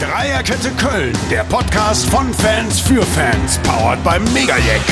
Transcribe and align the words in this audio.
Dreierkette 0.00 0.70
Köln, 0.72 1.16
der 1.30 1.42
Podcast 1.44 2.06
von 2.10 2.32
Fans 2.34 2.80
für 2.80 3.02
Fans, 3.02 3.58
powered 3.62 4.02
beim 4.04 4.22
Megajack. 4.34 4.82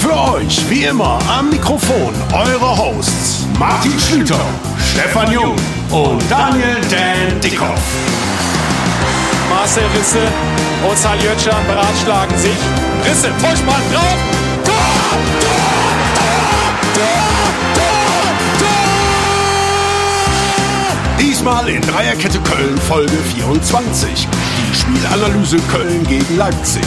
Für 0.00 0.34
euch, 0.34 0.68
wie 0.70 0.84
immer, 0.84 1.18
am 1.28 1.50
Mikrofon 1.50 2.14
eure 2.32 2.78
Hosts 2.78 3.44
Martin 3.58 4.00
Schlüter, 4.00 4.40
Stefan 4.92 5.30
Jung 5.30 5.56
und 5.90 6.22
Daniel 6.30 6.76
Dan 6.90 7.38
Dickhoff. 7.42 7.82
Marcel 9.50 9.84
Risse 9.94 10.26
und 10.88 10.96
Saljötschan 10.96 11.66
beratschlagen 11.66 12.38
sich. 12.38 12.56
Risse, 13.04 13.28
Vollspann 13.38 13.82
drauf. 13.92 14.16
Tor! 14.64 14.74
Tor! 15.40 15.49
Diesmal 21.40 21.70
in 21.70 21.80
Dreierkette 21.80 22.38
Köln 22.40 22.76
Folge 22.76 23.16
24. 23.34 24.28
Die 24.28 24.76
Spielanalyse 24.76 25.56
Köln 25.72 26.06
gegen 26.06 26.36
Leipzig. 26.36 26.84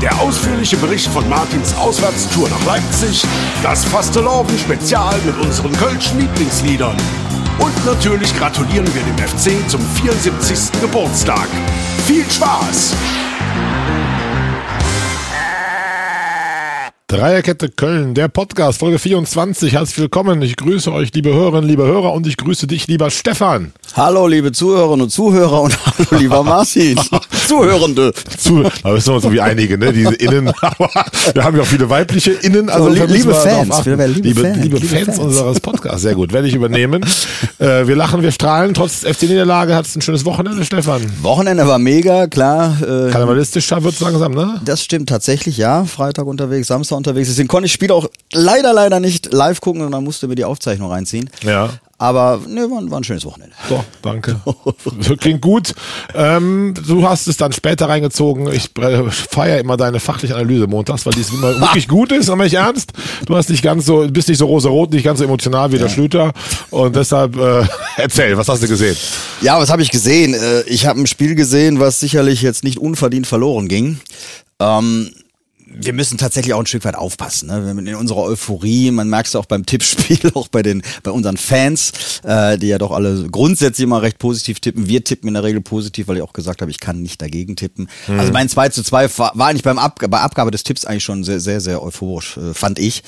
Der 0.00 0.16
ausführliche 0.20 0.76
Bericht 0.76 1.08
von 1.08 1.28
Martins 1.28 1.74
Auswärtstour 1.76 2.48
nach 2.48 2.64
Leipzig. 2.66 3.24
Das 3.64 3.84
Fasteloven 3.84 4.56
Spezial 4.60 5.18
mit 5.26 5.36
unseren 5.44 5.72
Kölschen 5.72 6.20
Lieblingsliedern. 6.20 6.96
Und 7.58 7.84
natürlich 7.84 8.32
gratulieren 8.38 8.86
wir 8.94 9.02
dem 9.02 9.18
FC 9.18 9.68
zum 9.68 9.80
74. 9.80 10.80
Geburtstag. 10.80 11.48
Viel 12.06 12.30
Spaß! 12.30 12.94
Dreierkette 17.16 17.70
Köln, 17.70 18.12
der 18.12 18.28
Podcast, 18.28 18.78
Folge 18.80 18.98
24. 18.98 19.72
Herzlich 19.72 19.98
willkommen. 19.98 20.42
Ich 20.42 20.54
grüße 20.54 20.92
euch, 20.92 21.14
liebe 21.14 21.32
Hörerinnen, 21.32 21.66
liebe 21.66 21.86
Hörer, 21.86 22.12
und 22.12 22.26
ich 22.26 22.36
grüße 22.36 22.66
dich, 22.66 22.88
lieber 22.88 23.10
Stefan. 23.10 23.72
Hallo, 23.94 24.26
liebe 24.26 24.52
Zuhörerinnen 24.52 25.00
und 25.00 25.08
Zuhörer 25.08 25.62
und 25.62 25.74
hallo, 25.86 26.20
lieber 26.20 26.42
Martin. 26.42 27.00
Zuhörende. 27.48 28.12
Zu, 28.36 28.64
da 28.82 28.92
wissen 28.92 29.08
wir 29.08 29.14
uns 29.14 29.22
so 29.22 29.32
wie 29.32 29.40
einige, 29.40 29.78
ne? 29.78 29.94
Diese 29.94 30.12
Innen, 30.12 30.52
aber 30.60 30.90
wir 31.32 31.42
haben 31.42 31.56
ja 31.56 31.62
auch 31.62 31.66
viele 31.66 31.88
weibliche 31.88 32.32
Innen. 32.32 32.68
Also 32.68 32.90
So, 32.92 33.00
müssen 33.00 33.10
liebe 33.10 33.30
darauf 33.30 33.44
Fans, 33.44 33.86
liebe 33.86 34.06
liebe, 34.08 34.40
Fans, 34.42 34.56
liebe 34.58 34.76
liebe 34.76 34.86
Fans 34.86 35.06
Fans. 35.06 35.18
unseres 35.18 35.60
Podcasts. 35.60 36.02
Sehr 36.02 36.14
gut, 36.14 36.34
werde 36.34 36.48
ich 36.48 36.54
übernehmen. 36.54 37.02
Äh, 37.58 37.86
wir 37.86 37.96
lachen, 37.96 38.20
wir 38.20 38.30
strahlen. 38.30 38.74
Trotz 38.74 39.06
FC-Niederlage 39.06 39.74
hat 39.74 39.86
es 39.86 39.96
ein 39.96 40.02
schönes 40.02 40.26
Wochenende, 40.26 40.66
Stefan. 40.66 41.00
Wochenende 41.22 41.66
war 41.66 41.78
mega, 41.78 42.26
klar. 42.26 42.76
Äh, 42.82 43.10
Karnevalistischer 43.10 43.82
wird 43.82 43.94
es 43.94 44.00
langsam, 44.00 44.32
ne? 44.32 44.60
das 44.66 44.82
stimmt 44.82 45.08
tatsächlich, 45.08 45.56
ja. 45.56 45.86
Freitag 45.86 46.26
unterwegs, 46.26 46.66
Samstag 46.66 46.98
unterwegs. 46.98 47.05
Deswegen 47.12 47.48
konnte 47.48 47.66
ich 47.66 47.72
das 47.72 47.74
Spiel 47.74 47.92
auch 47.92 48.08
leider, 48.32 48.72
leider 48.72 49.00
nicht 49.00 49.32
live 49.32 49.60
gucken, 49.60 49.82
sondern 49.82 50.04
musste 50.04 50.28
mir 50.28 50.34
die 50.34 50.44
Aufzeichnung 50.44 50.90
reinziehen. 50.90 51.30
Ja. 51.42 51.70
Aber 51.98 52.40
ne, 52.46 52.70
war, 52.70 52.90
war 52.90 53.00
ein 53.00 53.04
schönes 53.04 53.24
Wochenende. 53.24 53.54
Doch, 53.70 53.82
danke. 54.02 54.38
Klingt 55.18 55.40
gut. 55.40 55.74
Ähm, 56.14 56.74
du 56.86 57.08
hast 57.08 57.26
es 57.26 57.38
dann 57.38 57.52
später 57.52 57.88
reingezogen. 57.88 58.52
Ich 58.52 58.70
feiere 59.30 59.60
immer 59.60 59.78
deine 59.78 59.98
fachliche 59.98 60.34
Analyse 60.34 60.66
montags, 60.66 61.06
weil 61.06 61.14
die 61.14 61.24
immer 61.32 61.58
wirklich 61.60 61.88
gut 61.88 62.12
ist, 62.12 62.28
aber 62.28 62.44
nicht 62.44 62.52
ernst. 62.54 62.92
Du 63.24 63.34
hast 63.34 63.48
nicht 63.48 63.62
ganz 63.62 63.86
so, 63.86 64.06
bist 64.10 64.28
nicht 64.28 64.36
so 64.36 64.44
rosa-rot, 64.46 64.92
nicht 64.92 65.04
ganz 65.04 65.20
so 65.20 65.24
emotional 65.24 65.72
wie 65.72 65.78
der 65.78 65.88
Schlüter. 65.88 66.32
Und 66.70 66.94
deshalb 66.96 67.34
äh, 67.36 67.64
erzähl, 67.96 68.36
was 68.36 68.48
hast 68.48 68.62
du 68.62 68.68
gesehen? 68.68 68.96
Ja, 69.40 69.58
was 69.58 69.70
habe 69.70 69.80
ich 69.80 69.90
gesehen? 69.90 70.34
Äh, 70.34 70.64
Ich 70.66 70.84
habe 70.84 71.00
ein 71.00 71.06
Spiel 71.06 71.34
gesehen, 71.34 71.80
was 71.80 71.98
sicherlich 71.98 72.42
jetzt 72.42 72.62
nicht 72.62 72.78
unverdient 72.78 73.26
verloren 73.26 73.68
ging. 73.68 74.00
Ähm, 74.60 75.10
wir 75.66 75.92
müssen 75.92 76.16
tatsächlich 76.16 76.54
auch 76.54 76.60
ein 76.60 76.66
Stück 76.66 76.84
weit 76.84 76.94
aufpassen. 76.94 77.48
Ne? 77.48 77.70
In 77.70 77.94
unserer 77.96 78.22
Euphorie, 78.22 78.90
man 78.92 79.08
merkt 79.08 79.28
es 79.28 79.36
auch 79.36 79.46
beim 79.46 79.66
Tippspiel, 79.66 80.30
auch 80.34 80.48
bei 80.48 80.62
den, 80.62 80.82
bei 81.02 81.10
unseren 81.10 81.36
Fans, 81.36 82.20
äh, 82.22 82.56
die 82.56 82.68
ja 82.68 82.78
doch 82.78 82.92
alle 82.92 83.28
grundsätzlich 83.30 83.84
immer 83.84 84.00
recht 84.00 84.18
positiv 84.18 84.60
tippen. 84.60 84.88
Wir 84.88 85.02
tippen 85.02 85.28
in 85.28 85.34
der 85.34 85.42
Regel 85.42 85.60
positiv, 85.60 86.08
weil 86.08 86.16
ich 86.16 86.22
auch 86.22 86.32
gesagt 86.32 86.62
habe, 86.62 86.70
ich 86.70 86.80
kann 86.80 87.02
nicht 87.02 87.20
dagegen 87.20 87.56
tippen. 87.56 87.88
Also 88.06 88.32
mein 88.32 88.48
2 88.48 88.68
zu 88.68 88.82
2 88.82 89.18
war, 89.18 89.32
war 89.34 89.48
eigentlich 89.48 89.64
beim 89.64 89.78
Ab 89.78 89.98
bei 90.08 90.20
Abgabe 90.20 90.50
des 90.50 90.62
Tipps 90.62 90.84
eigentlich 90.84 91.04
schon 91.04 91.24
sehr, 91.24 91.40
sehr, 91.40 91.60
sehr 91.60 91.82
euphorisch, 91.82 92.36
äh, 92.36 92.54
fand 92.54 92.78
ich. 92.78 93.02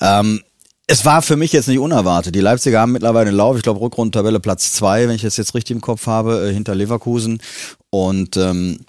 Ähm, 0.00 0.42
es 0.88 1.04
war 1.04 1.20
für 1.20 1.36
mich 1.36 1.52
jetzt 1.52 1.66
nicht 1.66 1.80
unerwartet. 1.80 2.34
Die 2.34 2.40
Leipziger 2.40 2.80
haben 2.80 2.92
mittlerweile 2.92 3.28
einen 3.28 3.36
Lauf, 3.36 3.56
ich 3.56 3.62
glaube 3.64 3.80
Rückrundentabelle 3.80 4.38
Platz 4.38 4.72
zwei, 4.72 5.08
wenn 5.08 5.16
ich 5.16 5.22
das 5.22 5.36
jetzt 5.36 5.54
richtig 5.54 5.74
im 5.74 5.80
Kopf 5.80 6.06
habe, 6.06 6.48
äh, 6.48 6.52
hinter 6.52 6.74
Leverkusen. 6.74 7.40
Und 8.04 8.36
ähm, 8.36 8.80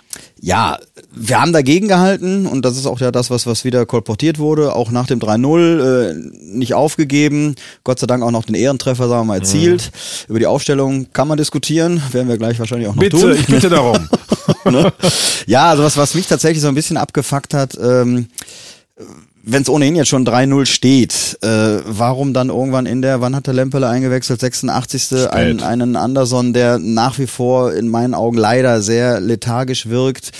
ja, 0.41 0.78
wir 1.13 1.40
haben 1.40 1.53
dagegen 1.53 1.88
gehalten 1.88 2.45
und 2.45 2.66
das 2.66 2.75
ist 2.75 2.85
auch 2.85 3.00
ja 3.00 3.09
das, 3.09 3.29
was, 3.29 3.47
was 3.47 3.63
wieder 3.63 3.85
kolportiert 3.85 4.38
wurde, 4.38 4.75
auch 4.75 4.91
nach 4.91 5.07
dem 5.07 5.19
3-0 5.19 6.09
äh, 6.09 6.13
nicht 6.41 6.73
aufgegeben. 6.73 7.56
Gott 7.85 8.00
sei 8.00 8.07
Dank 8.07 8.22
auch 8.22 8.31
noch 8.31 8.44
den 8.44 8.56
Ehrentreffer, 8.56 9.07
sagen 9.07 9.22
wir 9.22 9.34
mal, 9.34 9.40
erzielt. 9.40 9.91
Über 10.28 10.40
die 10.40 10.46
Aufstellung 10.46 11.07
kann 11.13 11.29
man 11.29 11.38
diskutieren, 11.38 12.01
werden 12.12 12.28
wir 12.28 12.38
gleich 12.38 12.59
wahrscheinlich 12.59 12.90
auch 12.90 12.96
noch 12.96 13.01
Bitte, 13.01 13.17
tun. 13.17 13.31
ich 13.31 13.46
bitte 13.46 13.69
darum. 13.69 14.09
ne? 14.66 14.91
Ja, 15.46 15.69
also 15.69 15.84
was, 15.84 15.96
was 15.96 16.13
mich 16.13 16.28
tatsächlich 16.28 16.62
so 16.62 16.67
ein 16.67 16.75
bisschen 16.75 16.97
abgefuckt 16.97 17.53
hat, 17.53 17.78
ähm, 17.81 18.28
wenn 19.50 19.62
es 19.62 19.69
ohnehin 19.69 19.96
jetzt 19.96 20.09
schon 20.09 20.25
3-0 20.25 20.66
steht, 20.66 21.38
äh, 21.41 21.80
warum 21.85 22.34
dann 22.34 22.50
irgendwann 22.50 22.85
in 22.85 23.02
der, 23.02 23.22
wann 23.22 23.35
hat 23.35 23.47
der 23.47 23.53
Lempele 23.53 23.88
eingewechselt, 23.88 24.41
86. 24.41 25.30
Einen, 25.30 25.62
einen 25.62 25.96
Anderson, 25.96 26.52
der 26.52 26.80
nach 26.80 27.18
wie 27.18 27.28
vor 27.28 27.74
in 27.74 27.88
meinen 27.88 28.13
Augen 28.13 28.38
leider 28.38 28.81
sehr 28.81 29.22
lethargisch 29.22 29.88
wirkt, 29.88 30.31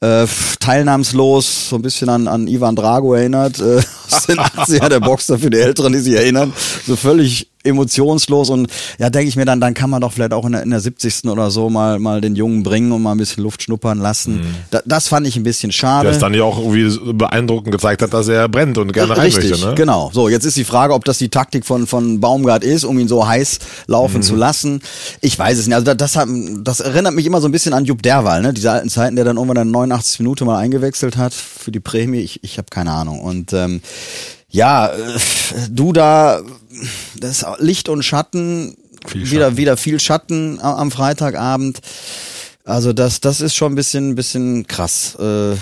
äh, 0.00 0.26
teilnahmslos, 0.60 1.68
so 1.68 1.76
ein 1.76 1.82
bisschen 1.82 2.08
an, 2.08 2.28
an 2.28 2.46
Ivan 2.46 2.76
Drago 2.76 3.14
erinnert, 3.14 3.58
äh, 3.58 3.82
aus 4.10 4.26
den 4.26 4.38
80er, 4.38 4.88
der 4.88 5.00
Boxer 5.00 5.38
für 5.38 5.50
die 5.50 5.58
Älteren, 5.58 5.92
die 5.92 5.98
sich 5.98 6.14
erinnern, 6.14 6.52
so 6.86 6.94
völlig 6.94 7.53
emotionslos 7.64 8.50
und 8.50 8.68
ja, 8.98 9.10
denke 9.10 9.28
ich 9.28 9.36
mir 9.36 9.44
dann, 9.44 9.60
dann 9.60 9.74
kann 9.74 9.90
man 9.90 10.00
doch 10.00 10.12
vielleicht 10.12 10.32
auch 10.32 10.44
in 10.44 10.52
der, 10.52 10.62
in 10.62 10.70
der 10.70 10.80
70. 10.80 11.24
oder 11.24 11.50
so 11.50 11.70
mal, 11.70 11.98
mal 11.98 12.20
den 12.20 12.36
Jungen 12.36 12.62
bringen 12.62 12.92
und 12.92 13.02
mal 13.02 13.12
ein 13.12 13.18
bisschen 13.18 13.42
Luft 13.42 13.62
schnuppern 13.62 13.98
lassen. 13.98 14.42
Da, 14.70 14.80
das 14.84 15.08
fand 15.08 15.26
ich 15.26 15.36
ein 15.36 15.42
bisschen 15.42 15.72
schade. 15.72 16.04
Der 16.04 16.12
es 16.12 16.18
dann 16.18 16.34
ja 16.34 16.44
auch 16.44 16.58
irgendwie 16.58 17.12
beeindruckend 17.14 17.72
gezeigt 17.72 18.02
hat, 18.02 18.12
dass 18.14 18.28
er 18.28 18.48
brennt 18.48 18.78
und 18.78 18.92
gerne 18.92 19.16
rein 19.16 19.24
Richtig, 19.24 19.50
möchte. 19.50 19.66
Ne? 19.68 19.74
genau. 19.74 20.10
So, 20.12 20.28
jetzt 20.28 20.44
ist 20.44 20.56
die 20.56 20.64
Frage, 20.64 20.94
ob 20.94 21.04
das 21.04 21.18
die 21.18 21.28
Taktik 21.30 21.64
von, 21.66 21.86
von 21.86 22.20
Baumgart 22.20 22.62
ist, 22.64 22.84
um 22.84 22.98
ihn 22.98 23.08
so 23.08 23.26
heiß 23.26 23.58
laufen 23.86 24.18
Mhm. 24.18 24.22
zu 24.22 24.36
lassen. 24.36 24.80
Ich 25.22 25.38
weiß 25.38 25.58
es 25.58 25.66
nicht. 25.66 25.74
Also 25.74 25.94
das, 25.94 26.16
hat, 26.16 26.28
das 26.62 26.80
erinnert 26.80 27.14
mich 27.14 27.26
immer 27.26 27.40
so 27.40 27.48
ein 27.48 27.52
bisschen 27.52 27.72
an 27.72 27.84
Jupp 27.84 28.02
Derwal, 28.02 28.42
ne? 28.42 28.52
Diese 28.52 28.70
alten 28.70 28.90
Zeiten, 28.90 29.16
der 29.16 29.24
dann 29.24 29.36
irgendwann 29.36 29.56
in 29.56 29.72
der 29.72 29.72
89 29.72 30.20
Minute 30.20 30.44
mal 30.44 30.58
eingewechselt 30.58 31.16
hat 31.16 31.32
für 31.32 31.72
die 31.72 31.80
Prämie. 31.80 32.20
Ich, 32.20 32.44
ich 32.44 32.58
habe 32.58 32.66
keine 32.70 32.90
Ahnung. 32.92 33.20
Und 33.20 33.52
ähm, 33.52 33.80
ja, 34.54 34.86
äh, 34.88 35.18
du 35.70 35.92
da, 35.92 36.40
das 37.18 37.44
Licht 37.58 37.88
und 37.88 38.02
Schatten, 38.02 38.76
Viel 39.06 39.30
wieder, 39.30 39.44
Schatten. 39.46 39.56
wieder 39.56 39.76
viel 39.76 40.00
Schatten 40.00 40.60
am, 40.60 40.90
Freitagabend. 40.90 41.80
Also 42.64 42.92
das, 42.92 43.20
das 43.20 43.40
ist 43.40 43.54
schon 43.54 43.72
ein 43.72 43.74
bisschen, 43.74 44.14
bisschen 44.14 44.66
krass. 44.66 45.16
Äh, 45.16 45.56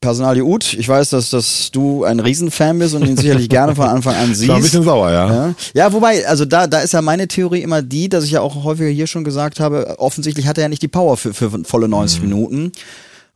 Personal 0.00 0.36
gut. 0.40 0.72
Ich 0.74 0.88
weiß, 0.88 1.10
dass, 1.10 1.30
dass 1.30 1.70
du 1.70 2.02
ein 2.04 2.18
Riesenfan 2.18 2.78
bist 2.80 2.94
und 2.94 3.06
ihn 3.06 3.16
sicherlich 3.16 3.48
gerne 3.48 3.76
von 3.76 3.86
Anfang 3.86 4.16
an 4.16 4.30
Ich 4.32 4.38
siehst. 4.38 4.48
war 4.48 4.56
ein 4.56 4.62
bisschen 4.62 4.82
sauer, 4.82 5.10
ja. 5.12 5.32
ja. 5.48 5.54
ja, 5.74 5.92
wobei, 5.92 6.26
also 6.26 6.44
da, 6.44 6.66
da 6.66 6.80
ist 6.80 6.92
ja 6.92 7.02
meine 7.02 7.28
Theorie 7.28 7.62
immer 7.62 7.82
die, 7.82 8.08
dass 8.08 8.24
ich 8.24 8.32
ja 8.32 8.40
auch 8.40 8.64
häufiger 8.64 8.88
hier 8.88 9.06
schon 9.06 9.22
gesagt 9.22 9.60
habe, 9.60 9.96
offensichtlich 9.98 10.46
hat 10.48 10.58
er 10.58 10.62
ja 10.62 10.68
nicht 10.68 10.82
die 10.82 10.88
Power 10.88 11.16
für, 11.16 11.34
für 11.34 11.50
volle 11.64 11.88
90 11.88 12.20
Mhm. 12.22 12.28
Minuten. 12.28 12.72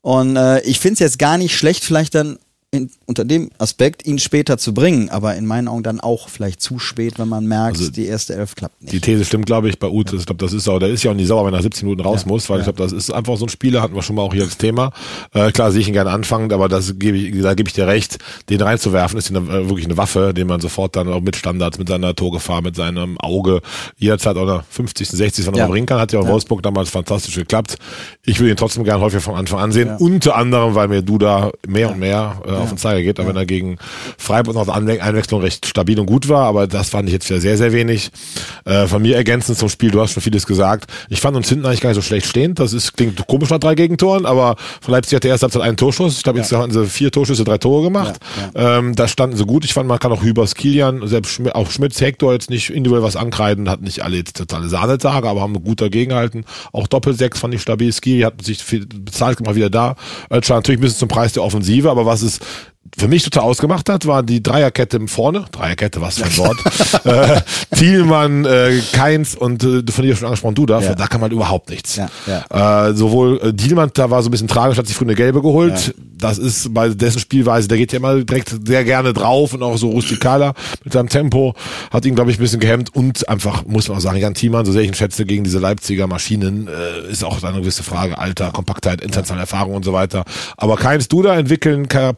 Und 0.00 0.36
äh, 0.36 0.60
ich 0.62 0.80
finde 0.80 0.94
es 0.94 0.98
jetzt 1.00 1.18
gar 1.20 1.38
nicht 1.38 1.56
schlecht, 1.56 1.84
vielleicht 1.84 2.14
dann 2.16 2.36
in, 2.72 2.90
unter 3.06 3.24
dem 3.24 3.50
Aspekt, 3.58 4.04
ihn 4.06 4.18
später 4.18 4.58
zu 4.58 4.74
bringen, 4.74 5.08
aber 5.10 5.36
in 5.36 5.46
meinen 5.46 5.68
Augen 5.68 5.82
dann 5.84 6.00
auch 6.00 6.28
vielleicht 6.28 6.60
zu 6.60 6.78
spät, 6.80 7.18
wenn 7.18 7.28
man 7.28 7.46
merkt, 7.46 7.78
Also 7.78 7.90
die 7.90 8.06
erste 8.06 8.34
Elf 8.34 8.54
klappt 8.56 8.82
nicht. 8.82 8.92
Die 8.92 9.00
These 9.00 9.24
stimmt, 9.24 9.46
glaube 9.46 9.68
ich, 9.68 9.78
bei 9.78 9.86
Ute. 9.88 10.16
Ich 10.16 10.26
glaube, 10.26 10.44
das 10.44 10.52
ist 10.52 10.68
auch, 10.68 10.78
der 10.80 10.88
ist 10.88 11.02
ja 11.04 11.12
auch 11.12 11.14
nicht 11.14 11.28
sauer, 11.28 11.46
wenn 11.46 11.54
er 11.54 11.62
17 11.62 11.86
Minuten 11.86 12.02
raus 12.06 12.26
muss, 12.26 12.50
weil 12.50 12.58
ich 12.58 12.64
glaube, 12.64 12.78
das 12.82 12.92
ist 12.92 13.10
einfach 13.12 13.36
so 13.36 13.46
ein 13.46 13.48
Spieler, 13.48 13.80
hatten 13.80 13.94
wir 13.94 14.02
schon 14.02 14.16
mal 14.16 14.22
auch 14.22 14.34
hier 14.34 14.42
als 14.42 14.56
Thema. 14.58 14.90
Äh, 15.32 15.52
klar, 15.52 15.70
sehe 15.70 15.80
ich 15.82 15.86
ihn 15.88 15.92
gerne 15.94 16.10
anfangen, 16.10 16.52
aber 16.52 16.68
das 16.68 16.98
gebe 16.98 17.16
ich, 17.16 17.40
da 17.42 17.54
gebe 17.54 17.68
ich 17.68 17.74
dir 17.74 17.86
recht, 17.86 18.18
den 18.50 18.60
reinzuwerfen, 18.60 19.18
ist 19.18 19.30
eine, 19.30 19.38
äh, 19.38 19.68
wirklich 19.68 19.86
eine 19.86 19.96
Waffe, 19.96 20.34
den 20.34 20.48
man 20.48 20.60
sofort 20.60 20.96
dann 20.96 21.08
auch 21.08 21.20
mit 21.20 21.36
Standards, 21.36 21.78
mit 21.78 21.88
seiner 21.88 22.14
Torgefahr, 22.14 22.60
mit 22.60 22.74
seinem 22.74 23.18
Auge 23.18 23.60
jederzeit 23.98 24.36
auch 24.36 24.46
der 24.46 24.64
50., 24.68 25.08
60. 25.08 25.46
wenn 25.46 25.54
er 25.54 25.58
Ja. 25.58 25.64
mal 25.66 25.70
bringen 25.70 25.86
kann, 25.86 26.00
hat 26.00 26.12
ja 26.12 26.18
auch 26.20 26.26
Wolfsburg 26.26 26.62
damals 26.62 26.90
fantastisch 26.90 27.36
geklappt. 27.36 27.76
Ich 28.24 28.40
will 28.40 28.48
ihn 28.50 28.56
trotzdem 28.56 28.82
gerne 28.82 29.00
häufig 29.00 29.22
von 29.22 29.36
Anfang 29.36 29.60
an 29.60 29.70
sehen, 29.70 29.94
unter 29.98 30.34
anderem, 30.36 30.74
weil 30.74 30.88
mir 30.88 31.02
Duda 31.02 31.52
mehr 31.68 31.90
und 31.90 32.00
mehr 32.00 32.42
äh, 32.44 32.50
auf 32.50 32.70
den 32.70 32.78
Zeiger 32.78 32.95
geht, 33.02 33.18
aber 33.20 33.30
wenn 33.30 33.36
er 33.36 33.46
gegen 33.46 33.78
Freiburg 34.18 34.54
noch 34.54 34.68
Anwe 34.68 35.02
Einwechslung 35.02 35.40
recht 35.40 35.66
stabil 35.66 35.98
und 35.98 36.06
gut 36.06 36.28
war, 36.28 36.46
aber 36.46 36.66
das 36.66 36.90
fand 36.90 37.08
ich 37.08 37.12
jetzt 37.12 37.28
wieder 37.28 37.40
sehr, 37.40 37.56
sehr 37.56 37.72
wenig. 37.72 38.10
Äh, 38.64 38.86
von 38.86 39.02
mir 39.02 39.16
ergänzend 39.16 39.58
zum 39.58 39.68
Spiel, 39.68 39.90
du 39.90 40.00
hast 40.00 40.12
schon 40.12 40.22
vieles 40.22 40.46
gesagt. 40.46 40.90
Ich 41.08 41.20
fand 41.20 41.36
uns 41.36 41.48
hinten 41.48 41.66
eigentlich 41.66 41.80
gar 41.80 41.90
nicht 41.90 41.96
so 41.96 42.02
schlecht 42.02 42.26
stehend. 42.26 42.58
Das 42.58 42.72
ist, 42.72 42.96
klingt 42.96 43.26
komisch 43.26 43.50
nach 43.50 43.58
drei 43.58 43.74
Gegentoren, 43.74 44.26
aber 44.26 44.56
von 44.80 44.92
Leipzig 44.92 45.16
hat 45.16 45.24
der 45.24 45.32
erste 45.32 45.44
Halbzeit 45.44 45.62
einen 45.62 45.76
Torschuss. 45.76 46.16
Ich 46.16 46.22
glaube, 46.22 46.38
jetzt 46.38 46.52
hatten 46.52 46.72
sie 46.72 46.86
vier 46.86 47.10
Torschüsse, 47.10 47.44
drei 47.44 47.58
Tore 47.58 47.84
gemacht. 47.84 48.16
Ähm, 48.54 48.94
da 48.94 49.08
standen 49.08 49.36
sie 49.36 49.44
gut. 49.44 49.64
Ich 49.64 49.74
fand, 49.74 49.88
man 49.88 49.98
kann 49.98 50.12
auch 50.12 50.22
Hübers, 50.22 50.54
Kilian, 50.54 51.06
selbst 51.06 51.32
Schmi 51.32 51.50
auch 51.50 51.70
Schmitz, 51.70 52.00
Hector 52.00 52.32
jetzt 52.32 52.50
nicht 52.50 52.70
individuell 52.70 53.02
was 53.02 53.16
ankreiden, 53.16 53.68
hatten 53.68 53.84
nicht 53.84 54.02
alle 54.02 54.16
jetzt 54.16 54.36
totale 54.36 54.68
Sahnetage, 54.68 55.28
aber 55.28 55.40
haben 55.40 55.62
gut 55.62 55.80
dagegen 55.80 56.10
gehalten. 56.10 56.44
Auch 56.72 56.86
Doppelsechs 56.86 57.38
fand 57.38 57.54
ich 57.54 57.62
stabil. 57.62 57.92
Skiri 57.92 58.22
hat 58.22 58.42
sich 58.42 58.58
viel 58.58 58.86
bezahlt, 58.86 59.40
mal 59.40 59.54
wieder 59.54 59.70
da. 59.70 59.96
Özcan 60.30 60.58
natürlich 60.58 60.78
ein 60.78 60.82
bisschen 60.82 60.98
zum 60.98 61.08
Preis 61.08 61.32
der 61.32 61.42
Offensive, 61.42 61.90
aber 61.90 62.06
was 62.06 62.22
ist 62.22 62.44
für 62.96 63.08
mich 63.08 63.22
total 63.22 63.44
ausgemacht 63.44 63.88
hat, 63.88 64.06
war 64.06 64.22
die 64.22 64.42
Dreierkette 64.42 65.06
vorne. 65.08 65.44
Dreierkette, 65.52 66.00
was 66.00 66.18
für 66.18 66.24
ein 66.24 66.36
Wort. 66.36 66.56
äh, 67.04 67.40
Thielmann, 67.76 68.44
äh, 68.44 68.80
Keins 68.92 69.34
und 69.34 69.62
äh, 69.64 69.82
von 69.90 70.04
dir 70.04 70.16
schon 70.16 70.26
angesprochen, 70.26 70.54
du 70.54 70.66
da. 70.66 70.80
Ja. 70.80 70.94
Da 70.94 71.06
kann 71.06 71.20
man 71.20 71.30
überhaupt 71.30 71.70
nichts. 71.70 71.96
Ja, 71.96 72.08
Äh, 72.88 72.94
sowohl 72.94 73.40
äh, 73.40 73.52
Thielmann, 73.52 73.90
da 73.94 74.10
war 74.10 74.22
so 74.22 74.28
ein 74.28 74.30
bisschen 74.30 74.48
tragisch, 74.48 74.78
hat 74.78 74.86
sich 74.86 74.96
früh 74.96 75.04
eine 75.04 75.14
gelbe 75.14 75.42
geholt. 75.42 75.94
Das 76.18 76.38
ist 76.38 76.72
bei 76.72 76.88
dessen 76.88 77.18
Spielweise, 77.18 77.68
der 77.68 77.76
geht 77.76 77.92
ja 77.92 77.98
immer 77.98 78.22
direkt 78.22 78.54
sehr 78.66 78.84
gerne 78.84 79.12
drauf 79.12 79.52
und 79.52 79.62
auch 79.62 79.76
so 79.76 79.90
rustikaler 79.90 80.54
mit 80.82 80.92
seinem 80.92 81.08
Tempo. 81.08 81.54
Hat 81.90 82.06
ihn, 82.06 82.14
glaube 82.14 82.30
ich, 82.30 82.38
ein 82.38 82.40
bisschen 82.40 82.60
gehemmt 82.60 82.94
und 82.94 83.28
einfach, 83.28 83.66
muss 83.66 83.88
man 83.88 83.98
auch 83.98 84.00
sagen, 84.00 84.18
Jan 84.18 84.34
Thielmann, 84.34 84.64
so 84.64 84.72
sehr 84.72 84.82
ich 84.82 84.88
ihn 84.88 84.94
schätze, 84.94 85.26
gegen 85.26 85.44
diese 85.44 85.58
Leipziger 85.58 86.06
Maschinen, 86.06 86.68
äh, 86.68 87.10
ist 87.10 87.22
auch 87.22 87.42
eine 87.42 87.60
gewisse 87.60 87.82
Frage. 87.82 88.18
Alter, 88.18 88.50
Kompaktheit, 88.50 89.02
internationale 89.02 89.42
Erfahrung 89.42 89.74
und 89.74 89.84
so 89.84 89.92
weiter. 89.92 90.24
Aber 90.56 90.76
Keins, 90.76 91.08
du 91.08 91.22
da 91.22 91.36
entwickeln 91.36 91.88
kein 91.88 92.14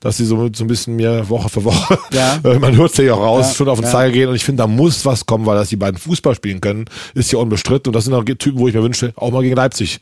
Dass 0.00 0.16
sie 0.16 0.24
so, 0.24 0.48
so 0.54 0.64
ein 0.64 0.66
bisschen 0.66 0.96
mir 0.96 1.28
Woche 1.28 1.48
für 1.48 1.64
Woche, 1.64 1.98
Ja. 2.12 2.38
äh, 2.44 2.58
man 2.58 2.76
hört 2.76 2.92
es 2.92 2.96
ja 2.98 3.14
auch 3.14 3.20
raus, 3.22 3.48
Ja, 3.48 3.54
schon 3.54 3.68
auf 3.68 3.78
den 3.78 3.86
ja. 3.86 3.90
Zeiger 3.90 4.12
gehen. 4.12 4.28
Und 4.28 4.34
ich 4.34 4.44
finde, 4.44 4.62
da 4.62 4.66
muss 4.66 5.04
was 5.04 5.26
kommen, 5.26 5.46
weil 5.46 5.56
dass 5.56 5.68
die 5.68 5.76
beiden 5.76 5.98
Fußball 5.98 6.34
spielen 6.34 6.60
können, 6.60 6.86
ist 7.14 7.32
ja 7.32 7.38
unbestritten. 7.38 7.90
Und 7.90 7.94
das 7.94 8.04
sind 8.04 8.14
auch 8.14 8.24
Typen, 8.24 8.58
wo 8.58 8.68
ich 8.68 8.74
mir 8.74 8.82
wünsche, 8.82 9.12
auch 9.16 9.30
mal 9.30 9.42
gegen 9.42 9.56
Leipzig 9.56 10.00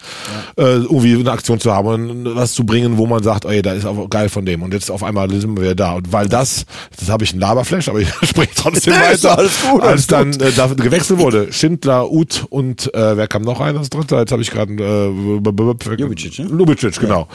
äh, 0.57 0.63
irgendwie 0.63 1.15
eine 1.15 1.31
Aktion 1.31 1.61
zu 1.61 1.73
haben 1.73 2.11
und 2.11 2.35
was 2.35 2.55
zu 2.55 2.65
bringen, 2.65 2.99
wo 2.99 3.07
man 3.07 3.23
sagt, 3.23 3.45
ey, 3.45 3.63
da 3.63 3.73
ist 3.73 3.85
auch 3.85 4.09
geil 4.11 4.29
von 4.29 4.45
dem. 4.45 4.63
Und 4.63 4.75
jetzt 4.75 4.91
auf 4.91 5.03
einmal 5.03 5.31
sind 5.31 5.57
wir 5.57 5.63
wieder 5.63 5.75
da. 5.75 5.95
Und 5.95 6.13
weil 6.13 6.29
das, 6.29 6.67
das 6.99 7.09
habe 7.09 7.25
ich 7.25 7.33
ein 7.33 7.41
Laberflash, 7.41 7.89
aber 7.89 8.01
ich 8.01 8.09
spreche 8.23 8.53
trotzdem 8.55 8.95
weiter, 8.95 9.39
alles 9.39 9.63
gut, 9.63 9.83
als 9.83 10.07
dann 10.07 10.33
äh, 10.41 10.53
da 10.53 10.67
gewechselt 10.67 11.19
wurde, 11.19 11.53
Schindler, 11.53 12.11
Uth 12.11 12.47
und 12.51 12.93
äh, 12.95 13.17
wer 13.17 13.29
kam 13.29 13.43
noch 13.43 13.61
rein 13.61 13.77
als 13.77 13.91
Dritter, 13.91 14.21
jetzt 14.21 14.33
habe 14.33 14.43
ich 14.43 14.51
gerade 14.51 14.73
äh, 14.73 15.97
Ljubicic, 15.97 16.39
ne? 16.39 16.45
Lubicic, 16.47 16.99
genau. 16.99 17.29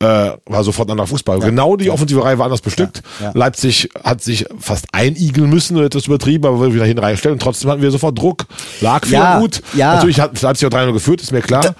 Äh, 0.00 0.30
war 0.46 0.62
sofort 0.62 0.88
anderer 0.88 1.08
Fußball. 1.08 1.40
Genau 1.40 1.76
die 1.76 1.90
offensive 1.90 2.22
Reihe 2.22 2.38
war 2.38 2.44
anders 2.44 2.60
bestückt. 2.60 3.02
Ja. 3.20 3.32
Leipzig 3.34 3.88
hat 4.04 4.22
sich 4.22 4.46
fast 4.60 4.86
einigeln 4.92 5.50
müssen, 5.50 5.76
etwas 5.76 6.06
übertrieben, 6.06 6.46
aber 6.46 6.60
wurde 6.60 6.72
wieder 6.74 6.84
hin 6.84 6.98
reingestellt 6.98 7.32
und 7.32 7.42
trotzdem 7.42 7.68
hatten 7.68 7.82
wir 7.82 7.90
sofort 7.90 8.16
Druck. 8.16 8.46
Lag 8.80 9.04
viel 9.04 9.14
Ja, 9.14 9.40
gut. 9.40 9.60
ja. 9.74 9.96
Natürlich 9.96 10.20
hat 10.20 10.40
Leipzig 10.40 10.66
auch 10.68 10.70
3 10.70 10.92
geführt, 10.92 11.20
ist 11.20 11.32
mir 11.32 11.40
klar. 11.40 11.74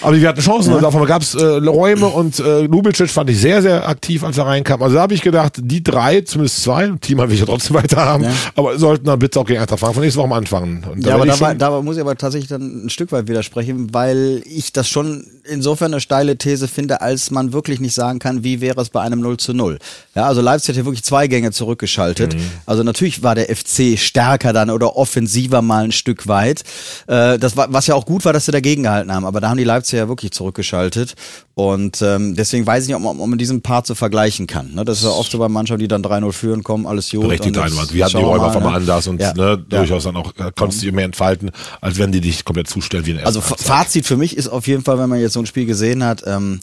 Aber 0.00 0.16
wir 0.16 0.28
hatten 0.28 0.40
Chancen 0.40 0.72
und 0.74 0.84
auf 0.84 0.94
einmal 0.94 1.08
gab 1.08 1.22
es 1.22 1.34
äh, 1.34 1.44
Räume 1.44 2.06
und 2.06 2.38
äh, 2.38 2.62
Lubicic 2.62 3.10
fand 3.10 3.30
ich 3.30 3.40
sehr, 3.40 3.62
sehr 3.62 3.88
aktiv, 3.88 4.24
als 4.24 4.38
er 4.38 4.46
reinkam. 4.46 4.82
Also 4.82 4.96
da 4.96 5.02
habe 5.02 5.14
ich 5.14 5.22
gedacht, 5.22 5.54
die 5.58 5.82
drei, 5.82 6.20
zumindest 6.22 6.62
zwei, 6.62 6.88
Team 7.00 7.18
will 7.18 7.32
ich 7.32 7.40
ja 7.40 7.46
trotzdem 7.46 7.76
weiter 7.76 7.96
haben, 7.96 8.26
aber 8.54 8.78
sollten 8.78 9.04
dann 9.06 9.18
bitte 9.18 9.40
auch 9.40 9.46
gegen 9.46 9.60
Eintracht 9.60 9.80
Frankfurt 9.80 10.04
nächste 10.04 10.20
Woche 10.20 10.28
mal 10.28 10.38
anfangen. 10.38 10.84
Ja, 11.00 11.14
aber 11.14 11.26
da, 11.54 11.82
muss 11.82 11.96
ich 11.96 12.02
aber 12.02 12.16
tatsächlich 12.16 12.48
dann 12.48 12.86
ein 12.86 12.90
Stück 12.90 13.12
weit 13.12 13.28
widersprechen, 13.28 13.92
weil 13.92 14.42
ich 14.46 14.72
das 14.72 14.88
schon 14.88 15.26
insofern 15.44 15.92
eine 15.92 16.00
steile 16.00 16.36
These 16.36 16.68
finde, 16.68 17.00
als 17.00 17.30
man 17.30 17.52
wirklich 17.52 17.80
nicht 17.80 17.94
sagen 17.94 18.18
kann, 18.18 18.44
wie 18.44 18.60
wäre 18.60 18.80
es 18.80 18.90
bei 18.90 19.00
einem 19.00 19.20
0 19.20 19.36
zu 19.36 19.54
0. 19.54 19.78
Ja, 20.14 20.26
also 20.26 20.40
Leipzig 20.40 20.70
hat 20.70 20.76
ja 20.76 20.84
wirklich 20.84 21.04
zwei 21.04 21.26
Gänge 21.26 21.50
zurückgeschaltet. 21.52 22.36
Also 22.66 22.82
natürlich 22.82 23.22
war 23.22 23.34
der 23.34 23.54
FC 23.54 23.98
stärker 23.98 24.52
dann 24.52 24.70
oder 24.70 24.96
offensiver 24.96 25.62
mal 25.62 25.84
ein 25.84 25.92
Stück 25.92 26.26
weit. 26.28 26.62
Äh, 27.06 27.38
das 27.38 27.56
war, 27.56 27.72
was 27.72 27.86
ja 27.86 27.94
auch 27.94 28.06
gut 28.06 28.24
war, 28.24 28.32
dass 28.32 28.46
sie 28.46 28.52
dagegen 28.52 28.84
gehalten 28.84 29.12
haben. 29.12 29.24
Aber 29.24 29.40
da 29.40 29.48
haben 29.48 29.58
die 29.58 29.64
Leipziger 29.84 30.02
ja 30.02 30.08
wirklich 30.08 30.32
zurückgeschaltet. 30.32 31.14
Und 31.54 32.02
ähm, 32.02 32.34
deswegen 32.34 32.66
weiß 32.66 32.82
ich 32.84 32.88
nicht, 32.88 32.96
ob 32.96 33.02
man, 33.02 33.20
ob 33.20 33.28
man 33.28 33.38
diesen 33.38 33.62
Part 33.62 33.86
so 33.86 33.94
vergleichen 33.94 34.46
kann. 34.46 34.74
Ne? 34.74 34.84
Das 34.84 34.98
ist 34.98 35.04
ja 35.04 35.10
oft 35.10 35.30
so 35.30 35.38
bei 35.38 35.48
Mannschaften, 35.48 35.80
die 35.80 35.88
dann 35.88 36.02
3-0 36.02 36.32
führen, 36.32 36.62
kommen, 36.64 36.86
alles 36.86 37.10
gut. 37.20 37.30
jetzt 37.30 37.46
Einwand. 37.46 37.94
Wir 37.94 38.04
hatten 38.04 38.16
die 38.16 38.22
Räume 38.22 38.42
auf 38.44 38.52
mal, 38.54 38.56
einmal 38.56 38.72
ne? 38.72 38.76
anders 38.78 39.06
und 39.06 39.20
Ja. 39.20 39.32
ne, 39.34 39.64
Ja. 39.70 39.78
durchaus 39.78 40.04
dann 40.04 40.16
auch 40.16 40.32
konntest 40.56 40.82
du 40.82 40.90
mehr 40.92 41.04
entfalten, 41.04 41.50
als 41.80 41.98
wenn 41.98 42.10
die 42.12 42.20
dich 42.20 42.44
komplett 42.44 42.68
zustellen 42.68 43.06
wie 43.06 43.10
in 43.12 43.16
der 43.18 43.26
Also. 43.26 43.40
Fazit 43.40 44.06
für 44.06 44.16
mich 44.16 44.36
ist 44.36 44.48
auf 44.48 44.66
jeden 44.66 44.82
Fall, 44.82 44.98
wenn 44.98 45.08
man 45.08 45.20
jetzt 45.20 45.34
so 45.34 45.40
ein 45.40 45.46
Spiel 45.46 45.66
gesehen 45.66 46.02
hat, 46.02 46.22
ähm, 46.26 46.60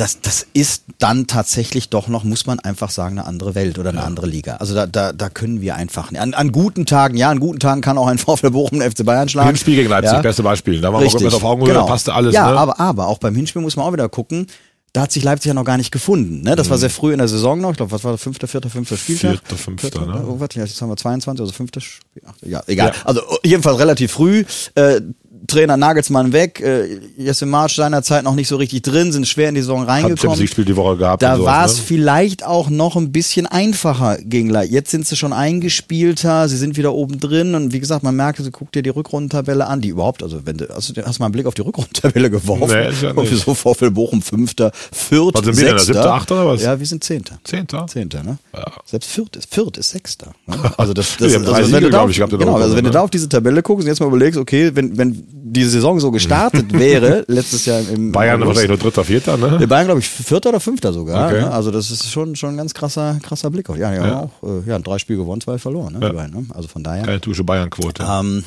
das, 0.00 0.22
das 0.22 0.46
ist 0.54 0.84
dann 0.98 1.26
tatsächlich 1.26 1.90
doch 1.90 2.08
noch, 2.08 2.24
muss 2.24 2.46
man 2.46 2.58
einfach 2.58 2.88
sagen, 2.88 3.18
eine 3.18 3.28
andere 3.28 3.54
Welt 3.54 3.78
oder 3.78 3.90
eine 3.90 4.02
andere 4.02 4.26
Liga. 4.26 4.56
Also 4.56 4.74
da, 4.74 4.86
da, 4.86 5.12
da 5.12 5.28
können 5.28 5.60
wir 5.60 5.74
einfach 5.74 6.10
nicht. 6.10 6.22
An, 6.22 6.32
an 6.32 6.52
guten 6.52 6.86
Tagen, 6.86 7.18
ja, 7.18 7.28
an 7.28 7.38
guten 7.38 7.58
Tagen 7.58 7.82
kann 7.82 7.98
auch 7.98 8.06
ein 8.06 8.16
VfL 8.18 8.50
Bochum 8.50 8.80
FC 8.80 9.04
Bayern 9.04 9.28
schlagen. 9.28 9.48
Hinspiel 9.48 9.76
gegen 9.76 9.90
Leipzig, 9.90 10.14
ja. 10.14 10.22
beste 10.22 10.42
Beispiel. 10.42 10.80
Da 10.80 10.90
wir 10.90 11.00
Richtig. 11.00 11.20
komplett 11.20 11.34
auf 11.34 11.44
Augenhöhe, 11.44 11.74
genau. 11.74 11.86
da 11.86 11.92
passte 11.92 12.14
alles. 12.14 12.34
Ja, 12.34 12.50
ne? 12.50 12.58
aber, 12.58 12.80
aber 12.80 13.08
auch 13.08 13.18
beim 13.18 13.34
Hinspiel 13.34 13.60
muss 13.60 13.76
man 13.76 13.84
auch 13.84 13.92
wieder 13.92 14.08
gucken. 14.08 14.46
Da 14.94 15.02
hat 15.02 15.12
sich 15.12 15.22
Leipzig 15.22 15.48
ja 15.48 15.54
noch 15.54 15.64
gar 15.64 15.76
nicht 15.76 15.92
gefunden. 15.92 16.40
Ne? 16.40 16.56
Das 16.56 16.66
Mhm. 16.66 16.70
war 16.70 16.78
sehr 16.78 16.90
früh 16.90 17.12
in 17.12 17.18
der 17.18 17.28
Saison 17.28 17.60
noch. 17.60 17.72
Ich 17.72 17.76
glaube, 17.76 17.92
was 17.92 18.02
war 18.02 18.12
der 18.12 18.18
fünfte, 18.18 18.48
vierter, 18.48 18.70
fünfter 18.70 18.96
Spieltag? 18.96 19.32
Vierter, 19.32 19.56
fünfter, 19.56 20.06
ne? 20.06 20.14
Irgendwas, 20.14 20.48
ja, 20.54 20.64
jetzt 20.64 20.80
haben 20.80 20.88
wir 20.88 20.96
22, 20.96 21.42
also 21.42 21.52
fünfter 21.52 21.80
Spiel. 21.82 22.22
Ja, 22.42 22.62
egal. 22.66 22.88
Ja. 22.88 23.02
Also 23.04 23.20
jedenfalls 23.44 23.78
relativ 23.78 24.12
früh. 24.12 24.44
Äh, 24.74 25.02
Trainer 25.46 25.76
Nagelsmann 25.76 26.32
weg, 26.32 26.60
äh, 26.60 27.00
Jesse 27.16 27.46
Marsch 27.46 27.76
seinerzeit 27.76 28.24
noch 28.24 28.34
nicht 28.34 28.48
so 28.48 28.56
richtig 28.56 28.82
drin, 28.82 29.12
sind 29.12 29.26
schwer 29.26 29.48
in 29.48 29.54
die 29.54 29.60
Saison 29.60 29.82
Hat 29.82 29.88
reingekommen. 29.88 30.38
League 30.38 30.50
Spiel 30.50 30.64
die 30.64 30.76
Woche 30.76 30.96
gehabt. 30.96 31.22
Da 31.22 31.42
war 31.42 31.64
es 31.64 31.76
ne? 31.76 31.82
vielleicht 31.86 32.44
auch 32.44 32.70
noch 32.70 32.96
ein 32.96 33.12
bisschen 33.12 33.46
einfacher 33.46 34.18
gegen 34.22 34.50
Leipzig. 34.50 34.72
Jetzt 34.72 34.90
sind 34.90 35.06
sie 35.06 35.16
schon 35.16 35.32
eingespielter, 35.32 36.48
sie 36.48 36.56
sind 36.56 36.76
wieder 36.76 36.92
oben 36.94 37.18
drin 37.20 37.54
und 37.54 37.72
wie 37.72 37.80
gesagt, 37.80 38.02
man 38.02 38.16
merkt, 38.16 38.42
sie 38.42 38.50
guckt 38.50 38.74
dir 38.74 38.82
die 38.82 38.90
Rückrundentabelle 38.90 39.66
an, 39.66 39.80
die 39.80 39.88
überhaupt, 39.88 40.22
also 40.22 40.44
wenn 40.44 40.56
du, 40.58 40.68
hast 40.68 40.96
du 40.96 41.02
hast 41.04 41.18
du 41.18 41.22
mal 41.22 41.26
einen 41.26 41.32
Blick 41.32 41.46
auf 41.46 41.54
die 41.54 41.62
Rückrundentabelle 41.62 42.30
geworfen? 42.30 42.68
Nee, 42.68 42.88
ist 42.90 43.02
ja 43.02 43.12
nicht. 43.12 43.30
wieso 43.30 43.54
VfL 43.54 43.90
Bochum 43.90 44.22
Fünfter, 44.22 44.70
Viert, 44.92 45.34
Was 45.34 45.44
sind 45.44 45.56
wir 45.56 45.64
denn, 45.64 45.76
der 45.76 45.78
Sechster? 45.78 45.94
siebte, 45.94 46.12
Achter 46.12 46.34
oder 46.34 46.46
was? 46.46 46.62
Ja, 46.62 46.78
wir 46.78 46.86
sind 46.86 47.02
Zehnter. 47.04 47.38
Zehnter? 47.44 47.86
Zehnter, 47.86 48.22
ne? 48.22 48.38
Ja. 48.52 48.64
Selbst 48.84 49.10
Viert 49.10 49.36
ist, 49.36 49.52
Viert 49.54 49.76
ist 49.78 49.90
Sechster. 49.90 50.32
Ne? 50.46 50.56
Also 50.76 50.92
das, 50.94 51.16
Ja, 51.18 51.26
das 51.26 51.42
drei 51.42 51.52
also 51.52 51.72
wenn 51.72 51.78
Siege, 51.78 51.80
du 51.86 51.90
da 51.90 52.00
auf, 52.02 52.10
ich, 52.10 52.16
genau, 52.16 52.30
also 52.30 52.40
wenn 52.40 52.48
du 52.48 52.56
Rückrunde, 52.56 52.90
da 52.90 52.98
ne? 52.98 53.04
auf 53.04 53.10
diese 53.10 53.28
Tabelle 53.28 53.62
guckst 53.62 53.84
und 53.84 53.88
jetzt 53.88 54.00
mal 54.00 54.06
überlegst, 54.06 54.38
okay, 54.38 54.70
wenn, 54.74 54.96
wenn 54.96 55.26
die 55.32 55.64
Saison 55.64 56.00
so 56.00 56.10
gestartet 56.10 56.72
wäre, 56.78 57.24
letztes 57.28 57.66
Jahr 57.66 57.80
im 57.92 58.12
Bayern 58.12 58.40
wahrscheinlich 58.40 58.68
nur 58.68 58.78
Dritter, 58.78 59.04
Vierter, 59.04 59.36
ne? 59.36 59.66
Bayern, 59.66 59.86
glaube 59.86 60.00
ich, 60.00 60.08
Vierter 60.08 60.50
oder 60.50 60.60
Fünfter 60.60 60.92
sogar. 60.92 61.28
Okay. 61.28 61.40
Ne? 61.42 61.50
Also 61.50 61.70
das 61.70 61.90
ist 61.90 62.10
schon 62.10 62.36
schon 62.36 62.50
ein 62.50 62.56
ganz 62.56 62.74
krasser 62.74 63.18
krasser 63.22 63.50
Blick 63.50 63.68
auf. 63.70 63.76
Ja, 63.76 63.92
ja, 63.92 64.06
Ja. 64.06 64.20
auch 64.20 64.48
äh, 64.48 64.68
ja, 64.68 64.78
drei 64.78 64.98
Spiele 64.98 65.18
gewonnen, 65.20 65.40
zwei 65.40 65.58
verloren. 65.58 65.94
Ne? 65.94 66.00
die 66.10 66.14
Bayern, 66.16 66.30
ne? 66.30 66.46
Also 66.54 66.68
von 66.68 66.82
daher 66.82 67.04
Keine 67.04 67.20
typische 67.20 67.44
Bayern-Quote. 67.44 68.04
ähm, 68.08 68.44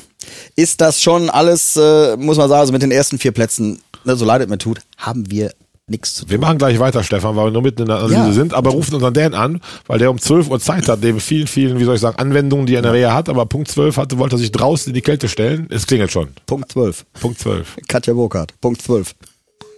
ist 0.56 0.80
das 0.80 1.02
schon 1.02 1.30
alles, 1.30 1.76
äh, 1.76 2.16
muss 2.16 2.36
man 2.36 2.48
sagen, 2.48 2.60
also 2.60 2.72
mit 2.72 2.82
den 2.82 2.90
ersten 2.90 3.18
vier 3.18 3.32
Plätzen, 3.32 3.80
ne, 4.04 4.16
so 4.16 4.24
leid 4.24 4.42
es 4.42 4.48
mir 4.48 4.58
tut, 4.58 4.80
haben 4.96 5.30
wir 5.30 5.52
nichts 5.86 6.14
zu 6.14 6.22
tun. 6.22 6.30
Wir 6.30 6.38
machen 6.38 6.58
gleich 6.58 6.78
weiter, 6.78 7.02
Stefan, 7.02 7.36
weil 7.36 7.46
wir 7.46 7.50
nur 7.50 7.62
mitten 7.62 7.82
in 7.82 7.88
der 7.88 7.96
Analyse 7.98 8.16
Ja. 8.18 8.32
sind, 8.32 8.54
aber 8.54 8.70
rufen 8.70 8.94
unseren 8.94 9.12
Dan 9.12 9.34
an, 9.34 9.60
weil 9.86 9.98
der 9.98 10.10
um 10.10 10.18
12 10.18 10.48
Uhr 10.48 10.58
Zeit 10.60 10.88
hat, 10.88 11.00
neben 11.02 11.20
vielen, 11.20 11.46
vielen, 11.46 11.78
wie 11.78 11.84
soll 11.84 11.96
ich 11.96 12.00
sagen, 12.00 12.18
Anwendungen, 12.18 12.66
die 12.66 12.74
er 12.74 12.78
in 12.78 12.84
der 12.84 12.92
Reha 12.94 13.12
hat, 13.14 13.28
aber 13.28 13.44
Punkt 13.46 13.68
12 13.70 13.96
hatte, 13.98 14.18
wollte 14.18 14.36
er 14.36 14.38
sich 14.38 14.52
draußen 14.52 14.90
in 14.90 14.94
die 14.94 15.02
Kälte 15.02 15.28
stellen. 15.28 15.66
Es 15.70 15.86
klingelt 15.86 16.10
schon. 16.12 16.28
Punkt 16.46 16.72
12. 16.72 17.04
Punkt 17.20 17.38
12. 17.38 17.76
Katja 17.88 18.14
Burkhardt. 18.14 18.58
Punkt 18.60 18.80
12. 18.80 19.14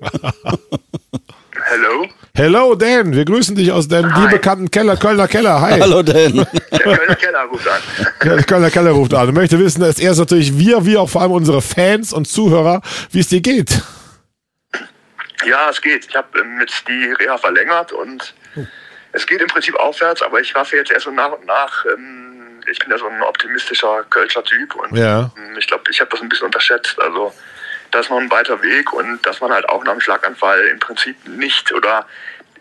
Hello? 1.68 2.06
Hello, 2.34 2.74
Dan, 2.76 3.12
wir 3.14 3.24
grüßen 3.24 3.56
dich 3.56 3.72
aus 3.72 3.88
deinem 3.88 4.12
dir 4.14 4.28
bekannten 4.28 4.70
Keller, 4.70 4.96
Kölner 4.96 5.26
Keller. 5.26 5.60
Hi. 5.60 5.80
Hallo 5.80 6.02
Dan. 6.02 6.34
Der 6.34 6.78
Kölner 6.78 7.14
Keller 7.16 7.44
ruft 7.50 7.66
an. 7.66 8.42
Kölner 8.46 8.70
Keller 8.70 8.90
ruft 8.92 9.14
an. 9.14 9.28
Ich 9.30 9.34
möchte 9.34 9.58
wissen, 9.58 9.80
dass 9.80 9.98
erst 9.98 10.20
natürlich 10.20 10.56
wir, 10.58 10.84
wie 10.86 10.96
auch 10.98 11.08
vor 11.08 11.22
allem 11.22 11.32
unsere 11.32 11.62
Fans 11.62 12.12
und 12.12 12.28
Zuhörer, 12.28 12.82
wie 13.10 13.20
es 13.20 13.28
dir 13.28 13.40
geht. 13.40 13.82
Ja, 15.46 15.70
es 15.70 15.80
geht. 15.80 16.06
Ich 16.08 16.16
habe 16.16 16.38
ähm, 16.40 16.60
jetzt 16.60 16.86
die 16.88 17.12
Reha 17.12 17.38
verlängert 17.38 17.92
und 17.92 18.34
es 19.12 19.26
geht 19.26 19.40
im 19.40 19.48
Prinzip 19.48 19.74
aufwärts, 19.76 20.22
aber 20.22 20.40
ich 20.40 20.54
raffe 20.54 20.76
jetzt 20.76 20.90
erst 20.90 21.04
so 21.04 21.10
nach 21.10 21.32
und 21.32 21.46
nach. 21.46 21.84
Ähm, 21.86 22.60
ich 22.68 22.78
bin 22.80 22.90
ja 22.90 22.98
so 22.98 23.06
ein 23.06 23.22
optimistischer 23.22 24.04
Kölscher 24.10 24.42
Typ 24.44 24.74
und 24.74 24.96
Ja. 24.96 25.30
ähm, 25.36 25.56
ich 25.58 25.66
glaube, 25.66 25.84
ich 25.90 26.00
habe 26.00 26.10
das 26.10 26.20
ein 26.20 26.28
bisschen 26.28 26.46
unterschätzt. 26.46 27.00
Also 27.00 27.32
da 27.92 28.00
ist 28.00 28.10
noch 28.10 28.18
ein 28.18 28.30
weiter 28.30 28.60
Weg 28.62 28.92
und 28.92 29.24
dass 29.24 29.40
man 29.40 29.52
halt 29.52 29.68
auch 29.68 29.84
nach 29.84 29.92
dem 29.92 30.00
Schlaganfall 30.00 30.60
im 30.66 30.78
Prinzip 30.80 31.16
nicht 31.28 31.72
oder 31.72 32.06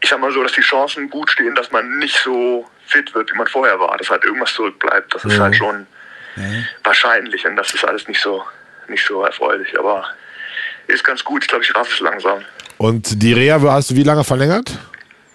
ich 0.01 0.09
sag 0.09 0.19
mal 0.19 0.31
so, 0.31 0.43
dass 0.43 0.51
die 0.51 0.61
Chancen 0.61 1.09
gut 1.09 1.31
stehen, 1.31 1.55
dass 1.55 1.71
man 1.71 1.97
nicht 1.97 2.17
so 2.17 2.69
fit 2.85 3.13
wird, 3.15 3.31
wie 3.33 3.37
man 3.37 3.47
vorher 3.47 3.79
war, 3.79 3.97
dass 3.97 4.09
halt 4.11 4.23
irgendwas 4.23 4.53
zurückbleibt. 4.53 5.15
Das 5.15 5.25
ist 5.25 5.39
halt 5.39 5.55
schon 5.55 5.87
wahrscheinlich 6.83 7.45
und 7.47 7.55
das 7.55 7.73
ist 7.73 7.83
alles 7.85 8.07
nicht 8.07 8.21
so 8.21 8.45
nicht 8.87 9.03
so 9.05 9.23
erfreulich, 9.23 9.77
aber 9.79 10.05
ist 10.87 11.03
ganz 11.03 11.23
gut. 11.23 11.41
Ich 11.43 11.47
glaube, 11.49 11.63
ich 11.63 11.75
raff 11.75 11.91
es 11.91 11.99
langsam. 11.99 12.45
Und 12.77 13.21
die 13.23 13.33
Reha 13.33 13.59
hast 13.61 13.91
du 13.91 13.95
wie 13.95 14.03
lange 14.03 14.23
verlängert? 14.23 14.71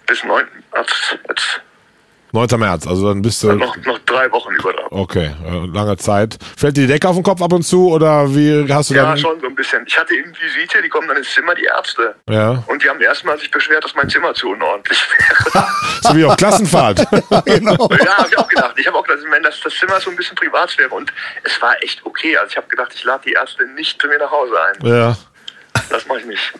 Bis 0.07 0.23
9. 0.23 0.45
Jetzt, 0.75 1.17
jetzt 1.27 1.61
9. 2.33 2.47
März, 2.59 2.87
also 2.87 3.09
dann 3.09 3.21
bist 3.21 3.43
du. 3.43 3.51
noch, 3.53 3.75
noch 3.85 3.99
drei 4.05 4.31
Wochen 4.31 4.53
über 4.53 4.71
da. 4.71 4.83
Okay, 4.89 5.31
äh, 5.45 5.65
lange 5.73 5.97
Zeit. 5.97 6.37
Fällt 6.55 6.77
dir 6.77 6.81
die 6.81 6.87
Decke 6.87 7.09
auf 7.09 7.15
den 7.15 7.23
Kopf 7.23 7.41
ab 7.41 7.51
und 7.51 7.63
zu 7.63 7.89
oder 7.91 8.33
wie 8.33 8.71
hast 8.71 8.89
du 8.89 8.93
Ja, 8.93 9.03
dann? 9.03 9.17
schon 9.17 9.39
so 9.41 9.47
ein 9.47 9.55
bisschen. 9.55 9.83
Ich 9.85 9.97
hatte 9.97 10.13
eben 10.15 10.31
Visite, 10.39 10.81
die 10.81 10.87
kommen 10.87 11.09
dann 11.09 11.17
ins 11.17 11.33
Zimmer, 11.33 11.53
die 11.55 11.65
Ärzte. 11.65 12.15
Ja. 12.29 12.63
Und 12.67 12.81
die 12.83 12.89
haben 12.89 13.01
erstmal 13.01 13.37
sich 13.37 13.51
beschwert, 13.51 13.83
dass 13.83 13.93
mein 13.95 14.07
Zimmer 14.09 14.33
zu 14.33 14.49
unordentlich 14.49 14.99
wäre. 15.53 15.67
So 16.03 16.15
wie 16.15 16.23
auf 16.25 16.35
Klassenfahrt. 16.37 17.05
genau. 17.45 17.89
ja, 18.03 18.17
habe 18.17 18.29
ich 18.29 18.37
auch 18.37 18.47
gedacht. 18.47 18.73
Ich 18.77 18.87
habe 18.87 18.97
auch 18.97 19.03
gedacht, 19.05 19.23
wenn 19.29 19.43
das, 19.43 19.59
das 19.61 19.73
Zimmer 19.75 19.99
so 19.99 20.09
ein 20.09 20.15
bisschen 20.15 20.35
Privatsphäre 20.35 20.89
und 20.89 21.11
es 21.43 21.61
war 21.61 21.75
echt 21.83 22.03
okay. 22.05 22.37
Also 22.37 22.51
ich 22.51 22.57
habe 22.57 22.67
gedacht, 22.67 22.91
ich 22.95 23.03
lade 23.03 23.23
die 23.25 23.33
Ärzte 23.33 23.65
nicht 23.75 24.01
zu 24.01 24.07
mir 24.07 24.17
nach 24.19 24.31
Hause 24.31 24.53
ein. 24.61 24.87
ja. 24.87 25.17
Das 25.89 26.05
mache 26.07 26.19
ich 26.19 26.25
nicht. 26.25 26.53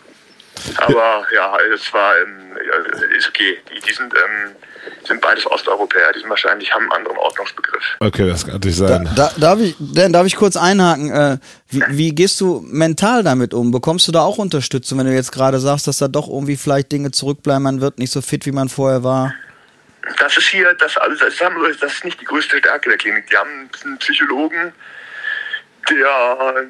Aber 0.76 1.26
ja, 1.34 1.56
es 1.74 1.92
war 1.92 2.14
ähm, 2.20 2.56
ja, 2.66 3.16
ist 3.16 3.28
okay. 3.28 3.58
Die, 3.70 3.80
die 3.80 3.92
sind 3.92 4.12
ähm, 4.14 4.56
sind 5.04 5.20
beides 5.20 5.46
Osteuropäer, 5.46 6.12
die 6.14 6.20
sind 6.20 6.30
wahrscheinlich, 6.30 6.72
haben 6.72 6.82
einen 6.84 6.92
anderen 6.92 7.18
Ordnungsbegriff. 7.18 7.84
Okay, 8.00 8.28
das 8.28 8.44
kann 8.44 8.54
natürlich 8.54 8.76
sein. 8.76 9.08
Da, 9.16 9.30
da, 9.34 9.40
darf, 9.40 9.60
ich, 9.60 9.76
Dan, 9.78 10.12
darf 10.12 10.26
ich 10.26 10.36
kurz 10.36 10.56
einhaken? 10.56 11.10
Äh, 11.10 11.38
wie, 11.70 11.82
wie 11.88 12.14
gehst 12.14 12.40
du 12.40 12.60
mental 12.66 13.22
damit 13.22 13.54
um? 13.54 13.70
Bekommst 13.70 14.08
du 14.08 14.12
da 14.12 14.22
auch 14.22 14.38
Unterstützung, 14.38 14.98
wenn 14.98 15.06
du 15.06 15.14
jetzt 15.14 15.32
gerade 15.32 15.58
sagst, 15.58 15.86
dass 15.86 15.98
da 15.98 16.08
doch 16.08 16.28
irgendwie 16.28 16.56
vielleicht 16.56 16.92
Dinge 16.92 17.10
zurückbleiben, 17.10 17.62
man 17.62 17.80
wird 17.80 17.98
nicht 17.98 18.12
so 18.12 18.22
fit, 18.22 18.46
wie 18.46 18.52
man 18.52 18.68
vorher 18.68 19.02
war? 19.02 19.34
Das 20.18 20.36
ist 20.36 20.48
hier, 20.48 20.74
das, 20.74 20.96
also 20.96 21.24
das, 21.24 21.40
haben, 21.40 21.56
das 21.80 21.92
ist 21.92 22.04
nicht 22.04 22.20
die 22.20 22.24
größte 22.24 22.58
Stärke 22.58 22.88
der 22.88 22.98
Klinik. 22.98 23.28
Die 23.30 23.36
haben 23.36 23.70
einen 23.84 23.98
Psychologen, 23.98 24.72
der 25.88 26.66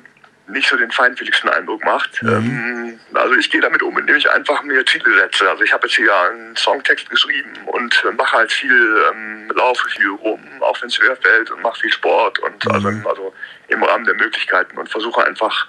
nicht 0.48 0.68
so 0.68 0.76
den 0.76 0.90
feinfühligsten 0.90 1.48
Eindruck 1.50 1.84
macht. 1.84 2.20
Ähm, 2.22 2.98
also 3.14 3.34
ich 3.34 3.50
gehe 3.50 3.60
damit 3.60 3.82
um, 3.82 3.96
indem 3.96 4.16
ich 4.16 4.30
einfach 4.30 4.62
mir 4.62 4.84
Ziele 4.86 5.14
setze. 5.16 5.48
Also 5.48 5.62
ich 5.62 5.72
habe 5.72 5.86
jetzt 5.86 5.96
hier 5.96 6.14
einen 6.14 6.56
Songtext 6.56 7.08
geschrieben 7.10 7.52
und 7.66 7.94
mache 8.16 8.36
halt 8.36 8.52
viel, 8.52 9.04
ähm, 9.10 9.50
laufe 9.54 9.88
viel 9.90 10.10
rum, 10.10 10.40
auch 10.60 10.80
wenn 10.80 10.88
es 10.88 10.96
schwer 10.96 11.16
fällt 11.16 11.50
und 11.50 11.62
mache 11.62 11.80
viel 11.80 11.92
Sport 11.92 12.38
und 12.40 12.70
also, 12.70 12.88
also 12.88 13.34
im 13.68 13.82
Rahmen 13.82 14.04
der 14.04 14.14
Möglichkeiten 14.14 14.76
und 14.78 14.88
versuche 14.88 15.24
einfach 15.24 15.66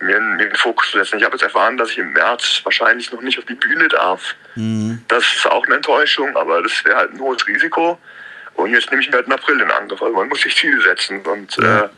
mir, 0.00 0.20
mir 0.20 0.46
den 0.48 0.56
Fokus 0.56 0.90
zu 0.90 0.98
setzen. 0.98 1.18
Ich 1.18 1.24
habe 1.24 1.34
jetzt 1.34 1.42
erfahren, 1.42 1.76
dass 1.76 1.90
ich 1.90 1.98
im 1.98 2.12
März 2.12 2.60
wahrscheinlich 2.64 3.12
noch 3.12 3.20
nicht 3.20 3.38
auf 3.38 3.44
die 3.44 3.54
Bühne 3.54 3.88
darf. 3.88 4.34
Das 5.08 5.24
ist 5.24 5.46
auch 5.46 5.64
eine 5.66 5.76
Enttäuschung, 5.76 6.36
aber 6.36 6.62
das 6.62 6.84
wäre 6.84 6.96
halt 6.96 7.12
ein 7.12 7.20
hohes 7.20 7.46
Risiko. 7.46 7.98
Und 8.54 8.72
jetzt 8.72 8.90
nehme 8.90 9.02
ich 9.02 9.10
mir 9.10 9.16
halt 9.16 9.26
einen 9.26 9.38
April 9.38 9.60
in 9.60 9.70
Angriff. 9.70 10.00
Also 10.00 10.16
man 10.16 10.28
muss 10.28 10.40
sich 10.40 10.56
Ziele 10.56 10.80
setzen 10.80 11.20
und 11.20 11.58
äh, 11.58 11.88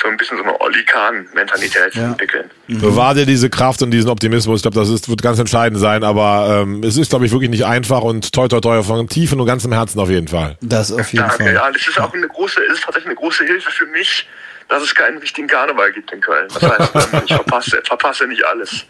so 0.00 0.08
ein 0.08 0.16
bisschen 0.16 0.36
so 0.36 0.42
eine 0.44 0.60
Olli 0.60 0.84
Kahn-Mentalität 0.84 1.94
Ja. 1.94 2.04
entwickeln. 2.08 2.50
Bewahr 2.68 3.14
dir 3.14 3.26
diese 3.26 3.48
Kraft 3.50 3.80
und 3.82 3.90
diesen 3.90 4.10
Optimismus. 4.10 4.58
Ich 4.58 4.62
glaube, 4.62 4.78
das 4.78 4.88
ist, 4.88 5.08
wird 5.08 5.22
ganz 5.22 5.38
entscheidend 5.38 5.80
sein. 5.80 6.04
Aber 6.04 6.62
ähm, 6.62 6.82
es 6.82 6.96
ist, 6.96 7.10
glaube 7.10 7.24
ich, 7.26 7.32
wirklich 7.32 7.50
nicht 7.50 7.64
einfach 7.64 8.02
und 8.02 8.32
toi 8.32 8.48
toi 8.48 8.60
toi 8.60 8.82
von 8.82 9.08
tiefem 9.08 9.40
und 9.40 9.46
ganzem 9.46 9.72
Herzen 9.72 9.98
auf 10.00 10.10
jeden 10.10 10.28
Fall. 10.28 10.56
Das 10.60 10.92
auf 10.92 11.12
jeden 11.12 11.26
Danke. 11.26 11.44
Fall. 11.44 11.54
Ja, 11.54 11.70
das 11.70 11.86
ist 11.88 11.98
auch 12.00 12.12
eine 12.12 12.28
große, 12.28 12.60
es 12.70 12.74
ist 12.78 12.84
tatsächlich 12.84 13.06
eine 13.10 13.16
große 13.16 13.44
Hilfe 13.44 13.70
für 13.70 13.86
mich, 13.86 14.28
dass 14.68 14.82
es 14.82 14.94
keinen 14.94 15.18
richtigen 15.18 15.46
Karneval 15.48 15.92
gibt 15.92 16.12
in 16.12 16.20
Köln. 16.20 16.48
Das 16.52 16.62
heißt, 16.62 17.12
ähm, 17.14 17.22
ich 17.24 17.32
verpasse, 17.34 17.80
verpasse 17.86 18.26
nicht 18.26 18.44
alles. 18.44 18.84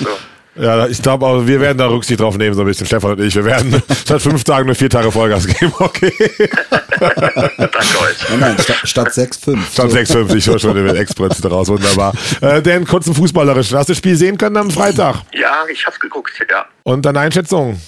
So. 0.00 0.08
Ja, 0.58 0.86
ich 0.86 1.02
glaube, 1.02 1.26
aber 1.26 1.46
wir 1.46 1.60
werden 1.60 1.76
da 1.76 1.86
Rücksicht 1.86 2.20
drauf 2.20 2.36
nehmen, 2.38 2.54
so 2.54 2.62
ein 2.62 2.66
bisschen, 2.66 2.86
Stefan 2.86 3.12
und 3.12 3.20
ich. 3.20 3.34
Wir 3.34 3.44
werden 3.44 3.82
statt 4.04 4.22
fünf 4.22 4.42
Tagen 4.42 4.66
nur 4.66 4.74
vier 4.74 4.88
Tage 4.88 5.12
Vollgas 5.12 5.46
geben, 5.58 5.72
okay? 5.78 6.12
Danke 6.98 8.00
euch. 8.00 8.30
Nein, 8.30 8.40
nein, 8.40 8.58
statt, 8.58 8.78
statt 8.84 9.08
6-5. 9.08 9.72
Statt 9.72 9.90
6,50, 9.90 10.36
ich 10.36 10.46
höre 10.46 10.58
schon 10.58 10.74
den 10.74 10.96
Express 10.96 11.40
daraus, 11.40 11.68
wunderbar. 11.68 12.14
Äh, 12.40 12.62
Dan, 12.62 12.86
kurz 12.86 13.06
ein 13.06 13.14
fußballerisch. 13.14 13.72
Hast 13.74 13.88
du 13.88 13.92
das 13.92 13.98
Spiel 13.98 14.16
sehen 14.16 14.38
können 14.38 14.56
am 14.56 14.70
Freitag? 14.70 15.22
Ja, 15.32 15.64
ich 15.70 15.86
hab's 15.86 16.00
geguckt, 16.00 16.32
ja. 16.50 16.66
Und 16.84 17.04
deine 17.04 17.20
Einschätzung? 17.20 17.80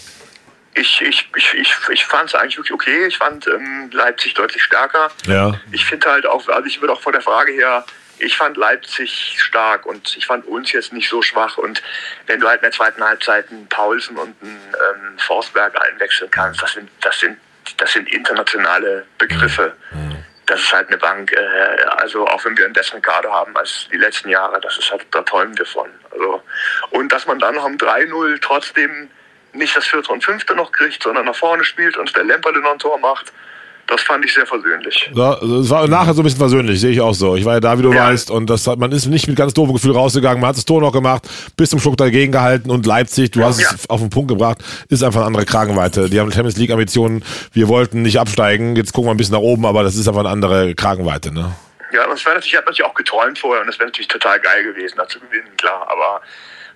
Ich, 0.75 1.01
ich, 1.01 1.29
ich, 1.35 1.55
ich, 1.55 1.75
ich 1.91 2.05
fand 2.05 2.29
es 2.29 2.35
eigentlich 2.35 2.57
wirklich 2.57 2.73
okay. 2.73 3.07
Ich 3.07 3.17
fand 3.17 3.47
ähm, 3.49 3.91
Leipzig 3.93 4.35
deutlich 4.35 4.63
stärker. 4.63 5.11
Ja. 5.27 5.59
Ich 5.73 5.85
finde 5.85 6.09
halt 6.09 6.27
auch, 6.27 6.47
also 6.49 6.67
ich 6.67 6.81
würde 6.81 6.93
auch 6.93 7.01
von 7.01 7.13
der 7.13 7.23
Frage 7.23 7.53
her, 7.53 7.85
ich 8.21 8.37
fand 8.37 8.57
Leipzig 8.57 9.37
stark 9.39 9.87
und 9.87 10.17
ich 10.17 10.27
fand 10.27 10.47
uns 10.47 10.73
jetzt 10.73 10.93
nicht 10.93 11.09
so 11.09 11.23
schwach. 11.23 11.59
Und 11.59 11.83
wenn 12.27 12.41
du 12.41 12.49
halt 12.49 12.61
in 12.61 12.65
der 12.65 12.73
zweiten 12.73 13.03
Halbzeit 13.03 13.51
einen 13.51 13.69
Paulsen 13.69 14.17
und 14.17 14.35
einen 14.43 14.61
ähm, 14.75 15.19
Forsberg 15.19 15.75
einwechseln 15.81 16.31
kannst, 16.31 16.63
das 16.63 16.73
sind, 16.73 16.91
das 17.01 17.19
sind, 17.21 17.39
das 17.77 17.93
sind 17.93 18.09
internationale 18.09 19.07
Begriffe. 19.19 19.75
Das 20.47 20.61
ist 20.61 20.73
halt 20.73 20.89
eine 20.89 20.97
Bank, 20.97 21.31
äh, 21.33 21.83
also 21.99 22.27
auch 22.27 22.45
wenn 22.45 22.57
wir 22.57 22.65
einen 22.65 22.73
besseren 22.73 23.03
Kader 23.03 23.31
haben 23.31 23.55
als 23.57 23.87
die 23.93 23.99
letzten 23.99 24.31
Jahre, 24.31 24.59
das 24.61 24.79
ist 24.79 24.91
halt, 24.91 25.05
da 25.11 25.23
träumen 25.23 25.57
wir 25.59 25.67
von. 25.67 25.91
Also, 26.11 26.43
und 26.91 27.13
dass 27.13 27.27
man 27.27 27.39
dann 27.39 27.55
noch 27.55 27.65
um 27.65 27.77
3-0 27.77 28.41
trotzdem 28.41 29.11
nicht 29.53 29.77
das 29.77 29.87
vierte 29.87 30.11
und 30.13 30.25
fünfte 30.25 30.55
noch 30.55 30.73
kriegt, 30.73 31.03
sondern 31.03 31.27
nach 31.27 31.35
vorne 31.35 31.65
spielt 31.65 31.97
und 31.97 32.15
der 32.17 32.25
Lemperle 32.25 32.61
noch 32.61 32.73
ein 32.73 32.79
Tor 32.79 32.99
macht, 32.99 33.33
das 33.89 34.03
fand 34.03 34.25
ich 34.25 34.33
sehr 34.35 34.47
versöhnlich. 34.47 35.11
Ja, 35.15 35.35
Es 35.43 35.71
war 35.71 35.87
nachher 35.89 36.15
so 36.15 36.21
ein 36.21 36.25
bisschen 36.25 36.39
versöhnlich, 36.39 36.81
sehe 36.81 36.91
ich 36.93 37.01
auch 37.01 37.15
so. 37.15 37.37
Ich 37.37 37.45
war 37.45 37.55
ja 37.55 37.61
da, 37.61 37.79
wie 37.79 37.83
du 37.83 37.93
Ja. 37.93 38.07
weißt, 38.09 38.31
und 38.31 38.49
das 38.49 38.67
hat, 38.67 38.79
man 38.79 38.93
ist 38.93 39.07
nicht 39.07 39.27
mit 39.27 39.37
ganz 39.37 39.55
doofem 39.55 39.75
Gefühl 39.75 39.93
rausgegangen. 39.93 40.41
Man 40.41 40.49
hat 40.51 40.57
das 40.57 40.65
Tor 40.65 40.81
noch 40.81 40.93
gemacht, 40.93 41.29
bis 41.57 41.71
zum 41.71 41.81
Schluck 41.81 41.97
dagegen 41.97 42.31
gehalten 42.33 42.71
und 42.71 42.87
Leipzig, 42.87 43.31
du 43.33 43.43
hast 43.43 43.61
Ja. 43.61 43.71
es 43.75 43.89
auf 43.91 44.01
den 44.01 44.11
Punkt 44.11 44.29
gebracht, 44.29 44.59
ist 44.89 45.03
einfach 45.03 45.21
eine 45.21 45.27
andere 45.29 45.45
Kragenweite. 45.47 46.09
Die 46.11 46.21
haben 46.21 46.31
Champions 46.31 46.57
League 46.59 46.71
Ambitionen. 46.71 47.25
Wir 47.53 47.69
wollten 47.69 48.03
nicht 48.03 48.21
absteigen. 48.21 48.77
Jetzt 48.77 48.93
gucken 48.93 49.09
wir 49.09 49.15
ein 49.15 49.17
bisschen 49.17 49.35
nach 49.35 49.41
oben, 49.41 49.67
aber 49.67 49.83
das 49.83 49.97
ist 49.97 50.07
einfach 50.07 50.21
eine 50.21 50.29
andere 50.31 50.75
Kragenweite, 50.75 51.33
ne? 51.33 51.53
Ja, 51.91 52.07
das 52.07 52.23
wäre 52.27 52.35
natürlich, 52.35 52.53
ich 52.53 52.57
habe 52.57 52.67
natürlich 52.67 52.85
auch 52.85 52.95
geträumt 52.95 53.39
vorher 53.39 53.63
und 53.63 53.67
das 53.67 53.79
wäre 53.79 53.89
natürlich 53.89 54.09
total 54.09 54.39
geil 54.41 54.63
gewesen, 54.63 54.95
da 54.99 55.09
zu 55.09 55.19
gewinnen, 55.21 55.49
klar, 55.57 55.87
aber 55.91 56.21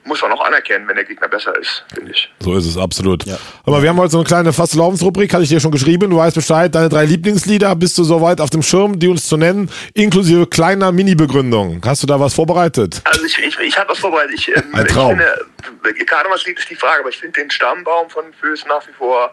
muss 0.05 0.21
man 0.21 0.33
auch 0.33 0.45
anerkennen, 0.45 0.89
wenn 0.89 0.97
der 0.97 1.05
Gegner 1.05 1.29
besser 1.29 1.57
ist, 1.59 1.85
finde 1.95 2.13
ich. 2.13 2.29
So 2.41 2.57
ist 2.57 2.67
es, 2.67 2.77
absolut. 2.77 3.25
Aber 3.65 3.83
wir 3.83 3.89
haben 3.89 3.99
heute 3.99 4.11
so 4.11 4.19
eine 4.19 4.27
kleine 4.27 4.53
fast 4.53 4.75
Laufensrubrik, 4.75 5.33
hatte 5.33 5.45
ich 5.45 5.49
dir 5.49 5.61
schon 5.61 5.71
geschrieben. 5.71 6.11
Du 6.11 6.17
weißt 6.17 6.35
Bescheid, 6.35 6.75
deine 6.75 6.89
drei 6.89 7.05
Lieblingslieder, 7.05 7.75
bist 7.77 7.97
du 7.99 8.05
soweit 8.05 8.41
auf 8.41 8.51
dem 8.51 8.63
Schirm, 8.63 8.99
die 8.99 9.09
uns 9.09 9.29
zu 9.29 9.37
nennen, 9.37 9.71
inklusive 9.95 10.47
kleiner 10.47 10.91
Mini-Begründung. 10.91 11.81
Hast 11.85 12.03
du 12.03 12.07
da 12.07 12.19
was 12.19 12.35
vorbereitet? 12.35 13.01
Also 13.05 13.25
ich, 13.25 13.39
ich, 13.39 13.59
ich 13.59 13.79
habe 13.79 13.91
was 13.91 13.99
vorbereitet. 13.99 14.35
Ich, 14.35 14.49
ähm, 14.49 14.65
Ein 14.73 14.87
Traum. 14.87 15.21
Ich 15.21 15.87
finde, 15.87 16.05
Karnevalslied 16.05 16.59
ist 16.59 16.71
die 16.71 16.77
Frage, 16.77 17.01
aber 17.01 17.09
ich 17.09 17.19
finde 17.19 17.41
den 17.41 17.51
Stammbaum 17.51 18.11
von 18.11 18.25
Föß 18.41 18.67
nach 18.67 18.87
wie 18.89 18.93
vor 18.93 19.33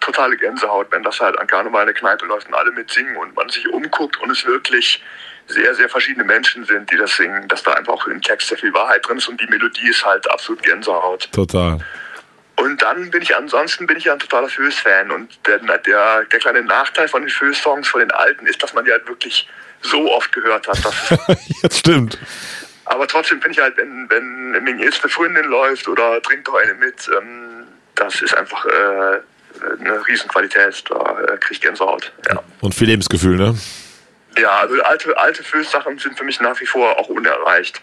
totale 0.00 0.36
Gänsehaut, 0.36 0.88
wenn 0.90 1.02
das 1.02 1.20
halt 1.20 1.38
an 1.38 1.46
Karneval 1.46 1.82
in 1.82 1.86
der 1.88 1.94
Kneipe 1.94 2.26
läuft 2.26 2.48
und 2.48 2.54
alle 2.54 2.72
mitsingen 2.72 3.16
und 3.16 3.34
man 3.36 3.48
sich 3.48 3.68
umguckt 3.68 4.20
und 4.20 4.30
es 4.30 4.44
wirklich 4.44 5.02
sehr, 5.52 5.74
sehr 5.74 5.88
verschiedene 5.88 6.24
Menschen 6.24 6.64
sind, 6.64 6.90
die 6.90 6.96
das 6.96 7.16
singen, 7.16 7.48
dass 7.48 7.62
da 7.62 7.72
einfach 7.72 7.92
auch 7.92 8.06
im 8.06 8.22
Text 8.22 8.48
sehr 8.48 8.58
viel 8.58 8.72
Wahrheit 8.72 9.06
drin 9.06 9.18
ist 9.18 9.28
und 9.28 9.40
die 9.40 9.46
Melodie 9.46 9.88
ist 9.88 10.04
halt 10.04 10.30
absolut 10.30 10.62
Gänsehaut. 10.62 11.28
Total. 11.32 11.78
Und 12.56 12.82
dann 12.82 13.10
bin 13.10 13.22
ich 13.22 13.34
ansonsten 13.34 13.86
bin 13.86 13.96
ich 13.96 14.04
ja 14.04 14.12
ein 14.12 14.18
totaler 14.18 14.48
Föß-Fan 14.48 15.10
und 15.10 15.38
der, 15.46 15.58
der, 15.58 16.24
der 16.24 16.38
kleine 16.40 16.62
Nachteil 16.62 17.08
von 17.08 17.22
den 17.22 17.30
Föß-Songs, 17.30 17.88
von 17.88 18.00
den 18.00 18.10
alten, 18.10 18.46
ist, 18.46 18.62
dass 18.62 18.74
man 18.74 18.84
die 18.84 18.92
halt 18.92 19.08
wirklich 19.08 19.48
so 19.80 20.12
oft 20.12 20.30
gehört 20.32 20.68
hat. 20.68 20.84
Dass 20.84 21.38
Jetzt 21.62 21.78
stimmt. 21.80 22.18
aber 22.84 23.06
trotzdem 23.06 23.40
finde 23.40 23.52
ich 23.52 23.60
halt, 23.60 23.76
wenn, 23.78 24.10
wenn 24.10 24.66
wenn 24.66 24.78
jetzt 24.78 25.02
eine 25.02 25.10
Freundin 25.10 25.46
läuft 25.46 25.88
oder 25.88 26.20
trinkt 26.22 26.48
doch 26.48 26.54
eine 26.54 26.74
mit, 26.74 27.10
ähm, 27.16 27.64
das 27.94 28.20
ist 28.20 28.36
einfach 28.36 28.66
äh, 28.66 29.20
eine 29.80 30.06
Riesenqualität. 30.06 30.84
Da 30.88 31.18
äh, 31.22 31.38
kriege 31.38 31.52
ich 31.52 31.60
Gänsehaut. 31.60 32.12
Ja. 32.28 32.42
Und 32.60 32.74
viel 32.74 32.88
Lebensgefühl, 32.88 33.36
ne? 33.36 33.56
Ja, 34.40 34.60
also 34.60 34.74
alte, 34.82 35.16
alte 35.18 35.42
Föß-Sachen 35.42 35.98
sind 35.98 36.16
für 36.16 36.24
mich 36.24 36.40
nach 36.40 36.58
wie 36.60 36.66
vor 36.66 36.98
auch 36.98 37.08
unerreicht. 37.08 37.80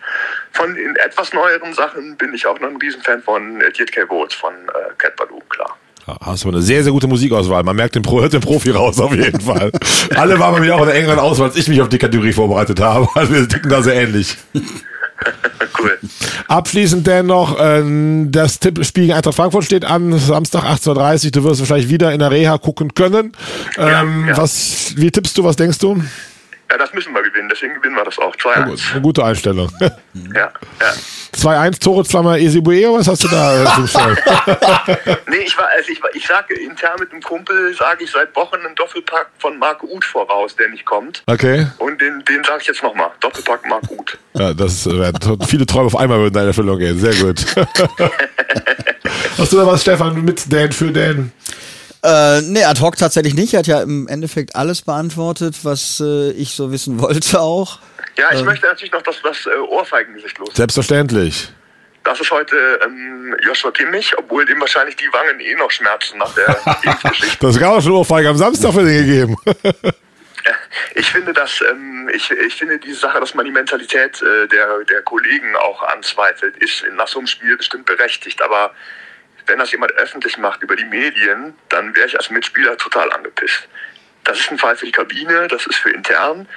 Von 0.51 0.73
den 0.73 0.95
etwas 0.95 1.33
neueren 1.33 1.73
Sachen 1.73 2.15
bin 2.17 2.33
ich 2.33 2.47
auch 2.47 2.59
noch 2.59 2.69
ein 2.69 2.77
Riesenfan 2.77 3.21
von 3.21 3.61
äh, 3.61 3.71
Dietke 3.71 4.07
Vogt 4.07 4.33
von 4.33 4.53
äh, 4.53 4.93
Cat 4.97 5.15
Ballou, 5.15 5.41
klar. 5.49 5.77
Ja, 6.07 6.17
Hast 6.21 6.45
du 6.45 6.49
eine 6.49 6.61
sehr, 6.61 6.83
sehr 6.83 6.91
gute 6.91 7.07
Musikauswahl. 7.07 7.63
Man 7.63 7.75
merkt 7.75 7.95
den, 7.95 8.01
Pro, 8.01 8.21
hört 8.21 8.33
den 8.33 8.41
Profi 8.41 8.71
raus, 8.71 8.99
auf 8.99 9.13
jeden 9.13 9.41
Fall. 9.41 9.71
Alle 10.15 10.39
waren 10.39 10.55
bei 10.55 10.61
mir 10.61 10.75
auch 10.75 10.81
in 10.81 10.87
der 10.87 10.95
engeren 10.95 11.19
Auswahl, 11.19 11.49
als 11.49 11.57
ich 11.57 11.67
mich 11.67 11.81
auf 11.81 11.89
die 11.89 11.97
Kategorie 11.97 12.33
vorbereitet 12.33 12.79
habe. 12.79 13.07
Also 13.13 13.33
wir 13.33 13.47
ticken 13.47 13.69
da 13.69 13.83
sehr 13.83 13.95
ähnlich. 13.95 14.37
cool. 15.79 15.99
Abschließend 16.47 17.05
dennoch, 17.05 17.57
ähm, 17.59 18.31
das 18.31 18.59
Tippspiel 18.59 19.11
Eintracht 19.11 19.35
Frankfurt 19.35 19.65
steht 19.65 19.85
an, 19.85 20.17
Samstag 20.17 20.63
18.30 20.63 21.25
Uhr. 21.25 21.31
Du 21.31 21.43
wirst 21.43 21.59
wahrscheinlich 21.59 21.89
wieder 21.89 22.13
in 22.13 22.19
der 22.19 22.31
Reha 22.31 22.57
gucken 22.57 22.93
können. 22.93 23.33
Ähm, 23.77 24.27
ja. 24.29 24.37
Was, 24.37 24.93
wie 24.95 25.11
tippst 25.11 25.37
du, 25.37 25.43
was 25.43 25.55
denkst 25.55 25.79
du? 25.79 26.01
Ja, 26.69 26.77
das 26.77 26.93
müssen 26.93 27.13
wir 27.13 27.23
gewinnen, 27.23 27.47
deswegen 27.49 27.75
gewinnen 27.75 27.95
wir 27.95 28.03
das 28.03 28.17
auch. 28.19 28.35
Na 28.43 28.65
gut, 28.65 28.77
2-1. 28.79 28.91
Eine 28.91 29.01
gute 29.01 29.23
Einstellung. 29.23 29.71
Ja, 30.33 30.51
ja. 30.81 30.93
2-1, 31.37 31.79
Tore 31.79 32.03
Flammer 32.03 32.39
Esibue, 32.39 32.91
was 32.97 33.07
hast 33.07 33.23
du 33.23 33.27
da 33.27 33.63
äh, 33.63 33.75
zum 33.75 33.87
Stellen? 33.87 34.17
Nee, 35.29 35.37
ich 35.45 35.55
war, 35.55 35.67
also 35.77 35.91
ich, 35.91 36.01
war- 36.01 36.13
ich 36.15 36.25
sage 36.25 36.55
intern 36.55 36.95
mit 36.99 37.11
einem 37.11 37.21
Kumpel, 37.21 37.73
sage 37.75 38.03
ich 38.03 38.11
seit 38.11 38.35
Wochen 38.35 38.55
einen 38.55 38.73
Doppelpack 38.75 39.27
von 39.37 39.59
Marc 39.59 39.83
Uth 39.83 40.03
voraus, 40.03 40.55
der 40.55 40.69
nicht 40.69 40.85
kommt. 40.85 41.21
Okay. 41.27 41.67
Und 41.77 42.01
den, 42.01 42.23
den 42.25 42.43
sage 42.43 42.61
ich 42.61 42.67
jetzt 42.67 42.81
nochmal. 42.81 43.11
Doppelpack 43.19 43.67
Marc 43.69 43.83
Uth. 43.91 44.17
Ja, 44.33 44.53
das 44.55 44.87
äh, 44.87 45.13
viele 45.47 45.67
Träume 45.67 45.85
auf 45.85 45.95
einmal 45.95 46.19
würden 46.19 46.33
da 46.33 46.41
in 46.41 46.47
Erfüllung 46.47 46.79
gehen. 46.79 46.99
Sehr 46.99 47.13
gut. 47.13 47.45
hast 49.37 49.53
du 49.53 49.57
da 49.57 49.67
was, 49.67 49.81
Stefan, 49.83 50.25
mit 50.25 50.51
Dan 50.51 50.71
für 50.71 50.91
Dan? 50.91 51.31
Äh, 52.03 52.41
nee, 52.41 52.63
ad 52.63 52.79
hoc 52.81 52.95
tatsächlich 52.97 53.33
nicht. 53.33 53.53
Er 53.53 53.59
hat 53.59 53.67
ja 53.67 53.81
im 53.81 54.07
Endeffekt 54.07 54.55
alles 54.55 54.81
beantwortet, 54.81 55.55
was 55.63 55.99
äh, 55.99 56.31
ich 56.31 56.51
so 56.51 56.71
wissen 56.71 57.01
wollte 57.01 57.39
auch. 57.39 57.79
Ja, 58.17 58.33
ich 58.33 58.43
möchte 58.43 58.65
natürlich 58.65 58.91
noch 58.91 59.03
das, 59.03 59.17
das 59.23 59.45
äh, 59.45 59.57
Ohrfeigengesicht 59.69 60.37
los. 60.39 60.49
Selbstverständlich. 60.53 61.49
Das 62.03 62.21
ist 62.21 62.31
heute 62.31 62.55
ähm, 62.85 63.35
Joshua 63.45 63.71
Kimmich, 63.71 64.17
obwohl 64.17 64.45
dem 64.45 64.61
wahrscheinlich 64.61 64.95
die 64.95 65.11
Wangen 65.11 65.39
eh 65.39 65.55
noch 65.55 65.69
schmerzen 65.69 66.17
nach 66.17 66.33
der 66.33 66.47
Impfgeschichte. 66.83 67.45
Das 67.45 67.59
gab 67.59 67.73
auch 67.73 67.81
schon 67.81 67.91
Ohrfeige 67.91 68.29
am 68.29 68.37
Samstag 68.37 68.73
für 68.73 68.83
den 68.83 69.05
gegeben. 69.05 69.35
Ich 70.95 71.11
finde, 71.11 71.33
dass 71.33 71.61
ähm, 71.69 72.09
ich, 72.13 72.31
ich 72.31 72.55
finde 72.55 72.79
diese 72.79 72.99
Sache, 72.99 73.19
dass 73.19 73.33
man 73.33 73.45
die 73.45 73.51
Mentalität 73.51 74.21
äh, 74.21 74.47
der, 74.47 74.83
der 74.85 75.01
Kollegen 75.01 75.55
auch 75.57 75.83
anzweifelt, 75.83 76.55
ist 76.57 76.85
nach 76.95 77.07
so 77.07 77.19
einem 77.19 77.27
Spiel 77.27 77.57
bestimmt 77.57 77.85
berechtigt. 77.85 78.41
Aber 78.41 78.73
wenn 79.47 79.59
das 79.59 79.71
jemand 79.71 79.93
öffentlich 79.93 80.37
macht 80.37 80.61
über 80.61 80.75
die 80.75 80.85
Medien, 80.85 81.55
dann 81.69 81.95
wäre 81.95 82.07
ich 82.07 82.17
als 82.17 82.29
Mitspieler 82.29 82.77
total 82.77 83.11
angepisst. 83.11 83.67
Das 84.23 84.39
ist 84.39 84.51
ein 84.51 84.57
Fall 84.57 84.75
für 84.75 84.85
die 84.85 84.91
Kabine, 84.91 85.47
das 85.47 85.65
ist 85.65 85.77
für 85.77 85.89
intern. 85.89 86.47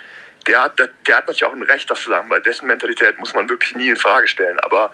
Der 0.47 0.63
hat, 0.63 0.79
der, 0.79 0.89
der 1.07 1.19
hat 1.19 1.27
natürlich 1.27 1.45
auch 1.45 1.53
ein 1.53 1.63
Recht, 1.63 1.91
das 1.91 2.03
zu 2.03 2.11
sagen, 2.11 2.29
weil 2.31 2.41
dessen 2.41 2.67
Mentalität 2.67 3.19
muss 3.19 3.35
man 3.35 3.49
wirklich 3.49 3.77
nie 3.77 3.91
in 3.91 3.97
Frage 3.97 4.27
stellen. 4.27 4.59
Aber 4.61 4.93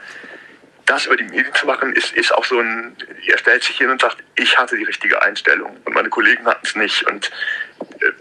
das 0.84 1.06
über 1.06 1.16
die 1.16 1.24
Medien 1.24 1.54
zu 1.54 1.66
machen, 1.66 1.92
ist, 1.92 2.14
ist 2.14 2.32
auch 2.32 2.44
so 2.44 2.60
ein, 2.60 2.96
er 3.26 3.38
stellt 3.38 3.64
sich 3.64 3.76
hin 3.76 3.90
und 3.90 4.00
sagt, 4.00 4.18
ich 4.36 4.58
hatte 4.58 4.76
die 4.76 4.84
richtige 4.84 5.22
Einstellung 5.22 5.76
und 5.84 5.94
meine 5.94 6.08
Kollegen 6.08 6.46
hatten 6.46 6.66
es 6.66 6.76
nicht. 6.76 7.02
Und 7.04 7.30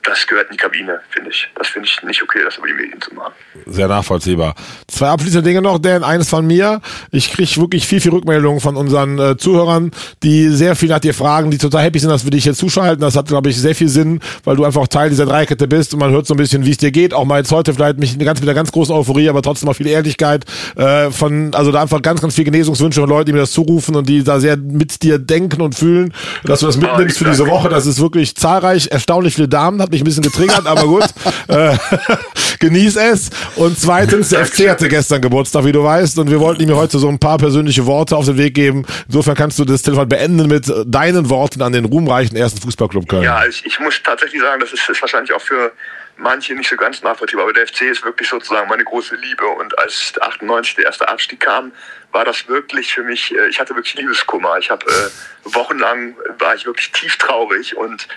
das 0.03 0.25
gehört 0.27 0.49
in 0.49 0.53
die 0.53 0.57
Kabine, 0.57 0.99
finde 1.09 1.31
ich. 1.31 1.47
Das 1.55 1.67
finde 1.67 1.87
ich 1.87 2.03
nicht 2.03 2.21
okay, 2.21 2.39
das 2.43 2.57
über 2.57 2.67
die 2.67 2.73
Medien 2.73 3.01
zu 3.01 3.13
machen. 3.13 3.33
Sehr 3.65 3.87
nachvollziehbar. 3.87 4.55
Zwei 4.87 5.09
abschließende 5.09 5.47
Dinge 5.47 5.61
noch, 5.61 5.79
Dan. 5.79 6.03
Eines 6.03 6.29
von 6.29 6.45
mir. 6.45 6.81
Ich 7.11 7.31
kriege 7.31 7.55
wirklich 7.57 7.87
viel, 7.87 7.99
viel 7.99 8.11
Rückmeldungen 8.11 8.61
von 8.61 8.75
unseren 8.75 9.19
äh, 9.19 9.37
Zuhörern, 9.37 9.91
die 10.23 10.49
sehr 10.49 10.75
viel 10.75 10.89
nach 10.89 10.99
dir 10.99 11.13
fragen, 11.13 11.51
die 11.51 11.57
total 11.57 11.83
happy 11.83 11.99
sind, 11.99 12.09
dass 12.09 12.23
wir 12.23 12.31
dich 12.31 12.43
hier 12.43 12.53
zuschalten. 12.53 13.01
Das 13.01 13.15
hat, 13.15 13.27
glaube 13.27 13.49
ich, 13.49 13.59
sehr 13.59 13.75
viel 13.75 13.89
Sinn, 13.89 14.19
weil 14.43 14.55
du 14.55 14.63
einfach 14.63 14.87
Teil 14.87 15.09
dieser 15.09 15.25
Dreikette 15.25 15.67
bist 15.67 15.93
und 15.93 15.99
man 15.99 16.11
hört 16.11 16.27
so 16.27 16.33
ein 16.33 16.37
bisschen, 16.37 16.65
wie 16.65 16.71
es 16.71 16.77
dir 16.77 16.91
geht. 16.91 17.13
Auch 17.13 17.25
mal 17.25 17.37
jetzt 17.37 17.51
heute 17.51 17.73
vielleicht 17.73 17.97
mich 17.97 18.17
ganz 18.19 18.39
mit 18.39 18.49
einer 18.49 18.55
ganz 18.55 18.71
großen 18.71 18.93
Euphorie, 18.93 19.29
aber 19.29 19.41
trotzdem 19.41 19.69
auch 19.69 19.75
viel 19.75 19.87
Ehrlichkeit 19.87 20.45
äh, 20.75 21.11
von, 21.11 21.53
also 21.53 21.71
da 21.71 21.81
einfach 21.81 22.01
ganz, 22.01 22.21
ganz 22.21 22.35
viel 22.35 22.43
Genesungswünsche 22.43 23.01
von 23.01 23.09
Leuten, 23.09 23.27
die 23.27 23.33
mir 23.33 23.39
das 23.39 23.51
zurufen 23.51 23.95
und 23.95 24.07
die 24.07 24.23
da 24.23 24.39
sehr 24.39 24.57
mit 24.57 25.01
dir 25.01 25.19
denken 25.19 25.61
und 25.61 25.75
fühlen, 25.75 26.13
dass 26.43 26.59
du 26.59 26.67
das 26.67 26.77
mitnimmst 26.77 27.17
für 27.17 27.25
diese 27.25 27.47
Woche. 27.47 27.69
Das 27.69 27.85
ist 27.85 27.99
wirklich 27.99 28.35
zahlreich, 28.35 28.87
erstaunlich 28.91 29.35
viele 29.45 29.49
Damen 29.49 29.81
hat 29.81 29.91
mich 29.91 30.01
ein 30.01 30.05
bisschen 30.05 30.23
getriggert, 30.23 30.65
aber 30.65 30.83
gut. 30.83 31.05
Äh, 31.47 31.77
genieß 32.59 32.95
es. 32.95 33.29
Und 33.55 33.77
zweitens, 33.79 34.29
der 34.29 34.45
FC 34.45 34.67
hatte 34.67 34.89
gestern 34.89 35.21
Geburtstag, 35.21 35.63
wie 35.65 35.71
du 35.71 35.83
weißt, 35.83 36.17
und 36.17 36.31
wir 36.31 36.39
wollten 36.39 36.63
ihm 36.63 36.75
heute 36.75 36.97
so 36.97 37.07
ein 37.07 37.19
paar 37.19 37.37
persönliche 37.37 37.85
Worte 37.85 38.15
auf 38.15 38.25
den 38.25 38.37
Weg 38.37 38.55
geben. 38.55 38.83
Insofern 39.05 39.35
kannst 39.35 39.59
du 39.59 39.65
das 39.65 39.83
Telefon 39.83 40.09
beenden 40.09 40.47
mit 40.47 40.71
deinen 40.87 41.29
Worten 41.29 41.61
an 41.61 41.71
den 41.71 41.85
ruhmreichen 41.85 42.35
ersten 42.35 42.59
Fußballclub 42.61 43.07
Köln. 43.07 43.21
Ja, 43.23 43.45
ich, 43.45 43.63
ich 43.63 43.79
muss 43.79 44.01
tatsächlich 44.01 44.41
sagen, 44.41 44.59
das 44.59 44.73
ist, 44.73 44.89
ist 44.89 45.01
wahrscheinlich 45.01 45.33
auch 45.33 45.41
für 45.41 45.71
manche 46.17 46.55
nicht 46.55 46.69
so 46.69 46.75
ganz 46.77 47.03
nachvollziehbar, 47.03 47.43
aber 47.43 47.53
der 47.53 47.67
FC 47.67 47.81
ist 47.81 48.03
wirklich 48.03 48.27
sozusagen 48.27 48.67
meine 48.67 48.83
große 48.83 49.15
Liebe 49.15 49.45
und 49.45 49.77
als 49.77 50.13
98 50.19 50.75
der 50.75 50.85
erste 50.85 51.07
Abstieg 51.07 51.41
kam, 51.41 51.71
war 52.11 52.25
das 52.25 52.47
wirklich 52.47 52.93
für 52.93 53.03
mich, 53.03 53.35
äh, 53.35 53.47
ich 53.49 53.59
hatte 53.59 53.75
wirklich 53.75 53.93
Liebeskummer. 53.95 54.57
Ich 54.57 54.71
habe 54.71 54.85
äh, 54.85 55.53
wochenlang 55.53 56.15
war 56.39 56.55
ich 56.55 56.65
wirklich 56.65 56.91
tief 56.91 57.17
traurig 57.17 57.75
und 57.77 58.07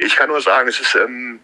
ich 0.00 0.16
kann 0.16 0.28
nur 0.28 0.40
sagen, 0.40 0.68
es 0.68 0.80
ist, 0.80 0.94
ähm, 0.94 1.40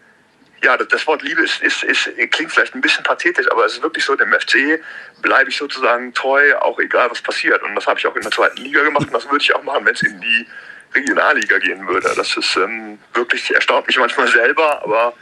ja, 0.63 0.75
das 0.77 1.05
Wort 1.05 1.21
Liebe 1.21 1.43
ist, 1.43 1.61
ist, 1.61 1.83
ist, 1.83 2.09
klingt 2.31 2.51
vielleicht 2.51 2.73
ein 2.73 2.81
bisschen 2.81 3.03
pathetisch, 3.03 3.49
aber 3.51 3.65
es 3.65 3.73
ist 3.73 3.83
wirklich 3.83 4.03
so, 4.03 4.15
dem 4.15 4.33
FC 4.33 4.81
bleibe 5.21 5.49
ich 5.49 5.57
sozusagen 5.57 6.13
treu, 6.13 6.55
auch 6.57 6.79
egal 6.79 7.09
was 7.11 7.21
passiert. 7.21 7.61
Und 7.61 7.75
das 7.75 7.85
habe 7.85 7.99
ich 7.99 8.07
auch 8.07 8.15
in 8.15 8.23
der 8.23 8.31
zweiten 8.31 8.61
Liga 8.61 8.81
gemacht 8.81 9.07
und 9.07 9.13
das 9.13 9.29
würde 9.29 9.43
ich 9.43 9.53
auch 9.53 9.63
machen, 9.63 9.85
wenn 9.85 9.93
es 9.93 10.01
in 10.01 10.19
die 10.19 10.47
Regionalliga 10.95 11.59
gehen 11.59 11.87
würde. 11.87 12.11
Das 12.15 12.35
ist 12.35 12.55
ähm, 12.55 12.97
wirklich, 13.13 13.53
erstaunt 13.53 13.85
mich 13.85 13.99
manchmal 13.99 14.27
selber, 14.27 14.81
aber 14.83 15.13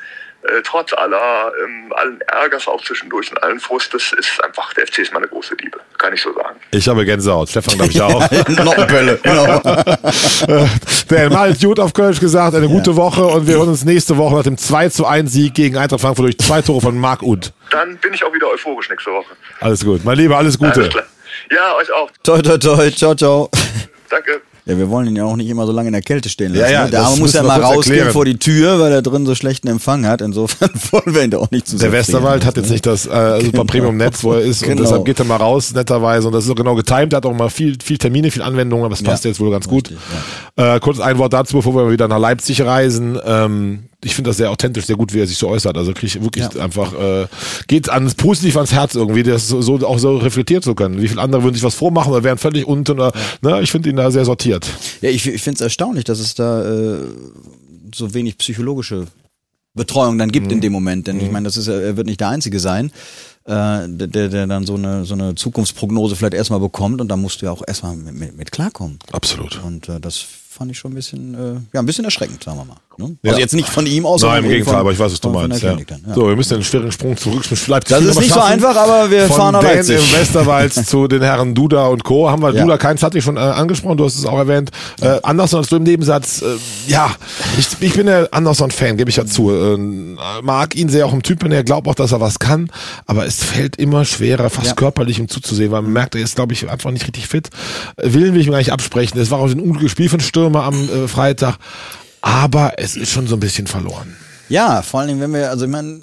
äh, 0.48 0.62
trotz 0.64 0.94
aller, 0.94 1.52
ähm, 1.64 1.94
allen 1.96 2.22
Ärgers 2.22 2.68
auch 2.68 2.84
zwischendurch 2.84 3.32
und 3.32 3.42
allen 3.44 3.60
Frustes 3.60 4.14
ist 4.14 4.44
einfach, 4.44 4.74
der 4.74 4.88
FC 4.88 5.00
ist 5.00 5.14
meine 5.14 5.28
große 5.28 5.56
Liebe. 5.56 5.80
Kann 5.98 6.14
ich 6.14 6.22
so 6.22 6.34
sagen. 6.34 6.60
Ich 6.72 6.88
habe 6.88 7.06
Gänsehaut. 7.06 7.50
Stefan, 7.50 7.76
glaube 7.76 7.92
ich 7.92 8.02
auch. 8.02 8.30
Noppenbälle, 8.48 9.20
genau. 9.24 9.60
Der 11.10 11.30
mal 11.30 11.54
gut 11.54 11.80
auf 11.80 11.94
Kölsch 11.94 12.20
gesagt, 12.20 12.56
eine 12.56 12.68
gute 12.68 12.96
Woche 12.96 13.24
und 13.26 13.48
wir 13.48 13.56
hören 13.56 13.70
uns 13.70 13.86
nächste 13.86 14.18
Woche 14.18 14.36
nach 14.36 14.44
dem 14.44 14.58
2 14.58 14.90
zu 14.90 15.06
1 15.06 15.32
Sieg 15.32 15.54
gegen 15.54 15.78
Eintracht 15.78 16.02
Frankfurt 16.02 16.26
durch 16.26 16.38
zwei 16.38 16.62
Tore 16.62 16.82
von 16.82 16.98
Marc 16.98 17.22
Uth. 17.24 17.54
Dann 17.72 17.98
bin 17.98 18.14
ich 18.14 18.24
auch 18.24 18.34
wieder 18.34 18.48
euphorisch 18.50 18.90
nächste 18.90 19.12
Woche. 19.12 19.36
Alles 19.60 19.84
gut. 19.84 20.04
Mein 20.04 20.18
Lieber, 20.18 20.38
alles 20.38 20.58
Gute. 20.58 20.74
Alles 20.74 20.90
klar. 20.90 21.06
Ja, 21.52 21.76
euch 21.76 21.92
auch. 21.92 22.10
Toi, 22.24 22.42
toi, 22.42 22.58
toi. 22.58 22.90
Ciao, 22.92 23.16
ciao. 23.16 23.50
Danke. 24.10 24.42
Ja, 24.68 24.78
wir 24.80 24.90
wollen 24.90 25.08
ihn 25.08 25.16
ja 25.16 25.26
auch 25.26 25.36
nicht 25.36 25.48
immer 25.50 25.68
so 25.68 25.72
lange 25.72 25.90
in 25.90 25.94
der 25.94 26.02
Kälte 26.02 26.28
stehen 26.28 26.54
lassen. 26.54 26.72
Ja, 26.74 26.80
ja, 26.80 26.86
ne? 26.86 26.90
Der 26.92 27.04
Arme 27.04 27.18
muss 27.18 27.34
ja 27.34 27.44
mal 27.44 27.62
rausgehen 27.62 27.98
erklären. 27.98 28.12
vor 28.14 28.26
die 28.26 28.38
Tür, 28.38 28.80
weil 28.80 28.92
er 28.92 29.04
drin 29.04 29.26
so 29.28 29.36
schlechten 29.36 29.68
Empfang 29.68 30.08
hat. 30.08 30.22
Insofern 30.22 30.70
wollen 30.92 31.14
wir 31.14 31.24
ihn 31.24 31.30
da 31.30 31.38
auch 31.38 31.52
nicht 31.52 31.68
zu 31.68 31.78
Der 31.78 31.92
Westerwald 31.92 32.46
hat 32.46 32.56
jetzt 32.58 32.66
lassen, 32.66 32.74
nicht 32.74 32.86
das 32.88 33.06
äh, 33.06 33.10
super 33.42 33.52
Genau. 33.52 33.64
Premium-Netz, 33.66 34.24
wo 34.24 34.34
er 34.34 34.42
ist 34.42 34.64
und 34.64 34.70
Genau. 34.70 34.82
deshalb 34.82 35.06
geht 35.06 35.20
er 35.20 35.26
mal 35.26 35.36
raus, 35.36 35.74
netterweise 35.74 36.26
und 36.28 36.34
das 36.34 36.46
ist 36.46 36.48
so 36.48 36.56
genau 36.56 36.74
getimt, 36.74 37.14
er 37.14 37.18
hat 37.18 37.26
auch 37.28 37.34
mal 37.34 37.50
viel, 37.50 37.78
viel 37.84 38.00
Termine, 38.00 38.32
viel 38.32 38.42
Anwendungen, 38.42 38.86
aber 38.86 38.96
es 38.96 39.04
passt 39.04 39.24
Ja. 39.24 39.30
jetzt 39.30 39.40
wohl 39.40 39.52
ganz 39.52 39.68
gut. 39.68 39.90
Richtig, 39.92 39.98
äh, 40.56 40.80
kurz 40.80 41.00
ein 41.00 41.18
Wort 41.20 41.34
dazu, 41.34 41.58
bevor 41.58 41.76
wir 41.76 41.92
wieder 41.92 42.08
nach 42.08 42.18
Leipzig 42.20 42.62
reisen. 42.64 43.20
Ähm, 43.24 43.84
ich 44.04 44.14
finde 44.16 44.30
das 44.30 44.38
sehr 44.38 44.52
authentisch, 44.52 44.86
sehr 44.86 44.96
gut, 44.98 45.14
wie 45.14 45.20
er 45.20 45.28
sich 45.28 45.38
so 45.38 45.48
äußert. 45.48 45.76
Also 45.78 45.94
kriege 45.94 46.08
ich 46.08 46.22
wirklich 46.22 46.46
Ja. 46.54 46.62
einfach, 46.64 46.94
äh, 46.94 47.28
geht 47.68 47.90
ans 47.90 48.14
positiv 48.16 48.56
ans 48.58 48.72
Herz 48.74 48.96
irgendwie, 48.96 49.24
das 49.24 49.48
so, 49.48 49.62
so 49.62 49.76
auch 49.88 49.98
so 50.00 50.18
reflektiert 50.18 50.64
zu 50.64 50.76
können. 50.76 51.02
Wie 51.02 51.08
viele 51.08 51.22
andere 51.22 51.44
würden 51.44 51.56
sich 51.56 51.64
was 51.64 51.76
vormachen 51.76 52.12
oder 52.12 52.24
wären 52.24 52.38
völlig 52.38 52.68
unten. 52.68 52.92
Oder, 52.94 53.12
ne? 53.42 53.62
Ich 53.62 53.72
finde 53.72 53.90
ihn 53.90 53.96
da 53.96 54.12
sehr 54.12 54.26
sortiert. 54.26 54.68
Ja, 55.02 55.10
ich, 55.10 55.26
ich 55.28 55.42
finde 55.42 55.56
es 55.56 55.62
erstaunlich, 55.62 56.04
dass 56.04 56.20
es 56.20 56.36
da 56.36 56.64
äh, 56.64 56.98
so 57.94 58.14
wenig 58.14 58.38
psychologische 58.38 59.08
Betreuung 59.74 60.18
dann 60.18 60.30
Mhm. 60.30 60.34
gibt 60.34 60.52
in 60.52 60.62
dem 60.62 60.72
Moment. 60.72 61.08
Denn 61.08 61.20
ich 61.20 61.32
meine, 61.32 61.46
das 61.46 61.58
ist, 61.58 61.68
er 61.68 61.98
wird 61.98 62.08
nicht 62.08 62.20
der 62.22 62.30
Einzige 62.30 62.60
sein, 62.60 62.92
äh, 63.46 63.88
der, 63.88 64.08
der 64.08 64.30
der 64.30 64.48
dann 64.48 64.66
so 64.66 64.76
eine, 64.76 65.04
so 65.06 65.14
eine 65.14 65.36
Zukunftsprognose 65.36 66.16
vielleicht 66.16 66.34
erstmal 66.34 66.60
bekommt 66.60 67.02
und 67.02 67.10
da 67.10 67.18
musst 67.18 67.42
du 67.42 67.48
ja 67.48 67.52
auch 67.52 67.62
erstmal 67.68 67.96
mit, 67.96 68.14
mit, 68.16 68.38
mit 68.38 68.52
klarkommen. 68.52 69.00
Absolut. 69.12 69.62
Und 69.64 69.90
äh, 69.90 70.00
das 70.00 70.18
fand 70.50 70.72
ich 70.72 70.78
schon 70.78 70.94
ein 70.94 70.96
bisschen, 70.96 71.34
äh, 71.34 71.60
ja, 71.74 71.82
ein 71.82 71.86
bisschen 71.86 72.06
erschreckend, 72.06 72.42
sagen 72.44 72.58
wir 72.58 72.66
mal. 72.66 72.78
Ne? 72.98 73.18
Ja. 73.24 73.32
Also 73.32 73.42
jetzt 73.42 73.54
nicht 73.54 73.70
von 73.70 73.86
ihm 73.86 74.06
aus, 74.06 74.22
Nein, 74.22 74.44
im 74.44 74.50
Gegenteil, 74.50 74.76
aber 74.76 74.92
ich 74.92 75.00
weiß, 75.00 75.12
was 75.12 75.20
du 75.20 75.30
meinst. 75.30 75.62
Ja. 75.62 75.74
Ja. 75.74 76.14
So, 76.16 76.28
wir 76.28 76.36
müssen 76.36 76.54
einen 76.56 76.64
schweren 76.64 76.92
Sprung 76.92 77.18
zurück 77.18 77.44
zum 77.44 77.58
Leipzig. 77.68 77.98
Das 77.98 78.06
ist 78.06 78.20
nicht 78.20 78.30
so 78.34 78.40
schaffen. 78.40 78.54
einfach, 78.54 78.76
aber 78.76 79.12
wir 79.12 79.28
Von 79.28 79.36
fahren 79.38 79.54
nach 79.54 79.64
Leipzig. 79.64 79.98
im 79.98 80.20
Westerwald 80.20 80.74
zu 80.88 81.08
den 81.08 81.22
Herren 81.22 81.54
Duda 81.56 81.88
und 81.88 82.04
Co. 82.04 82.30
Haben 82.30 82.42
wir 82.42 82.54
Ja. 82.54 82.62
Duda 82.64 82.78
Keins 82.78 83.04
hatte 83.04 83.18
ich 83.18 83.24
schon 83.24 83.38
äh, 83.38 83.42
angesprochen, 83.42 83.98
du 83.98 84.06
hast 84.06 84.18
es 84.18 84.26
auch 84.26 84.38
erwähnt. 84.38 84.72
Äh, 85.02 85.20
Anderson 85.24 85.60
hast 85.62 85.72
du 85.72 85.76
im 85.78 85.84
Nebensatz, 85.84 86.42
äh, 86.42 86.46
ja, 86.88 87.12
ich, 87.58 87.68
ich 87.82 87.94
bin 87.94 88.06
der 88.08 88.30
Anderson-Fan, 88.32 88.98
gebe 88.98 89.10
ich 89.10 89.18
ja 89.18 89.26
zu. 89.26 89.52
Äh, 89.52 89.78
mag 90.42 90.76
ihn 90.76 90.90
sehr 90.90 91.06
auch 91.06 91.14
im 91.14 91.24
Typen, 91.24 91.52
er 91.52 91.64
glaubt 91.64 91.88
auch, 91.88 91.96
dass 91.96 92.12
er 92.12 92.22
was 92.22 92.40
kann, 92.40 92.70
aber 93.06 93.26
es 93.26 93.44
fällt 93.44 93.76
immer 93.78 94.06
schwerer, 94.06 94.50
fast 94.50 94.68
Ja. 94.68 94.74
körperlich 94.74 95.20
ihm 95.20 95.28
zuzusehen, 95.28 95.72
weil 95.72 95.82
man 95.82 95.94
merkt, 95.94 96.16
er 96.16 96.22
ist, 96.22 96.36
glaube 96.36 96.54
ich, 96.54 96.70
einfach 96.70 96.92
nicht 96.92 97.06
richtig 97.08 97.28
fit. 97.28 97.50
Äh, 97.98 98.14
Willen 98.14 98.34
will 98.34 98.42
ich 98.42 98.48
mir 98.48 98.54
gar 98.54 98.60
nicht 98.60 98.72
absprechen. 98.72 99.20
Es 99.20 99.32
war 99.32 99.40
auch 99.40 99.50
ein 99.50 99.60
ungutes 99.60 99.92
Spiel 99.92 100.10
von 100.10 100.20
Stürmer 100.20 100.64
am 100.64 100.76
äh, 100.90 101.08
Freitag, 101.08 101.58
aber 102.26 102.74
es 102.78 102.96
ist 102.96 103.12
schon 103.12 103.28
so 103.28 103.36
ein 103.36 103.40
bisschen 103.40 103.68
verloren. 103.68 104.18
Ja, 104.50 104.82
vor 104.82 105.00
allen 105.00 105.10
Dingen, 105.10 105.22
wenn 105.22 105.32
wir, 105.32 105.52
also 105.52 105.66
ich 105.66 105.72
meine, 105.72 106.02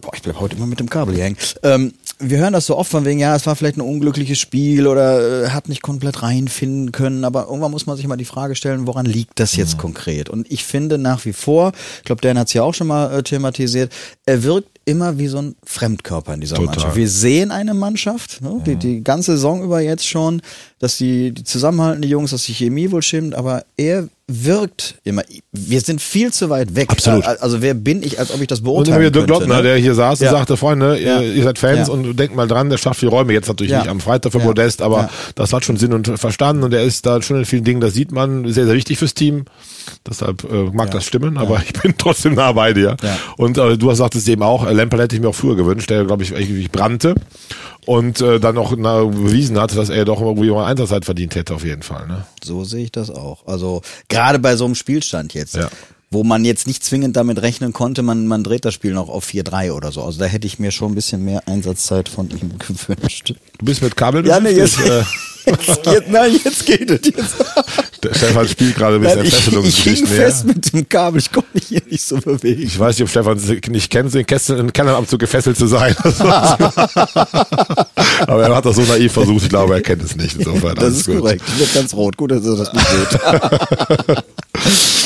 boah, 0.00 0.12
ich 0.14 0.22
bleib 0.22 0.40
heute 0.40 0.56
immer 0.56 0.64
mit 0.64 0.80
dem 0.80 0.88
Kabel 0.88 1.14
hier 1.14 1.24
hängen. 1.24 1.36
Ähm, 1.62 1.92
wir 2.18 2.38
hören 2.38 2.54
das 2.54 2.64
so 2.64 2.78
oft 2.78 2.90
von 2.90 3.04
wegen, 3.04 3.20
ja, 3.20 3.36
es 3.36 3.46
war 3.46 3.54
vielleicht 3.54 3.76
ein 3.76 3.82
unglückliches 3.82 4.38
Spiel 4.38 4.86
oder 4.86 5.44
äh, 5.44 5.48
hat 5.50 5.68
nicht 5.68 5.82
komplett 5.82 6.22
reinfinden 6.22 6.90
können, 6.90 7.24
aber 7.24 7.48
irgendwann 7.48 7.70
muss 7.70 7.84
man 7.86 7.98
sich 7.98 8.06
mal 8.06 8.16
die 8.16 8.24
Frage 8.24 8.54
stellen, 8.54 8.86
woran 8.86 9.04
liegt 9.04 9.38
das 9.40 9.56
jetzt 9.56 9.76
konkret? 9.76 10.30
Und 10.30 10.50
ich 10.50 10.64
finde 10.64 10.96
nach 10.96 11.26
wie 11.26 11.34
vor, 11.34 11.72
ich 11.98 12.04
glaube, 12.04 12.22
Dan 12.22 12.38
hat 12.38 12.48
es 12.48 12.54
ja 12.54 12.62
auch 12.62 12.72
schon 12.72 12.86
mal 12.86 13.12
äh, 13.12 13.22
thematisiert, 13.22 13.92
er 14.24 14.42
wirkt 14.42 14.68
immer 14.86 15.18
wie 15.18 15.26
so 15.28 15.38
ein 15.38 15.54
Fremdkörper 15.64 16.32
in 16.32 16.40
dieser 16.40 16.56
Total. 16.56 16.76
Mannschaft. 16.76 16.96
Wir 16.96 17.08
sehen 17.08 17.50
eine 17.50 17.74
Mannschaft, 17.74 18.40
ne, 18.40 18.62
die, 18.64 18.76
die 18.76 19.04
ganze 19.04 19.32
Saison 19.32 19.62
über 19.62 19.80
jetzt 19.80 20.06
schon, 20.06 20.40
dass 20.78 20.96
die, 20.96 21.32
die 21.32 21.44
zusammenhaltende 21.44 22.08
Jungs, 22.08 22.30
dass 22.30 22.44
die 22.44 22.54
Chemie 22.54 22.90
wohl 22.90 23.02
stimmt, 23.02 23.34
aber 23.34 23.64
er 23.76 24.08
wirkt 24.26 24.94
immer, 25.04 25.22
wir 25.52 25.80
sind 25.82 26.00
viel 26.00 26.32
zu 26.32 26.48
weit 26.48 26.74
weg. 26.74 26.90
Absolut. 26.90 27.24
Äh, 27.24 27.36
Also 27.40 27.60
wer 27.60 27.74
bin 27.74 28.02
ich, 28.02 28.18
als 28.18 28.32
ob 28.32 28.40
ich 28.40 28.46
das 28.46 28.60
Und 28.60 28.64
beurteilen 28.64 28.96
immer 28.96 29.00
wieder 29.00 29.10
Dirk 29.10 29.26
könnte, 29.26 29.40
Lottner, 29.40 29.56
ne? 29.58 29.62
der 29.62 29.76
hier 29.76 29.94
saß 29.94 30.20
und 30.20 30.24
Ja. 30.24 30.30
sagte, 30.32 30.56
Freunde, 30.56 30.98
Ja. 30.98 31.20
ihr, 31.20 31.34
ihr 31.34 31.42
seid 31.44 31.58
Fans 31.58 31.88
Ja. 31.88 31.94
und 31.94 32.16
denkt 32.16 32.34
mal 32.34 32.48
dran, 32.48 32.70
der 32.70 32.78
schafft 32.78 33.02
die 33.02 33.06
Räume. 33.06 33.34
Jetzt 33.34 33.48
natürlich 33.48 33.72
nicht 33.72 33.88
am 33.88 34.00
Freitag 34.00 34.32
für. 34.32 34.38
Modest, 34.38 34.80
aber 34.82 35.10
das 35.34 35.52
hat 35.52 35.64
schon 35.64 35.76
Sinn 35.76 35.92
und 35.92 36.18
Verstanden 36.18 36.62
und 36.64 36.72
er 36.72 36.82
ist 36.84 37.04
da 37.06 37.20
schon 37.22 37.38
in 37.38 37.44
vielen 37.44 37.64
Dingen, 37.64 37.80
das 37.80 37.92
sieht 37.94 38.12
man, 38.12 38.50
sehr, 38.50 38.64
sehr 38.66 38.74
wichtig 38.74 38.98
fürs 38.98 39.12
Team. 39.14 39.44
Deshalb 40.08 40.44
äh, 40.50 40.64
mag 40.72 40.90
das 40.90 41.04
stimmen, 41.04 41.36
aber 41.36 41.62
ich 41.62 41.72
bin 41.74 41.94
trotzdem 41.98 42.34
nah 42.34 42.52
bei 42.52 42.72
dir. 42.72 42.96
Und 43.36 43.58
äh, 43.58 43.76
du 43.76 43.90
hast 43.90 43.98
sagtest 43.98 44.26
eben 44.28 44.42
auch, 44.42 44.66
äh, 44.66 44.72
Lampert 44.72 45.00
hätte 45.00 45.16
ich 45.16 45.20
mir 45.22 45.28
auch 45.28 45.34
früher 45.34 45.56
gewünscht, 45.56 45.90
der, 45.90 46.04
glaube 46.04 46.22
ich, 46.22 46.32
irgendwie 46.32 46.68
brannte 46.68 47.14
und 47.86 48.20
äh, 48.20 48.40
dann 48.40 48.56
auch 48.58 48.74
na, 48.76 49.04
bewiesen 49.04 49.58
hat, 49.60 49.76
dass 49.76 49.88
er 49.88 50.04
doch 50.04 50.20
irgendwie 50.20 50.50
mal 50.50 50.66
Einsatzzeit 50.66 51.04
verdient 51.04 51.34
hätte, 51.34 51.54
auf 51.54 51.64
jeden 51.64 51.82
Fall. 51.82 52.06
Ne? 52.06 52.24
So 52.42 52.64
sehe 52.64 52.84
ich 52.84 52.92
das 52.92 53.10
auch. 53.10 53.46
Also 53.46 53.82
gerade 54.08 54.38
bei 54.38 54.56
so 54.56 54.64
einem 54.64 54.74
Spielstand 54.74 55.34
jetzt, 55.34 55.54
Ja. 55.56 55.68
wo 56.10 56.24
man 56.24 56.44
jetzt 56.44 56.66
nicht 56.66 56.84
zwingend 56.84 57.16
damit 57.16 57.42
rechnen 57.42 57.72
konnte, 57.72 58.02
man, 58.02 58.26
man 58.26 58.44
dreht 58.44 58.64
das 58.64 58.74
Spiel 58.74 58.92
noch 58.94 59.08
auf 59.08 59.26
4-3 59.26 59.72
oder 59.72 59.92
so. 59.92 60.02
Also 60.02 60.18
da 60.20 60.26
hätte 60.26 60.46
ich 60.46 60.58
mir 60.58 60.70
schon 60.70 60.92
ein 60.92 60.94
bisschen 60.94 61.24
mehr 61.24 61.46
Einsatzzeit 61.46 62.08
von 62.08 62.30
ihm 62.30 62.58
gewünscht. 62.58 63.34
Du 63.58 63.64
bist 63.64 63.82
mit 63.82 63.96
Kabel 63.96 64.26
Ja, 64.26 64.40
nee, 64.40 64.50
jetzt, 64.50 64.76
beschäftigt, 64.76 65.06
jetzt 65.46 65.82
geht, 65.82 66.10
nein, 66.10 66.32
jetzt 66.44 66.66
geht 66.66 66.90
es. 66.90 67.00
Jetzt. 67.06 67.34
der 68.02 68.14
Stefan 68.14 68.48
spielt 68.48 68.74
gerade 68.76 68.96
ein 68.96 69.02
bisschen 69.02 69.18
Nein, 69.18 69.26
ich, 69.26 69.78
ich 69.78 69.82
hing 69.82 70.06
fest 70.06 70.46
mit 70.46 70.72
dem 70.72 70.88
Kabel, 70.88 71.20
ich 71.20 71.30
konnte 71.32 71.48
mich 71.54 71.64
hier 71.68 71.82
nicht 71.90 72.04
so 72.04 72.16
bewegen. 72.16 72.62
Ich 72.62 72.78
weiß 72.78 72.96
nicht, 72.96 73.02
ob 73.04 73.10
Stefan 73.10 73.38
nicht 73.70 73.90
kennt, 73.90 74.14
in 74.14 74.26
Kessel, 74.26 74.58
in 74.58 74.72
Kellerabzug 74.72 75.20
gefesselt 75.20 75.56
zu 75.56 75.66
sein. 75.66 75.94
Aber 78.26 78.42
er 78.42 78.54
hat 78.56 78.64
das 78.66 78.76
so 78.76 78.82
naiv 78.82 79.12
versucht, 79.12 79.42
ich 79.44 79.48
glaube, 79.48 79.74
er 79.74 79.80
kennt 79.82 80.02
es 80.02 80.16
nicht. 80.16 80.36
Insofern, 80.38 80.74
Das 80.76 80.94
ist 80.94 81.06
gut. 81.06 81.18
korrekt. 81.20 81.42
Ich 81.46 81.58
wird 81.60 81.74
ganz 81.74 81.94
rot. 81.94 82.16
Gut, 82.16 82.30
dass 82.30 82.44
er 82.44 82.56
das 82.56 82.72
nicht 82.72 82.86
sieht. 82.88 83.20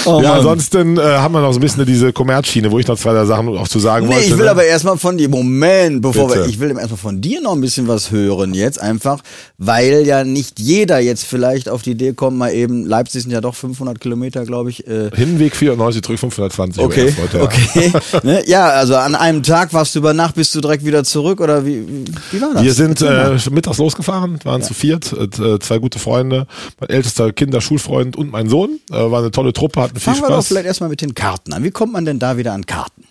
Oh 0.04 0.22
ja, 0.22 0.34
ansonsten 0.34 0.96
äh, 0.96 1.00
haben 1.02 1.32
wir 1.34 1.40
noch 1.40 1.52
so 1.52 1.58
ein 1.58 1.62
bisschen 1.62 1.84
diese 1.84 2.12
Kommerzschiene, 2.12 2.70
wo 2.70 2.78
ich 2.78 2.86
noch 2.86 2.96
zwei 2.96 3.12
drei 3.12 3.24
Sachen 3.26 3.48
auch 3.48 3.66
zu 3.66 3.78
sagen 3.78 4.06
Nee, 4.06 4.14
wollte. 4.14 4.26
ich 4.26 4.38
will 4.38 4.44
ne? 4.44 4.50
aber 4.52 4.64
erstmal 4.64 4.96
von 4.96 5.18
dir, 5.18 5.28
Moment, 5.28 6.00
bevor 6.00 6.28
Bitte. 6.28 6.40
wir, 6.42 6.46
ich 6.48 6.60
will 6.60 6.70
erstmal 6.70 6.96
von 6.96 7.20
dir 7.20 7.40
noch 7.42 7.52
ein 7.52 7.60
bisschen 7.60 7.88
was 7.88 8.10
hören 8.10 8.54
jetzt 8.54 8.80
einfach, 8.80 9.20
weil 9.58 10.06
ja 10.06 10.22
nicht 10.32 10.60
jeder 10.60 10.98
jetzt 10.98 11.24
vielleicht 11.24 11.68
auf 11.68 11.82
die 11.82 11.92
Idee 11.92 12.12
kommt, 12.12 12.38
mal 12.38 12.52
eben, 12.52 12.86
Leipzig 12.86 13.22
sind 13.22 13.32
ja 13.32 13.40
doch 13.40 13.54
500 13.54 14.00
Kilometer, 14.00 14.44
glaube 14.44 14.70
ich, 14.70 14.86
äh, 14.86 15.10
Hinweg 15.14 15.56
94, 15.56 16.02
zurück 16.02 16.20
520. 16.20 16.82
über 16.82 16.84
Okay, 16.84 17.06
Erfurt, 17.06 17.34
ja. 17.34 17.42
okay. 17.42 17.92
ne? 18.22 18.42
Ja, 18.46 18.68
also 18.68 18.96
an 18.96 19.14
einem 19.14 19.42
Tag 19.42 19.72
warst 19.72 19.94
du 19.94 20.00
über 20.00 20.14
Nacht, 20.14 20.34
bist 20.34 20.54
du 20.54 20.60
direkt 20.60 20.84
wieder 20.84 21.04
zurück 21.04 21.40
oder 21.40 21.64
wie, 21.64 21.84
wie, 22.30 22.40
war 22.40 22.54
das? 22.54 22.62
Wir 22.62 22.74
sind 22.74 23.02
äh, 23.02 23.36
mittags 23.50 23.78
losgefahren, 23.78 24.38
waren 24.44 24.62
zu 24.62 24.74
viert, 24.74 25.12
äh, 25.12 25.58
zwei 25.58 25.78
gute 25.78 25.98
Freunde, 25.98 26.46
mein 26.80 26.90
ältester 26.90 27.32
Kinderschulfreund 27.32 28.16
und 28.16 28.30
mein 28.30 28.48
Sohn. 28.48 28.80
Äh, 28.90 28.94
war 28.94 29.20
eine 29.20 29.30
tolle 29.30 29.52
Truppe, 29.52 29.80
hatten 29.82 29.94
viel 29.94 30.12
Fangen 30.12 30.22
wir 30.22 30.28
doch 30.28 30.36
Spaß. 30.36 30.48
vielleicht 30.48 30.66
erstmal 30.66 30.90
mit 30.90 31.00
den 31.00 31.14
Karten 31.14 31.52
an. 31.52 31.64
Wie 31.64 31.70
kommt 31.70 31.92
man 31.92 32.04
denn 32.04 32.18
da 32.18 32.36
wieder 32.36 32.52
an 32.52 32.66
Karten? 32.66 33.07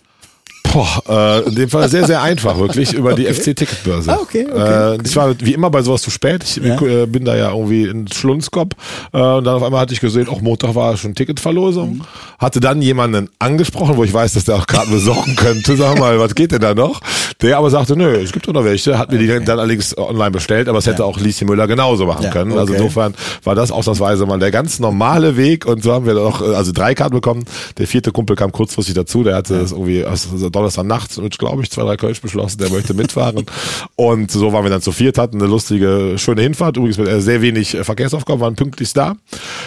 Boah, 0.78 1.42
äh, 1.44 1.48
in 1.50 1.56
dem 1.56 1.70
Fall 1.70 1.90
sehr, 1.90 2.06
sehr 2.06 2.22
einfach, 2.22 2.60
wirklich, 2.60 2.94
über 2.94 3.14
die 3.16 3.26
FC-Ticketbörse. 3.34 4.12
Ah, 4.14 4.20
okay, 4.22 4.46
okay, 4.48 4.94
Äh, 4.94 4.98
ich 5.04 5.16
war 5.16 5.34
wie 5.40 5.54
immer 5.56 5.72
bei 5.72 5.82
sowas 5.82 6.04
zu 6.04 6.12
spät. 6.12 6.44
Ich 6.44 6.58
Ja. 6.58 6.80
äh, 6.82 7.08
bin 7.08 7.26
da 7.26 7.36
ja 7.36 7.50
irgendwie 7.52 7.86
in 7.86 8.08
Schlunskopf. 8.08 8.74
Äh, 9.12 9.18
und 9.18 9.44
dann 9.46 9.56
auf 9.56 9.64
einmal 9.64 9.82
hatte 9.82 9.94
ich 9.94 10.02
gesehen, 10.02 10.30
auch 10.30 10.42
Montag 10.42 10.76
war 10.76 10.96
schon 10.96 11.16
Ticketverlosung. 11.16 11.96
Mhm. 11.98 12.02
Hatte 12.38 12.60
dann 12.60 12.80
jemanden 12.84 13.28
angesprochen, 13.40 13.98
wo 13.98 14.04
ich 14.04 14.14
weiß, 14.14 14.34
dass 14.34 14.46
der 14.46 14.56
auch 14.58 14.68
Karten 14.68 14.92
besorgen 14.92 15.36
könnte. 15.36 15.76
Sag 15.78 15.98
mal, 15.98 16.20
was 16.20 16.36
geht 16.36 16.52
denn 16.52 16.62
da 16.62 16.76
noch? 16.76 17.02
Der 17.42 17.58
aber 17.58 17.72
sagte, 17.72 17.96
nö, 17.96 18.12
es 18.22 18.32
gibt 18.32 18.48
doch 18.48 18.54
noch 18.54 18.64
welche. 18.64 19.00
Hat 19.00 19.12
mir 19.12 19.18
die 19.18 19.26
dann 19.26 19.50
allerdings 19.50 19.98
online 19.98 20.30
bestellt, 20.32 20.70
aber 20.70 20.78
es 20.78 20.86
hätte 20.86 21.06
auch 21.06 21.20
Lieschen 21.20 21.48
Müller 21.48 21.66
genauso 21.66 22.06
machen 22.06 22.24
Ja, 22.26 22.30
können. 22.30 22.52
Also 22.52 22.74
okay. 22.74 22.84
insofern 22.84 23.16
war 23.44 23.56
das 23.56 23.72
ausnahmsweise 23.72 24.28
mal 24.28 24.38
der 24.38 24.52
ganz 24.52 24.78
normale 24.80 25.38
Weg. 25.38 25.66
Und 25.66 25.82
so 25.82 25.92
haben 25.92 26.06
wir 26.06 26.14
noch, 26.14 26.44
äh, 26.44 26.54
also 26.54 26.72
drei 26.72 26.94
Karten 26.94 27.16
bekommen. 27.16 27.46
Der 27.80 27.88
vierte 27.88 28.12
Kumpel 28.12 28.36
kam 28.36 28.52
kurzfristig 28.52 28.94
dazu. 28.94 29.24
Der 29.24 29.36
hatte 29.36 29.58
das 29.58 29.72
irgendwie 29.72 30.06
also 30.06 30.50
Donnerstag 30.50 30.67
nachts 30.76 31.18
mit, 31.18 31.38
glaube 31.38 31.64
ich, 31.64 31.72
zwei, 31.72 31.84
drei 31.84 31.98
Kölsch 31.98 32.22
beschlossen. 32.22 32.58
Der 32.58 32.70
möchte 32.70 32.94
mitfahren. 32.94 33.46
und 33.96 34.32
so 34.32 34.52
waren 34.54 34.64
wir 34.64 34.70
dann 34.70 34.82
zu 34.82 34.92
viert, 34.92 35.18
hatten 35.18 35.40
eine 35.40 35.50
lustige, 35.50 36.16
schöne 36.18 36.42
Hinfahrt. 36.42 36.78
Übrigens 36.78 36.98
mit 36.98 37.08
äh, 37.08 37.22
sehr 37.22 37.42
wenig 37.42 37.76
äh, 37.76 37.84
Verkehrsaufgaben, 37.84 38.42
waren 38.42 38.56
pünktlich 38.56 38.92
da. 38.94 39.16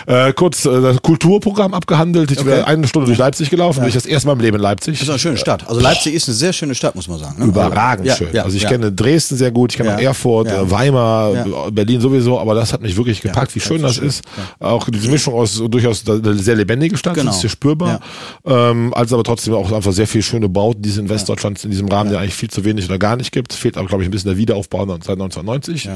Äh, 0.07 0.33
kurz 0.33 0.65
äh, 0.65 0.81
das 0.81 1.01
Kulturprogramm 1.03 1.75
abgehandelt. 1.75 2.31
Ich 2.31 2.45
wäre 2.45 2.67
eine 2.67 2.87
Stunde 2.87 3.07
durch 3.07 3.19
Leipzig 3.19 3.51
gelaufen. 3.51 3.81
Bin 3.81 3.89
ich 3.89 3.95
das 3.95 4.07
erste 4.07 4.27
Mal 4.27 4.35
im 4.35 4.41
Leben 4.41 4.57
in 4.57 4.63
Leipzig. 4.63 4.95
Das 4.95 5.03
ist 5.03 5.11
eine 5.11 5.19
schöne 5.19 5.37
Stadt. 5.37 5.69
Also 5.69 5.81
Leipzig 5.81 6.15
ist 6.15 6.29
eine 6.29 6.35
sehr 6.35 6.53
schöne 6.53 6.75
Stadt, 6.75 6.95
muss 6.95 7.09
man 7.09 7.19
sagen. 7.19 7.37
Ne? 7.39 7.47
Überragend 7.47 8.07
ja, 8.07 8.17
schön. 8.17 8.29
Ja, 8.33 8.43
also 8.45 8.57
ich 8.57 8.63
ja. 8.63 8.69
kenne 8.69 8.93
Dresden 8.93 9.37
sehr 9.37 9.51
gut, 9.51 9.73
ich 9.73 9.77
kenne 9.77 9.91
Ja. 9.91 9.99
Erfurt, 9.99 10.49
Ja. 10.49 10.63
äh, 10.63 10.71
Weimar, 10.71 11.33
Ja. 11.33 11.67
äh, 11.67 11.71
Berlin 11.71 12.01
sowieso, 12.01 12.39
aber 12.39 12.55
das 12.55 12.73
hat 12.73 12.83
mich 12.83 12.97
wirklich 12.97 13.21
gepackt, 13.21 13.55
wie 13.55 13.61
schön 13.61 13.83
das 13.83 13.99
ist. 13.99 14.23
Auch 14.59 14.89
diese 14.91 15.09
Mischung 15.11 15.35
aus 15.35 15.63
durchaus 15.69 16.05
eine 16.09 16.35
sehr 16.35 16.57
lebendige 16.57 16.97
Stadt, 16.97 17.15
Genau. 17.15 17.27
das 17.27 17.37
ist 17.37 17.41
hier 17.43 17.51
spürbar, 17.51 18.01
ähm, 18.45 18.93
als 18.95 19.13
aber 19.13 19.25
trotzdem 19.25 19.55
auch 19.55 19.71
einfach 19.73 19.93
sehr 19.93 20.07
viel 20.07 20.23
schöne 20.23 20.49
Bauten, 20.49 20.80
die 20.81 20.89
es 20.89 20.97
in 20.97 21.09
Westdeutschland 21.09 21.63
in 21.65 21.71
diesem 21.71 21.89
Rahmen 21.89 22.13
ja. 22.13 22.19
eigentlich 22.19 22.35
viel 22.35 22.51
zu 22.51 22.65
wenig 22.65 22.87
oder 22.87 22.99
gar 22.99 23.17
nicht 23.17 23.33
gibt. 23.33 23.53
Fehlt 23.53 23.77
aber, 23.77 23.87
glaube 23.87 24.03
ich, 24.03 24.09
ein 24.09 24.13
bisschen 24.13 24.31
der 24.31 24.39
Wiederaufbau 24.39 24.87
seit 24.87 25.21
1990. 25.21 25.87
Äh, 25.87 25.91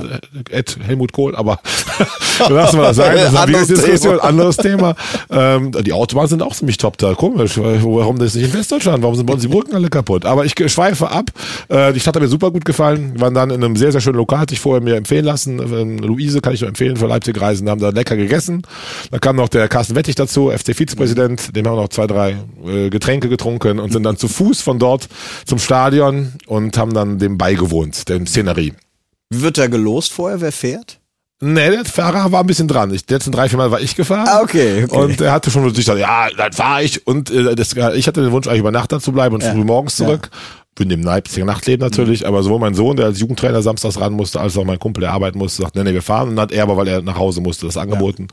Ed 0.51 0.77
Helmut 0.83 1.12
Kohl, 1.12 1.35
aber 1.35 1.59
lassen 2.49 2.79
wir 2.79 2.85
das 2.85 2.97
sein. 2.97 3.16
Das 3.16 3.25
ist 3.25 3.31
eine 3.31 3.40
Anderes 3.40 3.68
Diskussion, 3.68 4.16
Thema. 4.16 4.25
anderes 4.25 4.57
Thema. 4.57 4.94
Ähm, 5.31 5.73
die 5.73 5.92
Autobahnen 5.92 6.29
sind 6.29 6.42
auch 6.42 6.55
ziemlich 6.55 6.77
top 6.77 6.99
da. 6.99 7.14
Komisch. 7.14 7.57
Warum 7.57 8.18
das 8.18 8.35
nicht 8.35 8.44
in 8.44 8.53
Westdeutschland? 8.53 9.03
Warum 9.03 9.14
sind 9.14 9.27
bei 9.27 9.33
uns 9.33 9.42
die 9.42 9.49
Brücken 9.49 9.75
alle 9.75 9.88
kaputt? 9.88 10.27
Aber 10.27 10.44
ich 10.44 10.55
schweife 10.70 11.11
ab. 11.11 11.31
Äh, 11.68 11.92
die 11.92 12.01
Stadt 12.01 12.16
hat 12.16 12.23
mir 12.23 12.29
super 12.29 12.51
gut 12.51 12.64
gefallen. 12.64 13.14
Wir 13.14 13.20
waren 13.23 13.35
dann 13.35 13.51
in 13.51 13.64
einem 13.64 13.77
sehr, 13.77 13.92
sehr 13.92 14.01
schönen 14.01 14.16
Lokal, 14.16 14.40
hatte 14.40 14.55
ich 14.55 14.61
vorher 14.61 14.83
mir 14.83 14.97
empfehlen 14.97 15.25
lassen. 15.25 15.61
Ähm, 15.61 15.99
Luise 15.99 16.40
kann 16.40 16.53
ich 16.53 16.61
nur 16.61 16.68
empfehlen 16.68 16.97
für 16.97 17.07
Leipzig 17.07 17.40
reisen. 17.40 17.68
Haben 17.70 17.81
da 17.81 17.88
lecker 17.88 18.16
gegessen. 18.16 18.62
Da 19.11 19.18
kam 19.18 19.37
noch 19.37 19.49
der 19.49 19.68
Carsten 19.68 19.94
Wettig 19.94 20.14
dazu, 20.16 20.51
FC-Vizepräsident. 20.51 21.57
Dem 21.57 21.66
haben 21.66 21.77
wir 21.77 21.83
noch 21.83 21.88
zwei, 21.88 22.07
drei 22.07 22.37
äh, 22.66 22.90
Getränke 22.90 23.29
getrunken 23.29 23.79
und 23.79 23.92
sind 23.92 24.03
dann 24.03 24.16
zu 24.16 24.29
Fuß 24.29 24.61
von 24.61 24.74
dort 24.79 25.09
zum 25.47 25.59
Stadion 25.59 26.33
und 26.47 26.77
haben 26.79 26.95
dann 26.95 27.19
dem 27.19 27.39
beigewohnt, 27.39 28.09
dem 28.09 28.27
Szenerie. 28.27 28.75
Wird 29.31 29.59
da 29.59 29.67
gelost 29.67 30.13
vorher, 30.13 30.41
wer 30.41 30.53
fährt? 30.53 31.01
Nee, 31.41 31.71
der 31.71 31.85
Fahrer 31.85 32.31
war 32.33 32.41
ein 32.41 32.47
bisschen 32.47 32.69
dran. 32.69 32.95
Ich, 32.95 33.05
die 33.05 33.13
letzten 33.13 33.33
drei, 33.33 33.49
vier 33.49 33.59
Mal 33.59 33.71
war 33.71 33.81
ich 33.81 33.97
gefahren. 33.97 34.27
Ah, 34.29 34.41
okay, 34.43 34.85
okay. 34.85 34.97
Und 34.97 35.21
er 35.21 35.33
hatte 35.33 35.51
schon 35.51 35.65
sich 35.69 35.75
gesagt, 35.85 35.99
ja, 35.99 36.29
dann 36.37 36.53
fahre 36.53 36.85
ich. 36.85 37.07
Und 37.07 37.31
äh, 37.31 37.55
das, 37.55 37.73
ich 37.73 38.07
hatte 38.07 38.23
den 38.23 38.31
Wunsch, 38.33 38.47
eigentlich 38.47 38.61
über 38.61 38.71
Nacht 38.71 38.93
da 38.93 39.01
zu 39.01 39.13
bleiben 39.13 39.35
und 39.35 39.43
Ja. 39.43 39.53
früh 39.53 39.65
morgens 39.65 39.97
zurück. 39.97 40.31
Bin 40.77 40.89
dem 40.89 41.03
Leipziger 41.03 41.45
Nachtleben 41.45 41.87
natürlich, 41.87 42.21
Mhm. 42.23 42.27
aber 42.29 42.43
sowohl 42.43 42.61
mein 42.61 42.75
Sohn, 42.75 42.97
der 42.97 43.07
als 43.07 43.21
Jugendtrainer 43.21 43.63
samstags 43.63 44.01
ran 44.01 44.13
musste, 44.15 44.41
als 44.41 44.57
auch 44.57 44.65
mein 44.65 44.79
Kumpel, 44.79 45.03
der 45.03 45.13
arbeiten 45.13 45.39
musste, 45.39 45.63
sagt, 45.63 45.77
nee, 45.77 45.85
nee, 45.85 45.93
wir 45.93 46.03
fahren. 46.03 46.31
Und 46.31 46.37
dann 46.37 46.45
hat 46.45 46.53
er 46.53 46.63
aber, 46.63 46.77
weil 46.77 46.89
er 46.89 47.03
nach 47.03 47.17
Hause 47.19 47.41
musste, 47.41 47.67
das 47.67 47.77
angeboten. 47.77 48.29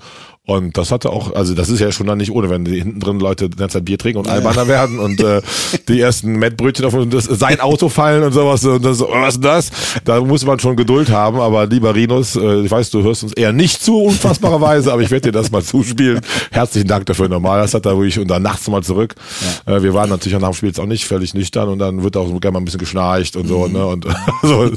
Und 0.47 0.75
das 0.75 0.91
hatte 0.91 1.11
auch, 1.11 1.35
also 1.35 1.53
das 1.53 1.69
ist 1.69 1.79
ja 1.79 1.91
schon 1.91 2.07
dann 2.07 2.17
nicht 2.17 2.31
ohne, 2.31 2.49
wenn 2.49 2.65
die 2.65 2.79
hinten 2.79 2.99
drin 2.99 3.19
Leute 3.19 3.47
die 3.47 3.57
ganze 3.57 3.77
Zeit 3.77 3.85
Bier 3.85 3.99
trinken 3.99 4.17
und 4.17 4.27
alberner 4.27 4.67
werden 4.67 4.97
und 4.97 5.21
äh, 5.21 5.39
die 5.87 6.01
ersten 6.01 6.33
Mettbrötchen 6.39 6.83
auf 6.83 6.95
das, 7.09 7.25
sein 7.25 7.59
Auto 7.59 7.89
fallen 7.89 8.23
und 8.23 8.31
sowas. 8.31 8.65
Und 8.65 8.83
das, 8.83 9.01
was 9.01 9.35
ist 9.35 9.43
das? 9.43 9.71
Da 10.03 10.19
muss 10.19 10.43
man 10.43 10.59
schon 10.59 10.75
Geduld 10.75 11.11
haben, 11.11 11.39
aber 11.39 11.67
lieber 11.67 11.93
Rinus, 11.93 12.35
äh, 12.35 12.61
ich 12.61 12.71
weiß, 12.71 12.89
du 12.89 13.03
hörst 13.03 13.21
uns 13.21 13.33
eher 13.33 13.53
nicht 13.53 13.83
zu, 13.83 14.01
unfassbarerweise, 14.01 14.91
aber 14.91 15.03
ich 15.03 15.11
werde 15.11 15.31
dir 15.31 15.31
das 15.31 15.51
mal 15.51 15.61
zuspielen. 15.61 16.21
Herzlichen 16.49 16.87
Dank 16.87 17.05
dafür 17.05 17.29
nochmal. 17.29 17.61
Das 17.61 17.75
hat 17.75 17.85
er 17.85 17.91
ruhig 17.91 18.17
und 18.17 18.27
dann 18.27 18.41
nachts 18.41 18.67
mal 18.67 18.81
zurück. 18.81 19.13
Äh, 19.67 19.83
wir 19.83 19.93
waren 19.93 20.09
natürlich 20.09 20.39
nach 20.39 20.49
dem 20.49 20.55
Spiel 20.55 20.69
jetzt 20.69 20.79
auch 20.79 20.87
nicht 20.87 21.05
völlig 21.05 21.35
nüchtern 21.35 21.69
und 21.69 21.77
dann 21.77 22.01
wird 22.01 22.17
auch 22.17 22.27
gerne 22.41 22.53
mal 22.53 22.61
ein 22.61 22.65
bisschen 22.65 22.79
geschnarcht 22.79 23.35
und 23.35 23.47
so, 23.47 23.67
ne? 23.67 23.85
Und 23.85 24.05
so 24.41 24.71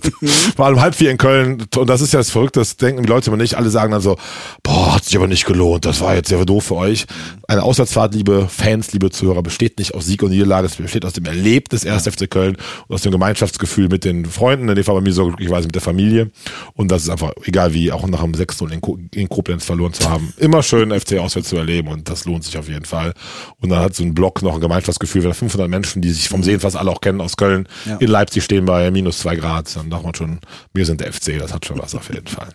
war 0.58 0.70
um 0.70 0.80
halb 0.82 0.94
vier 0.94 1.10
in 1.10 1.16
Köln 1.16 1.64
und 1.74 1.88
das 1.88 2.02
ist 2.02 2.12
ja 2.12 2.20
das 2.20 2.28
Verrückte, 2.28 2.60
das 2.60 2.76
denken 2.76 3.02
die 3.02 3.08
Leute 3.08 3.30
immer 3.30 3.38
nicht. 3.38 3.54
Alle 3.54 3.70
sagen 3.70 3.92
dann 3.92 4.02
so, 4.02 4.16
boah, 4.62 4.96
hat 4.96 5.04
sich 5.04 5.16
aber 5.16 5.26
nicht 5.26 5.46
gelohnt, 5.46 5.54
das 5.80 6.00
war 6.00 6.14
jetzt 6.14 6.28
sehr 6.28 6.44
doof 6.44 6.64
für 6.64 6.76
euch. 6.76 7.06
Eine 7.48 7.62
Auswärtsfahrt, 7.62 8.14
liebe 8.14 8.48
Fans, 8.48 8.92
liebe 8.92 9.10
Zuhörer, 9.10 9.42
besteht 9.42 9.78
nicht 9.78 9.94
aus 9.94 10.06
Sieg 10.06 10.22
und 10.22 10.30
Niederlage, 10.30 10.66
es 10.66 10.76
besteht 10.76 11.04
aus 11.04 11.12
dem 11.14 11.24
Erlebnis 11.26 11.86
1. 11.86 12.08
FC 12.08 12.30
Köln 12.30 12.56
und 12.88 12.94
aus 12.94 13.02
dem 13.02 13.12
Gemeinschaftsgefühl 13.12 13.88
mit 13.88 14.04
den 14.04 14.24
Freunden, 14.26 14.68
in 14.68 14.74
dem 14.74 14.84
Fall 14.84 14.94
bei 14.94 15.00
mir 15.00 15.12
so 15.12 15.26
glücklicherweise 15.26 15.66
mit 15.68 15.74
der 15.74 15.82
Familie. 15.82 16.30
Und 16.74 16.90
das 16.90 17.02
ist 17.04 17.08
einfach, 17.10 17.32
egal 17.44 17.72
wie, 17.74 17.90
auch 17.92 18.06
nach 18.06 18.22
dem 18.22 18.34
6 18.34 18.60
in, 18.70 18.80
Ko- 18.80 18.98
in 19.14 19.28
Koblenz 19.28 19.64
verloren 19.64 19.92
zu 19.92 20.08
haben, 20.08 20.32
immer 20.38 20.62
schön 20.62 20.90
FC 20.98 21.18
auswärts 21.18 21.48
zu 21.48 21.56
erleben 21.56 21.88
und 21.88 22.08
das 22.08 22.24
lohnt 22.24 22.44
sich 22.44 22.56
auf 22.58 22.68
jeden 22.68 22.84
Fall. 22.84 23.14
Und 23.60 23.68
dann 23.70 23.80
hat 23.80 23.94
so 23.94 24.02
ein 24.04 24.14
Block 24.14 24.42
noch 24.42 24.54
ein 24.54 24.60
Gemeinschaftsgefühl, 24.60 25.22
wenn 25.22 25.30
da 25.30 25.34
500 25.34 25.68
Menschen, 25.68 26.02
die 26.02 26.10
sich 26.10 26.28
vom 26.28 26.42
Sehen 26.42 26.60
fast 26.60 26.76
alle 26.76 26.90
auch 26.90 27.00
kennen 27.00 27.20
aus 27.20 27.36
Köln, 27.36 27.68
Ja. 27.86 27.96
in 27.96 28.08
Leipzig 28.08 28.44
stehen 28.44 28.64
bei 28.64 28.90
minus 28.90 29.18
zwei 29.18 29.36
Grad, 29.36 29.74
dann 29.76 29.90
dachte 29.90 30.04
man 30.04 30.14
schon, 30.14 30.38
wir 30.72 30.86
sind 30.86 31.00
der 31.00 31.12
FC, 31.12 31.38
das 31.38 31.52
hat 31.52 31.66
schon 31.66 31.78
was 31.78 31.94
auf 31.94 32.08
jeden 32.12 32.26
Fall. 32.26 32.48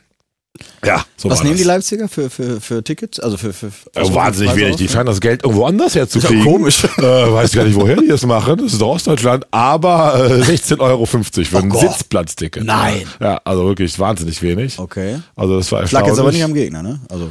Ja, 0.85 1.03
so 1.17 1.29
Was 1.29 1.39
nehmen 1.43 1.53
das. 1.55 1.61
die 1.61 1.67
Leipziger 1.67 2.07
für, 2.07 2.29
für, 2.29 2.61
für 2.61 2.81
Tickets? 2.83 3.19
Also 3.19 3.35
für, 3.35 3.51
für 3.51 3.69
Ja, 3.95 4.13
wahnsinnig 4.13 4.55
wenig. 4.55 4.77
Die 4.77 4.87
scheinen 4.87 5.07
das 5.07 5.19
Geld 5.19 5.43
irgendwo 5.43 5.65
anders 5.65 5.93
herzukriegen. 5.95 6.37
Ja 6.39 6.43
komisch. 6.45 6.83
Äh, 6.99 7.01
weiß 7.01 7.51
gar 7.53 7.63
nicht, 7.65 7.75
woher 7.75 7.95
die 7.97 8.07
das 8.07 8.25
machen. 8.25 8.57
Das 8.57 8.73
ist 8.73 8.81
doch 8.81 8.89
Ostdeutschland. 8.95 9.45
Aber 9.51 10.15
äh, 10.29 10.41
16,50 10.41 10.79
Euro 10.79 11.05
für 11.05 11.57
ein 11.57 11.69
Gott. 11.69 11.81
Sitzplatzticket. 11.81 12.63
Nein. 12.63 13.03
Ja, 13.19 13.39
also 13.43 13.65
wirklich 13.65 13.97
wahnsinnig 13.99 14.41
wenig. 14.41 14.77
Okay. 14.79 15.19
Also 15.35 15.57
das 15.57 15.71
war 15.71 15.83
Ich 15.83 15.91
lag 15.91 16.05
jetzt 16.05 16.19
aber 16.19 16.31
nicht 16.31 16.39
erstaunlich. 16.39 16.43
am 16.43 16.53
Gegner, 16.81 16.83
ne? 16.83 16.99
Also 17.09 17.29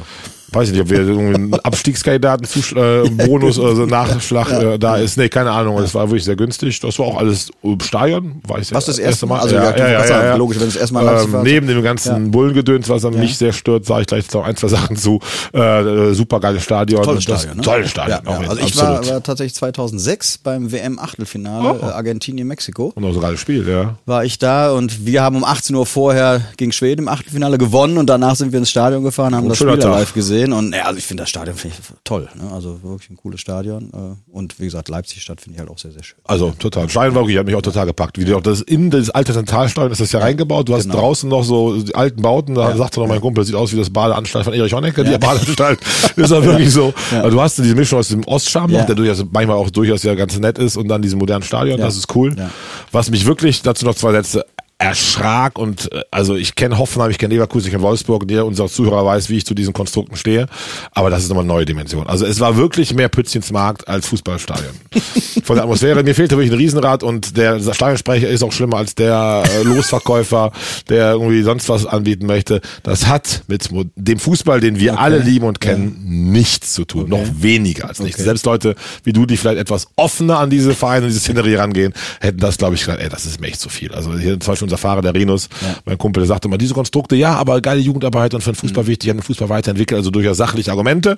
Weiß 0.51 0.67
ich 0.69 0.73
nicht, 0.73 0.81
ob 0.81 0.89
wir 0.89 0.99
irgendwie 1.07 1.35
einen 1.35 1.53
Abstiegskandidaten-Bonus 1.53 3.59
oder 3.59 3.75
so 3.75 3.85
Nachschlag 3.85 4.51
äh, 4.51 4.77
da 4.77 4.97
ist. 4.97 5.17
Nee, 5.17 5.29
keine 5.29 5.51
Ahnung. 5.51 5.77
Das 5.77 5.93
war 5.93 6.07
wirklich 6.09 6.23
sehr 6.25 6.35
günstig. 6.35 6.79
Das 6.79 6.97
war 6.99 7.05
auch 7.07 7.17
alles 7.17 7.49
im 7.63 7.79
Stadion. 7.79 8.41
War 8.47 8.59
ich 8.59 8.73
Was 8.73 8.85
das 8.85 8.97
ja 8.97 9.05
erste 9.05 9.25
Mal? 9.25 9.39
Also, 9.39 9.55
ja, 9.55 9.71
ja, 9.71 9.77
ja, 9.77 9.87
ja, 9.87 10.05
ja, 10.05 10.25
ja. 10.25 10.35
logisch, 10.35 10.59
wenn 10.59 10.67
das 10.67 10.75
erste 10.75 10.93
Mal 10.93 11.03
Leipzig 11.05 11.33
ähm. 11.33 11.43
Neben 11.43 11.67
dem 11.67 11.83
ganzen 11.83 12.25
Ja. 12.25 12.31
Bullengedöns, 12.31 12.89
was 12.89 13.03
Ja. 13.03 13.11
mich 13.11 13.37
sehr 13.37 13.53
stört, 13.53 13.85
sage 13.85 14.01
ich 14.01 14.07
gleich 14.07 14.31
noch 14.33 14.45
ein, 14.45 14.55
zwei 14.55 14.67
Sachen 14.67 14.95
zu. 14.95 15.19
Äh, 15.53 16.13
super 16.13 16.39
geiles 16.39 16.63
Stadion. 16.63 17.03
Tolles 17.03 17.25
Und 17.25 17.29
das- 17.29 17.41
Stadion, 17.41 17.57
ne? 17.57 17.63
Tolles 17.63 17.89
Stadion. 17.91 18.19
Ja, 18.25 18.31
auch 18.31 18.41
ja. 18.43 18.49
Also 18.49 18.61
ich 18.65 18.77
war, 18.77 19.07
war 19.07 19.23
tatsächlich 19.23 19.55
2006 19.55 20.37
beim 20.39 20.71
WM-Achtelfinale 20.71 21.79
Oh. 21.81 21.85
äh, 21.85 21.91
Argentinien-Mexiko. 21.91 22.93
Und 22.95 23.03
auch 23.05 23.11
so 23.13 23.19
ein 23.19 23.23
geiles 23.23 23.39
Spiel, 23.39 23.67
ja. 23.67 23.95
War 24.05 24.25
ich 24.25 24.39
da 24.39 24.71
und 24.71 25.05
wir 25.05 25.21
haben 25.21 25.35
um 25.35 25.43
18 25.43 25.75
Uhr 25.75 25.85
vorher 25.85 26.41
gegen 26.57 26.71
Schweden 26.71 27.03
im 27.03 27.07
Achtelfinale 27.07 27.57
gewonnen 27.57 27.97
und 27.97 28.07
danach 28.07 28.35
sind 28.35 28.51
wir 28.51 28.59
ins 28.59 28.69
Stadion 28.69 29.03
gefahren, 29.03 29.35
haben 29.35 29.45
Oh, 29.45 29.49
das 29.49 29.57
Spiel 29.57 29.69
live 29.69 30.13
gesehen 30.13 30.38
und 30.47 30.73
ja, 30.73 30.83
also 30.85 30.97
ich 30.97 31.05
finde 31.05 31.23
das 31.23 31.29
Stadion 31.29 31.55
finde 31.55 31.75
ich 31.79 31.85
toll, 32.03 32.27
ne? 32.35 32.51
also 32.53 32.81
wirklich 32.83 33.09
ein 33.09 33.17
cooles 33.17 33.41
Stadion 33.41 33.91
äh, 33.93 34.35
und 34.35 34.59
wie 34.59 34.65
gesagt 34.65 34.89
Leipzig-Stadt 34.89 35.41
finde 35.41 35.55
ich 35.55 35.59
halt 35.59 35.69
auch 35.69 35.77
sehr 35.77 35.91
sehr 35.91 36.03
schön. 36.03 36.17
Also 36.23 36.51
total. 36.57 36.93
War 36.95 37.13
wirklich, 37.13 37.37
hat 37.37 37.45
mich 37.45 37.55
auch 37.55 37.61
total 37.61 37.85
gepackt. 37.85 38.17
Wie 38.17 38.25
du 38.25 38.35
auch 38.37 38.41
das 38.41 38.61
in 38.61 38.89
das 38.89 39.09
alte 39.09 39.33
Zentralstadion 39.33 39.91
ist 39.91 40.01
das 40.01 40.11
ja 40.11 40.19
reingebaut. 40.19 40.69
Du 40.69 40.73
hast 40.75 40.83
Genau. 40.83 40.95
draußen 40.95 41.29
noch 41.29 41.43
so 41.43 41.81
die 41.81 41.93
alten 41.95 42.21
Bauten. 42.21 42.55
Da 42.55 42.75
sagte 42.75 42.99
noch 42.99 43.07
mein 43.07 43.21
Kumpel, 43.21 43.41
das 43.41 43.47
sieht 43.47 43.55
aus 43.55 43.71
wie 43.73 43.77
das 43.77 43.89
Badeanstalt 43.89 44.45
von 44.45 44.53
Erich 44.53 44.73
Honecker. 44.73 45.03
Die 45.03 45.17
Badeanstalt 45.17 45.79
ist 46.15 46.31
ja 46.31 46.43
wirklich 46.43 46.71
so. 46.71 46.93
Also 47.11 47.29
du 47.31 47.41
hast 47.41 47.57
diese 47.57 47.75
Mischung 47.75 47.99
aus 47.99 48.07
dem 48.09 48.23
Ostscham 48.25 48.71
noch, 48.71 48.79
Ja. 48.79 48.85
der 48.85 48.95
durchaus 48.95 49.23
manchmal 49.31 49.57
auch 49.57 49.69
durchaus 49.69 50.03
ja 50.03 50.15
ganz 50.15 50.37
nett 50.39 50.57
ist 50.57 50.77
und 50.77 50.87
dann 50.87 51.01
diesem 51.01 51.19
modernen 51.19 51.43
Stadion. 51.43 51.79
Ja. 51.79 51.85
Das 51.85 51.97
ist 51.97 52.15
cool. 52.15 52.35
Ja. 52.37 52.49
Was 52.91 53.09
mich 53.11 53.25
wirklich 53.25 53.61
dazu 53.61 53.85
noch 53.85 53.95
zwei 53.95 54.11
Sätze 54.13 54.45
erschrak 54.79 55.59
und 55.59 55.91
äh, 55.91 56.01
also 56.09 56.35
ich 56.35 56.55
kenne 56.55 56.77
Hoffenheim, 56.77 57.11
ich 57.11 57.17
kenne 57.17 57.33
Leverkusen, 57.33 57.67
ich 57.67 57.71
kenne 57.71 57.83
Wolfsburg 57.83 58.23
und 58.23 58.31
jeder 58.31 58.45
unserer 58.45 58.69
Zuhörer 58.69 59.05
weiß, 59.05 59.29
wie 59.29 59.37
ich 59.37 59.45
zu 59.45 59.53
diesen 59.53 59.73
Konstrukten 59.73 60.15
stehe. 60.15 60.47
Aber 60.93 61.09
das 61.09 61.23
ist 61.23 61.29
nochmal 61.29 61.43
eine 61.43 61.53
neue 61.53 61.65
Dimension. 61.65 62.07
Also 62.07 62.25
es 62.25 62.39
war 62.39 62.55
wirklich 62.55 62.93
mehr 62.93 63.09
Pützchensmarkt 63.09 63.87
als 63.89 64.07
Fußballstadion. 64.07 64.71
Von 65.43 65.57
der 65.57 65.63
Atmosphäre, 65.63 66.01
mir 66.03 66.15
fehlte 66.15 66.37
wirklich 66.37 66.53
ein 66.53 66.57
Riesenrad 66.57 67.03
und 67.03 67.35
der 67.35 67.59
Stadionsprecher 67.59 68.29
ist 68.29 68.41
auch 68.41 68.53
schlimmer 68.53 68.77
als 68.77 68.95
der 68.95 69.43
äh, 69.53 69.63
Losverkäufer, 69.63 70.53
der 70.87 71.11
irgendwie 71.11 71.41
sonst 71.41 71.67
was 71.67 71.85
anbieten 71.85 72.25
möchte. 72.25 72.61
Das 72.83 73.07
hat 73.07 73.43
mit 73.47 73.69
dem 73.97 74.19
Fußball, 74.19 74.61
den 74.61 74.79
wir 74.79 74.93
okay. 74.93 75.01
alle 75.01 75.19
lieben 75.19 75.45
und 75.45 75.59
kennen, 75.59 76.01
ja. 76.05 76.31
nichts 76.39 76.71
zu 76.73 76.85
tun. 76.85 77.11
Okay. 77.11 77.21
Noch 77.21 77.43
weniger 77.43 77.89
als 77.89 77.99
nichts. 77.99 78.15
Okay. 78.15 78.23
Selbst 78.23 78.45
Leute 78.45 78.75
wie 79.03 79.11
du, 79.11 79.25
die 79.25 79.35
vielleicht 79.35 79.59
etwas 79.59 79.87
offener 79.97 80.39
an 80.39 80.49
diese 80.49 80.73
Vereine, 80.73 81.07
diese 81.07 81.19
Szenerie 81.19 81.55
rangehen, 81.55 81.93
hätten 82.21 82.39
das, 82.39 82.57
glaube 82.57 82.75
ich, 82.75 82.81
gesagt, 82.81 83.01
ey, 83.01 83.09
das 83.09 83.25
ist 83.25 83.41
mir 83.41 83.47
echt 83.47 83.59
zu 83.59 83.67
viel. 83.67 83.93
Also 83.93 84.17
hier 84.17 84.39
zum 84.39 84.53
Beispiel 84.53 84.68
unser 84.69 84.77
Fahrer, 84.77 85.01
der 85.01 85.13
Renus, 85.13 85.49
ja. 85.61 85.75
mein 85.85 85.97
Kumpel, 85.97 86.21
der 86.21 86.27
sagte 86.27 86.47
immer, 86.47 86.57
diese 86.57 86.73
Konstrukte, 86.73 87.15
ja, 87.15 87.33
aber 87.33 87.61
geile 87.61 87.79
Jugendarbeit 87.81 88.33
und 88.33 88.41
für 88.41 88.51
den 88.51 88.55
Fußball 88.55 88.83
mhm. 88.83 88.87
wichtig, 88.87 89.09
an 89.09 89.17
den 89.17 89.23
Fußball 89.23 89.49
weiterentwickeln, 89.49 89.97
also 89.97 90.11
durchaus 90.11 90.37
sachliche 90.37 90.71
Argumente. 90.71 91.17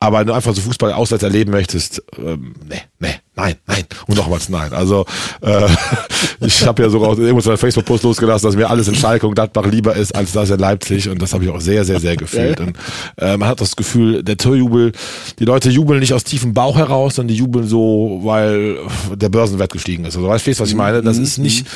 Aber 0.00 0.20
wenn 0.20 0.26
du 0.26 0.32
einfach 0.32 0.54
so 0.54 0.60
Fußball 0.60 0.92
auswärts 0.92 1.22
erleben 1.22 1.50
möchtest, 1.50 2.02
ähm, 2.18 2.54
nee, 2.68 2.80
nee, 2.98 3.14
nein, 3.36 3.54
nein 3.66 3.84
und 4.06 4.16
nochmals 4.16 4.48
nein. 4.48 4.72
Also 4.72 5.04
äh, 5.42 5.68
ich 6.40 6.66
habe 6.66 6.82
ja 6.82 6.88
sogar 6.88 7.10
auch 7.10 7.18
irgendwo 7.18 7.48
einen 7.48 7.58
Facebook-Post 7.58 8.04
losgelassen, 8.04 8.48
dass 8.48 8.56
mir 8.56 8.68
alles 8.68 8.88
in 8.88 8.94
Schalke 8.94 9.26
und 9.26 9.34
Gladbach 9.34 9.66
lieber 9.66 9.94
ist 9.94 10.14
als 10.14 10.32
das 10.32 10.50
in 10.50 10.58
Leipzig 10.58 11.08
und 11.08 11.20
das 11.20 11.32
habe 11.32 11.44
ich 11.44 11.50
auch 11.50 11.60
sehr, 11.60 11.84
sehr, 11.84 12.00
sehr 12.00 12.16
gefühlt. 12.16 12.60
Und 12.60 12.76
äh, 13.18 13.36
man 13.36 13.48
hat 13.48 13.60
das 13.60 13.76
Gefühl, 13.76 14.22
der 14.22 14.36
Torjubel, 14.36 14.92
die 15.38 15.44
Leute 15.44 15.70
jubeln 15.70 16.00
nicht 16.00 16.14
aus 16.14 16.24
tiefem 16.24 16.54
Bauch 16.54 16.76
heraus, 16.76 17.16
sondern 17.16 17.34
die 17.34 17.38
jubeln 17.38 17.68
so, 17.68 18.20
weil 18.24 18.78
der 19.14 19.28
Börsenwert 19.28 19.72
gestiegen 19.72 20.04
ist. 20.04 20.16
Also 20.16 20.28
weißt 20.28 20.46
du, 20.46 20.58
was 20.58 20.68
ich 20.68 20.74
meine? 20.74 21.02
Das 21.02 21.18
ist 21.18 21.38
nicht, 21.38 21.66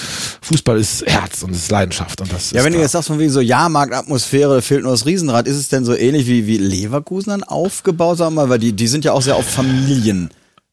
Fußball 0.40 0.78
ist 0.78 1.06
Herz 1.06 1.42
und 1.42 1.52
ist 1.52 1.70
Leidenschaft 1.70 2.20
und 2.20 2.32
das 2.32 2.50
Ja, 2.52 2.64
wenn 2.64 2.72
da. 2.72 2.78
du 2.78 2.82
jetzt 2.82 2.92
sagst 2.92 3.08
von 3.08 3.18
wegen 3.18 3.30
so 3.30 3.40
Jahrmarktatmosphäre, 3.40 4.62
fehlt 4.62 4.82
nur 4.82 4.92
das 4.92 5.06
Riesenrad, 5.06 5.46
ist 5.46 5.56
es 5.56 5.68
denn 5.68 5.84
so 5.84 5.94
ähnlich 5.94 6.26
wie, 6.26 6.46
wie 6.46 6.56
Leverkusen 6.56 7.30
dann 7.30 7.42
aufgebaut, 7.42 8.18
sagen 8.18 8.34
wir 8.34 8.42
mal, 8.42 8.48
weil 8.48 8.58
die, 8.58 8.72
die 8.72 8.86
sind 8.86 9.04
ja 9.04 9.12
auch 9.12 9.22
sehr 9.22 9.36
auf 9.36 9.44
Familien 9.48 10.30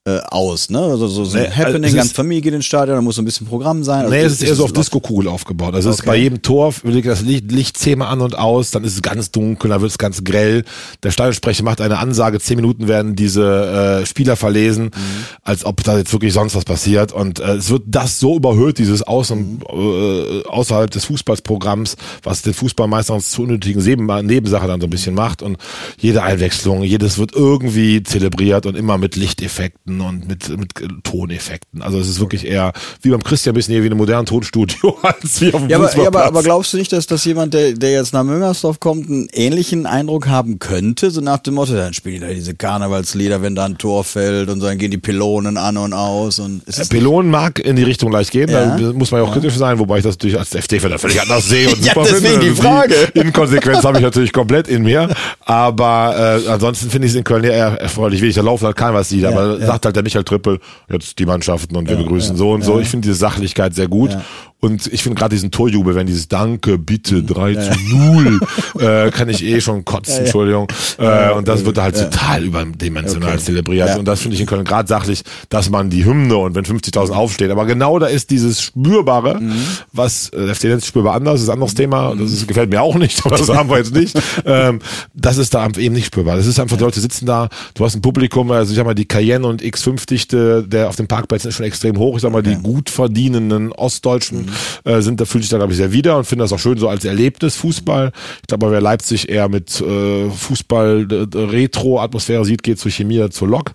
äh, 0.08 0.22
aus, 0.30 0.70
ne? 0.70 0.80
Also 0.80 1.08
so, 1.08 1.26
so 1.26 1.38
nee, 1.38 1.50
Happening, 1.50 1.84
also 1.84 1.98
ganz 1.98 2.14
Familie 2.14 2.42
geht 2.42 2.54
ins 2.54 2.66
Stadion, 2.66 2.96
da 2.96 3.02
muss 3.02 3.18
so 3.18 3.22
ein 3.22 3.26
bisschen 3.26 3.46
Programm 3.46 3.84
sein. 3.84 4.06
Also 4.06 4.12
nee, 4.12 4.22
es 4.22 4.34
ist 4.34 4.44
eher 4.44 4.56
so 4.56 4.64
auf 4.64 4.72
Disco-Kugel 4.72 5.28
aufgebaut. 5.28 5.76
Also 5.76 5.90
okay. 5.90 5.96
es 5.96 6.00
ist 6.00 6.06
bei 6.06 6.16
jedem 6.16 6.42
Tor, 6.42 6.74
legt 6.84 7.08
das 7.08 7.22
Licht, 7.22 7.52
Licht 7.52 7.78
zehnmal 7.78 8.08
an 8.08 8.22
und 8.22 8.38
aus, 8.38 8.72
dann 8.72 8.86
ist 8.86 8.94
es 8.94 9.02
ganz 9.02 9.32
dunkel, 9.32 9.70
dann 9.70 9.82
wird 9.82 9.92
es 9.92 9.98
ganz 9.98 10.24
grell. 10.24 10.64
Der 11.04 11.12
Stadionsprecher 11.12 11.64
macht 11.64 11.82
eine 11.82 11.98
Ansage, 11.98 12.40
zehn 12.40 12.56
Minuten 12.56 12.88
werden 12.88 13.18
diese 13.18 14.00
äh, 14.02 14.06
Spieler 14.06 14.38
verlesen, 14.38 14.86
mhm. 14.86 15.26
als 15.44 15.66
ob 15.66 15.84
da 15.84 15.98
jetzt 15.98 16.14
wirklich 16.14 16.32
sonst 16.32 16.56
was 16.56 16.64
passiert. 16.64 17.12
Und 17.12 17.42
äh, 17.42 17.56
es 17.56 17.70
wird 17.70 17.84
das 17.88 18.18
so 18.18 18.38
überhöht, 18.38 18.78
dieses 18.78 19.04
Außen, 19.04 19.60
äh, 19.68 20.44
außerhalb 20.48 20.90
des 20.90 21.04
Fußballprogramms, 21.04 21.98
was 22.24 22.44
den 22.44 22.54
Fußball 22.54 22.88
meistens 22.88 23.32
zu 23.32 23.42
unnötigen 23.44 23.84
Nebensache 24.26 24.68
dann 24.68 24.80
so 24.80 24.88
ein 24.88 24.90
bisschen 24.90 25.16
macht. 25.16 25.42
Und 25.42 25.58
jede 25.98 26.24
Einwechslung, 26.24 26.84
jedes 26.84 27.18
wird 27.18 27.34
irgendwie 27.34 28.04
zelebriert 28.04 28.66
und 28.66 28.78
immer 28.78 28.98
mit 28.98 29.18
Lichteffekten 29.18 29.97
und 30.02 30.28
mit, 30.28 30.50
mit 30.58 30.72
Toneffekten. 31.04 31.82
Also 31.82 32.00
es 32.00 32.08
ist 32.08 32.20
wirklich 32.20 32.46
eher 32.46 32.74
wie 33.02 33.10
beim 33.10 33.24
Christian 33.24 33.54
ein 33.54 33.56
bisschen 33.56 33.76
eher 33.76 33.84
wie 33.84 33.90
ein 33.90 33.98
modernes 33.98 34.30
Tonstudio 34.30 34.98
als 35.02 35.42
wie 35.42 35.54
auf 35.54 35.62
dem 35.62 35.70
ja, 35.70 35.78
aber, 35.78 35.96
ja, 35.96 36.08
aber, 36.08 36.26
aber 36.26 36.44
glaubst 36.44 36.74
du 36.74 36.78
nicht, 36.78 36.92
dass, 36.92 37.08
dass 37.08 37.26
jemand, 37.26 37.54
der, 37.54 37.74
der 37.74 37.92
jetzt 37.92 38.14
nach 38.14 38.24
Müngersdorf 38.24 38.80
kommt, 38.80 39.10
einen 39.10 39.28
ähnlichen 39.32 39.86
Eindruck 39.86 40.28
haben 40.28 40.60
könnte? 40.60 41.12
So 41.12 41.22
nach 41.22 41.40
dem 41.40 41.56
Motto, 41.56 41.74
dann 41.74 41.94
spielen 41.94 42.22
die 42.22 42.28
da 42.28 42.34
diese 42.34 42.56
Karnevalslieder, 42.56 43.42
wenn 43.42 43.56
da 43.56 43.66
ein 43.66 43.78
Tor 43.78 44.04
fällt 44.04 44.50
und 44.50 44.60
dann 44.60 44.78
gehen 44.78 44.92
die 44.92 44.98
Pylonen 44.98 45.58
an 45.58 45.78
und 45.78 45.94
aus. 45.94 46.40
Und 46.40 46.62
äh, 46.68 46.86
Pylonen 46.86 47.32
mag 47.32 47.60
in 47.60 47.76
die 47.76 47.84
Richtung 47.84 48.12
leicht 48.12 48.32
gehen, 48.32 48.50
ja. 48.50 48.78
da 48.78 48.94
muss 48.94 49.12
man 49.12 49.22
ja 49.22 49.26
auch 49.26 49.36
ja. 49.36 49.40
kritisch 49.40 49.56
sein, 49.56 49.80
wobei 49.80 49.98
ich 49.98 50.04
das 50.04 50.16
natürlich 50.16 50.38
als 50.38 50.54
FD-Fan 50.54 50.98
völlig 50.98 51.22
anders 51.22 51.48
sehe 51.48 51.70
und 51.70 51.80
ja, 51.86 51.94
super 51.94 52.06
deswegen 52.06 52.42
finde. 52.42 52.50
die 52.50 52.56
Frage. 52.56 52.96
Die 53.16 53.20
Inkonsequenz 53.28 53.84
habe 53.84 53.98
ich 53.98 54.04
natürlich 54.04 54.34
komplett 54.34 54.68
in 54.68 54.84
mir, 54.84 55.10
aber 55.46 56.42
äh, 56.46 56.50
ansonsten 56.50 56.90
finde 56.90 57.08
ich 57.08 57.14
es 57.14 57.18
in 57.18 57.24
Köln 57.24 57.44
eher 57.44 57.80
erfreulich, 57.80 58.22
wie 58.22 58.28
ich 58.28 58.36
da 58.36 58.42
laufen 58.42 58.66
halt 58.66 58.76
Karnevalslieder, 58.76 59.32
ja, 59.32 59.38
aber 59.38 59.60
sagt 59.60 59.86
halt 59.88 59.96
der 59.96 60.04
Michael 60.04 60.24
Trippel, 60.24 60.60
jetzt 60.90 61.18
die 61.20 61.26
Mannschaften 61.26 61.76
und 61.76 61.90
wir 61.90 61.98
begrüßen 61.98 62.36
so 62.38 62.52
und 62.52 62.62
so. 62.64 62.80
Ich 62.80 62.90
finde 62.90 63.08
diese 63.08 63.20
Sachlichkeit 63.20 63.74
sehr 63.74 63.88
gut. 63.88 64.16
Und 64.60 64.92
ich 64.92 65.04
finde 65.04 65.20
gerade 65.20 65.36
diesen 65.36 65.52
Torjubel, 65.52 65.94
wenn 65.94 66.08
dieses 66.08 66.28
Danke, 66.28 66.80
bitte, 66.80 67.22
3 67.22 67.52
ja. 67.52 67.62
zu 67.62 67.80
0, 67.96 68.40
äh, 68.80 69.12
kann 69.12 69.30
ich 69.30 69.44
eh 69.44 69.62
schon 69.62 69.86
kotzen, 69.86 70.14
ja. 70.16 70.20
Entschuldigung. 70.22 70.68
Äh, 70.98 71.32
und 71.34 71.48
das 71.48 71.64
wird 71.64 71.78
halt 71.78 71.96
total 71.96 72.44
überdimensional 72.44 73.36
okay. 73.36 73.44
zelebriert. 73.44 74.00
Und 74.00 74.06
das 74.08 74.22
finde 74.22 74.34
ich 74.34 74.42
in 74.42 74.48
Köln 74.48 74.64
gerade 74.64 74.88
sachlich, 74.88 75.22
dass 75.50 75.70
man 75.70 75.92
die 75.92 76.06
Hymne 76.06 76.38
und 76.38 76.56
wenn 76.56 76.66
50.000 76.66 77.12
aufstehen. 77.12 77.52
Aber 77.52 77.68
genau 77.68 78.00
da 78.00 78.08
ist 78.08 78.32
dieses 78.32 78.60
Spürbare, 78.60 79.40
mhm. 79.40 79.62
was 79.94 80.30
äh, 80.30 80.38
der 80.38 80.50
FD 80.56 80.70
nennt 80.70 80.84
spürbar 80.84 81.14
anders, 81.14 81.42
ist 81.42 81.50
ein 81.50 81.54
anderes 81.54 81.74
mhm. 81.74 81.78
Thema. 81.78 82.16
Das 82.16 82.32
ist, 82.32 82.48
gefällt 82.48 82.72
mir 82.72 82.82
auch 82.82 82.96
nicht, 82.96 83.22
aber 83.26 83.38
das 83.38 83.50
haben 83.50 83.70
wir 83.70 83.78
jetzt 83.78 83.94
nicht. 83.94 84.20
Ähm, 84.44 84.80
das 85.14 85.38
ist 85.38 85.54
da 85.54 85.68
eben 85.78 85.94
nicht 85.94 86.08
spürbar. 86.08 86.36
Das 86.36 86.48
ist 86.48 86.60
einfach, 86.60 86.78
die 86.78 86.84
Leute 86.84 87.00
sitzen 87.00 87.28
da, 87.28 87.50
du 87.76 87.86
hast 87.86 87.94
ein 87.94 88.02
Publikum, 88.02 88.50
also 88.50 88.72
ich 88.72 88.78
sag 88.78 88.86
mal, 88.86 88.96
die 88.96 89.06
Cayenne 89.06 89.46
und 89.46 89.62
X5-Dichte, 89.62 90.64
der 90.68 90.90
auf 90.90 90.96
dem 90.96 91.08
Parkplätzen 91.08 91.50
ist 91.50 91.58
schon 91.58 91.66
extrem 91.68 92.00
hoch. 92.00 92.16
Ich 92.16 92.24
sag 92.24 92.32
mal, 92.32 92.42
die 92.42 92.56
gut 92.56 92.90
verdienenden 92.90 93.72
Ostdeutschen 93.72 94.47
äh, 94.84 95.02
sind, 95.02 95.22
da 95.22 95.26
fühlt 95.26 95.44
sich 95.44 95.52
da, 95.52 95.58
glaube 95.58 95.74
ich, 95.74 95.78
sehr 95.78 95.92
wieder 95.92 96.18
und 96.18 96.26
finde 96.26 96.44
das 96.44 96.54
auch 96.54 96.60
schön 96.60 96.78
so 96.78 96.90
als 96.90 97.06
Erlebnis 97.06 97.56
Fußball. 97.56 98.12
Ich 98.42 98.48
glaube, 98.48 98.72
wer 98.72 98.82
Leipzig 98.82 99.30
eher 99.30 99.50
mit 99.50 99.82
äh, 99.82 100.30
Fußball-Retro-Atmosphäre 100.30 102.46
sieht, 102.46 102.64
geht 102.64 102.80
zur 102.80 102.92
Chemie, 102.92 103.30
zur 103.30 103.48
Lok. 103.48 103.72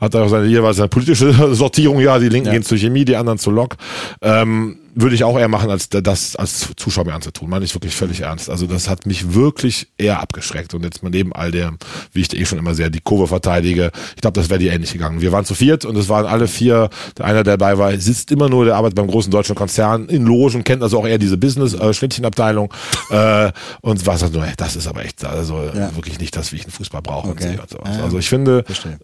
Hat 0.00 0.14
da 0.14 0.24
auch 0.24 0.28
seine 0.28 0.46
jeweils 0.46 0.78
eine 0.78 0.88
politische 0.88 1.32
Sortierung, 1.54 2.00
ja, 2.00 2.18
die 2.18 2.28
Linken 2.28 2.46
ja. 2.46 2.52
gehen 2.52 2.62
zur 2.62 2.78
Chemie, 2.78 3.04
die 3.04 3.16
anderen 3.16 3.38
zur 3.38 3.52
Lok. 3.52 3.76
Ähm, 4.22 4.78
würde 4.94 5.14
ich 5.14 5.24
auch 5.24 5.38
eher 5.38 5.48
machen, 5.48 5.70
als 5.70 5.88
das 5.88 6.36
als 6.36 6.70
Zuschauer 6.76 7.04
mir 7.04 7.14
anzutun. 7.14 7.50
Meine 7.50 7.64
ich 7.64 7.74
wirklich 7.74 7.94
völlig 7.94 8.20
ernst. 8.20 8.48
Also 8.50 8.66
das 8.66 8.88
hat 8.88 9.06
mich 9.06 9.34
wirklich 9.34 9.88
eher 9.98 10.20
abgeschreckt. 10.20 10.74
Und 10.74 10.84
jetzt 10.84 11.02
mal 11.02 11.10
neben 11.10 11.32
all 11.32 11.50
der, 11.50 11.72
wie 12.12 12.20
ich 12.20 12.28
da 12.28 12.36
eh 12.36 12.44
schon 12.44 12.58
immer 12.58 12.74
sehr 12.74 12.90
die 12.90 13.00
Kurve 13.00 13.26
verteidige, 13.26 13.90
ich 14.14 14.20
glaube, 14.20 14.40
das 14.40 14.50
wäre 14.50 14.58
die 14.58 14.68
ähnlich 14.68 14.92
gegangen. 14.92 15.20
Wir 15.20 15.32
waren 15.32 15.44
zu 15.44 15.54
viert 15.54 15.84
und 15.84 15.96
es 15.96 16.08
waren 16.08 16.26
alle 16.26 16.48
vier, 16.48 16.90
einer 17.20 17.42
der 17.42 17.56
dabei 17.56 17.78
war, 17.78 17.96
sitzt 17.98 18.30
immer 18.30 18.48
nur, 18.48 18.64
der 18.64 18.76
arbeitet 18.76 18.96
beim 18.96 19.08
großen 19.08 19.30
deutschen 19.30 19.54
Konzern 19.54 20.08
in 20.08 20.24
Logen, 20.24 20.64
kennt 20.64 20.82
also 20.82 20.98
auch 20.98 21.06
eher 21.06 21.18
diese 21.18 21.36
Business-Schnittchenabteilung 21.36 22.72
äh, 23.10 23.52
und 23.80 24.06
war 24.06 24.14
ey, 24.22 24.52
das 24.56 24.76
ist 24.76 24.86
aber 24.86 25.04
echt, 25.04 25.24
also 25.24 25.70
ja. 25.74 25.94
wirklich 25.94 26.18
nicht 26.18 26.36
das, 26.36 26.52
wie 26.52 26.56
ich 26.56 26.64
einen 26.64 26.72
Fußball 26.72 27.02
brauche 27.02 27.30
okay. 27.30 27.58
und 27.60 27.70
sowas. 27.70 27.98
Also 28.00 28.18
ich 28.18 28.28
finde, 28.28 28.64
Verstehe 28.64 28.98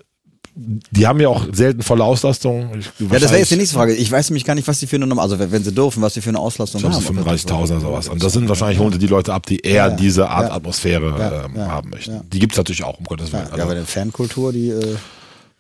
die 0.55 1.07
haben 1.07 1.21
ja 1.21 1.29
auch 1.29 1.47
selten 1.53 1.83
volle 1.83 2.05
Auslastung. 2.05 2.71
Ich, 2.79 2.87
ja, 2.99 3.19
das 3.19 3.31
wäre 3.31 3.39
jetzt 3.39 3.51
die 3.51 3.57
nächste 3.57 3.77
Frage. 3.77 3.95
Ich 3.95 4.11
weiß 4.11 4.31
nämlich 4.31 4.45
gar 4.45 4.55
nicht, 4.55 4.67
was 4.67 4.81
die 4.81 4.87
für 4.87 4.97
eine, 4.97 5.19
also 5.19 5.39
wenn 5.39 5.65
sie 5.65 5.73
dürfen, 5.73 6.03
was 6.03 6.15
die 6.15 6.21
für 6.21 6.31
eine 6.31 6.39
Auslastung 6.39 6.83
haben. 6.83 6.93
35.000 6.93 7.55
oder 7.55 7.81
sowas. 7.81 8.09
Und 8.09 8.23
das 8.23 8.33
sind 8.33 8.49
wahrscheinlich 8.49 8.79
holen 8.79 8.93
sie 8.93 8.99
die 8.99 9.07
Leute 9.07 9.33
ab, 9.33 9.47
die 9.47 9.61
eher 9.61 9.75
ja, 9.75 9.91
diese 9.91 10.29
Art 10.29 10.49
ja. 10.49 10.55
Atmosphäre 10.55 11.47
ähm, 11.55 11.61
haben 11.61 11.91
möchten. 11.91 12.21
Die 12.31 12.39
gibt's 12.39 12.57
natürlich 12.57 12.83
auch, 12.83 12.99
um 12.99 13.05
Gottes 13.05 13.33
Willen. 13.33 13.45
Ja, 13.45 13.53
also, 13.53 13.65
aber 13.65 13.75
der 13.75 13.85
Fankultur, 13.85 14.53
die... 14.53 14.71
Äh 14.71 14.97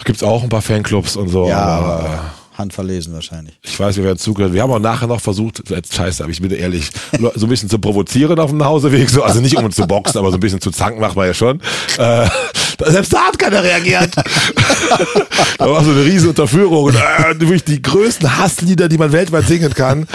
gibt's 0.04 0.22
auch 0.22 0.42
ein 0.42 0.48
paar 0.48 0.62
Fanclubs 0.62 1.16
und 1.16 1.28
so. 1.28 1.46
Ja, 1.46 1.58
aber, 1.58 1.86
aber 1.86 2.14
äh, 2.14 2.18
handverlesen 2.60 3.12
wahrscheinlich. 3.12 3.58
Ich 3.62 3.78
weiß, 3.78 3.96
wir 3.96 4.04
werden 4.04 4.18
zugehört. 4.18 4.52
Wir 4.52 4.62
haben 4.62 4.70
auch 4.70 4.78
nachher 4.78 5.08
noch 5.08 5.20
versucht, 5.20 5.62
scheiße, 5.92 6.22
aber 6.22 6.30
ich 6.30 6.40
bin 6.40 6.50
ehrlich, 6.52 6.90
so 7.34 7.46
ein 7.46 7.48
bisschen 7.48 7.68
zu 7.68 7.78
provozieren 7.78 8.38
auf 8.38 8.50
dem 8.50 8.58
Nachhauseweg, 8.58 9.10
so, 9.10 9.22
also 9.22 9.40
nicht 9.40 9.56
um 9.56 9.64
uns 9.64 9.76
zu 9.76 9.86
boxen, 9.86 10.18
aber 10.18 10.30
so 10.30 10.36
ein 10.36 10.40
bisschen 10.40 10.60
zu 10.60 10.70
zanken 10.70 11.00
macht 11.00 11.16
man 11.16 11.26
ja 11.26 11.34
schon. 11.34 11.60
Äh, 11.98 12.28
selbst 12.90 13.12
da 13.12 13.26
hat 13.26 13.38
keiner 13.38 13.62
reagiert. 13.62 14.14
da 15.58 15.70
war 15.70 15.84
so 15.84 15.90
eine 15.90 16.04
riesen 16.04 16.28
Unterführung 16.28 16.84
und 16.84 16.94
äh, 16.94 17.58
die 17.66 17.82
größten 17.82 18.38
Hasslieder, 18.38 18.88
die 18.88 18.98
man 18.98 19.12
weltweit 19.12 19.46
singen 19.46 19.74
kann. 19.74 20.06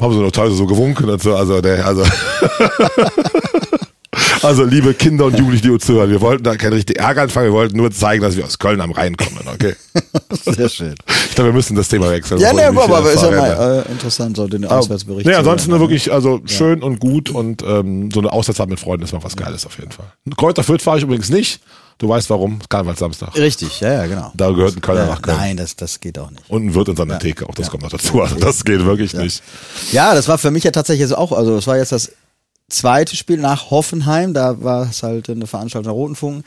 Haben 0.00 0.14
sie 0.14 0.20
noch 0.20 0.30
teilweise 0.30 0.56
so 0.56 0.66
gewunken 0.66 1.08
und 1.08 1.20
so, 1.20 1.34
also 1.34 1.60
der, 1.60 1.84
also 1.84 2.04
Also, 4.42 4.64
liebe 4.64 4.94
Kinder 4.94 5.26
und 5.26 5.38
Jugendliche, 5.38 5.62
die 5.64 5.70
uns 5.70 5.84
zuhören, 5.84 6.10
wir 6.10 6.20
wollten 6.20 6.44
da 6.44 6.56
keinen 6.56 6.74
richtigen 6.74 6.98
Ärger 6.98 7.22
anfangen, 7.22 7.46
wir 7.46 7.52
wollten 7.52 7.76
nur 7.76 7.90
zeigen, 7.90 8.22
dass 8.22 8.36
wir 8.36 8.44
aus 8.44 8.58
Köln 8.58 8.80
am 8.80 8.92
Rhein 8.92 9.16
kommen, 9.16 9.40
okay? 9.46 9.74
Sehr 10.44 10.68
schön. 10.68 10.94
Ich 11.28 11.34
glaube, 11.34 11.50
wir 11.50 11.54
müssen 11.54 11.76
das 11.76 11.88
Thema 11.88 12.10
wechseln. 12.10 12.40
Ja, 12.40 12.52
ne, 12.52 12.66
aber, 12.66 12.84
aber 12.84 13.12
ist 13.12 13.22
ja 13.22 13.30
mal 13.30 13.84
äh, 13.86 13.92
interessant, 13.92 14.36
so 14.36 14.46
den 14.46 14.64
Auswärtsbericht. 14.64 15.26
Nee, 15.26 15.34
ansonsten 15.34 15.70
hören, 15.70 15.80
wirklich, 15.80 16.12
also 16.12 16.40
ja. 16.44 16.48
schön 16.48 16.82
und 16.82 17.00
gut 17.00 17.30
und 17.30 17.62
ähm, 17.62 18.10
so 18.10 18.20
eine 18.20 18.32
Auswärtsfahrt 18.32 18.70
mit 18.70 18.80
Freunden 18.80 19.04
ist 19.04 19.12
mal 19.12 19.22
was 19.22 19.36
Geiles 19.36 19.66
auf 19.66 19.78
jeden 19.78 19.92
Fall. 19.92 20.06
Kräuter 20.36 20.62
Fürth 20.62 20.82
fahre 20.82 20.98
ich 20.98 21.04
übrigens 21.04 21.30
nicht. 21.30 21.60
Du 22.00 22.08
weißt 22.08 22.30
warum, 22.30 22.60
Samstag. 22.96 23.36
Richtig, 23.36 23.80
ja, 23.82 23.92
ja, 23.92 24.06
genau. 24.06 24.32
Da 24.34 24.50
gehört 24.52 24.74
ein 24.74 24.80
Kölner 24.80 25.02
ja, 25.02 25.06
nach 25.08 25.20
Köln. 25.20 25.36
Nein, 25.36 25.56
das, 25.58 25.76
das 25.76 26.00
geht 26.00 26.18
auch 26.18 26.30
nicht. 26.30 26.48
Und 26.48 26.64
ein 26.64 26.74
Wirt 26.74 26.88
in 26.88 26.96
seiner 26.96 27.14
ja. 27.14 27.18
Theke, 27.18 27.46
auch 27.46 27.54
das 27.54 27.66
ja. 27.66 27.70
kommt 27.70 27.82
noch 27.82 27.90
dazu. 27.90 28.22
Also 28.22 28.36
das 28.36 28.64
geht 28.64 28.82
wirklich 28.86 29.12
nicht. 29.12 29.42
Ja, 29.92 30.14
das 30.14 30.26
war 30.26 30.38
für 30.38 30.50
mich 30.50 30.64
ja 30.64 30.70
tatsächlich 30.70 31.12
auch, 31.12 31.32
also 31.32 31.56
das 31.56 31.66
war 31.66 31.76
jetzt 31.76 31.92
das 31.92 32.10
zweite 32.70 33.16
Spiel 33.16 33.38
nach 33.38 33.70
Hoffenheim, 33.70 34.34
da 34.34 34.62
war 34.62 34.88
es 34.88 35.02
halt 35.02 35.28
eine 35.28 35.46
Veranstaltung 35.46 35.84
der 35.84 35.92
Roten 35.92 36.16
Funken. 36.16 36.44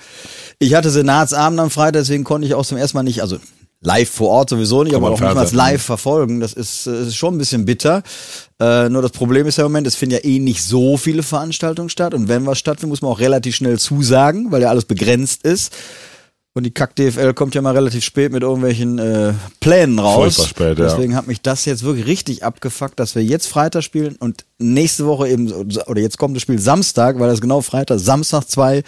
Ich 0.59 0.73
hatte 0.73 0.89
Senatsabend 0.89 1.59
am 1.59 1.69
Freitag, 1.69 2.01
deswegen 2.01 2.23
konnte 2.23 2.47
ich 2.47 2.55
auch 2.55 2.65
zum 2.65 2.77
ersten 2.77 2.97
Mal 2.97 3.03
nicht, 3.03 3.21
also 3.21 3.37
live 3.83 4.09
vor 4.09 4.29
Ort 4.29 4.49
sowieso 4.49 4.83
nicht, 4.83 4.93
Komm 4.93 5.03
aber 5.03 5.13
auch 5.13 5.19
nicht 5.19 5.35
mal 5.35 5.51
live 5.51 5.81
verfolgen. 5.81 6.39
Das 6.39 6.53
ist, 6.53 6.87
äh, 6.87 7.03
ist 7.03 7.15
schon 7.15 7.35
ein 7.35 7.37
bisschen 7.37 7.65
bitter. 7.65 8.01
Äh, 8.59 8.89
nur 8.89 9.01
das 9.01 9.11
Problem 9.11 9.45
ist 9.45 9.57
ja 9.57 9.65
im 9.65 9.71
Moment, 9.71 9.87
es 9.87 9.95
finden 9.95 10.15
ja 10.15 10.23
eh 10.23 10.39
nicht 10.39 10.63
so 10.63 10.97
viele 10.97 11.23
Veranstaltungen 11.23 11.89
statt. 11.89 12.13
Und 12.13 12.27
wenn 12.29 12.45
was 12.45 12.57
stattfindet, 12.59 12.89
muss 12.89 13.01
man 13.01 13.11
auch 13.11 13.19
relativ 13.19 13.55
schnell 13.55 13.77
zusagen, 13.77 14.51
weil 14.51 14.61
ja 14.61 14.69
alles 14.69 14.85
begrenzt 14.85 15.43
ist. 15.43 15.73
Und 16.55 16.65
die 16.65 16.71
Kack-DFL 16.71 17.33
kommt 17.33 17.55
ja 17.55 17.63
mal 17.63 17.73
relativ 17.73 18.03
spät 18.03 18.31
mit 18.31 18.43
irgendwelchen 18.43 18.99
äh, 18.99 19.33
Plänen 19.59 19.97
raus. 19.97 20.35
Furchtbar 20.35 20.45
spät, 20.45 20.79
ja. 20.79 20.85
Deswegen 20.85 21.15
hat 21.15 21.25
mich 21.25 21.41
das 21.41 21.65
jetzt 21.65 21.83
wirklich 21.83 22.05
richtig 22.05 22.43
abgefuckt, 22.43 22.99
dass 22.99 23.15
wir 23.15 23.23
jetzt 23.23 23.47
Freitag 23.47 23.83
spielen 23.83 24.15
und 24.19 24.45
nächste 24.59 25.07
Woche 25.07 25.29
eben, 25.29 25.51
oder 25.51 25.99
jetzt 25.99 26.19
kommt 26.19 26.35
das 26.35 26.43
Spiel 26.43 26.59
Samstag, 26.59 27.19
weil 27.19 27.27
das 27.27 27.41
genau 27.41 27.61
Freitag, 27.61 27.99
Samstag 27.99 28.47
zwei 28.47 28.83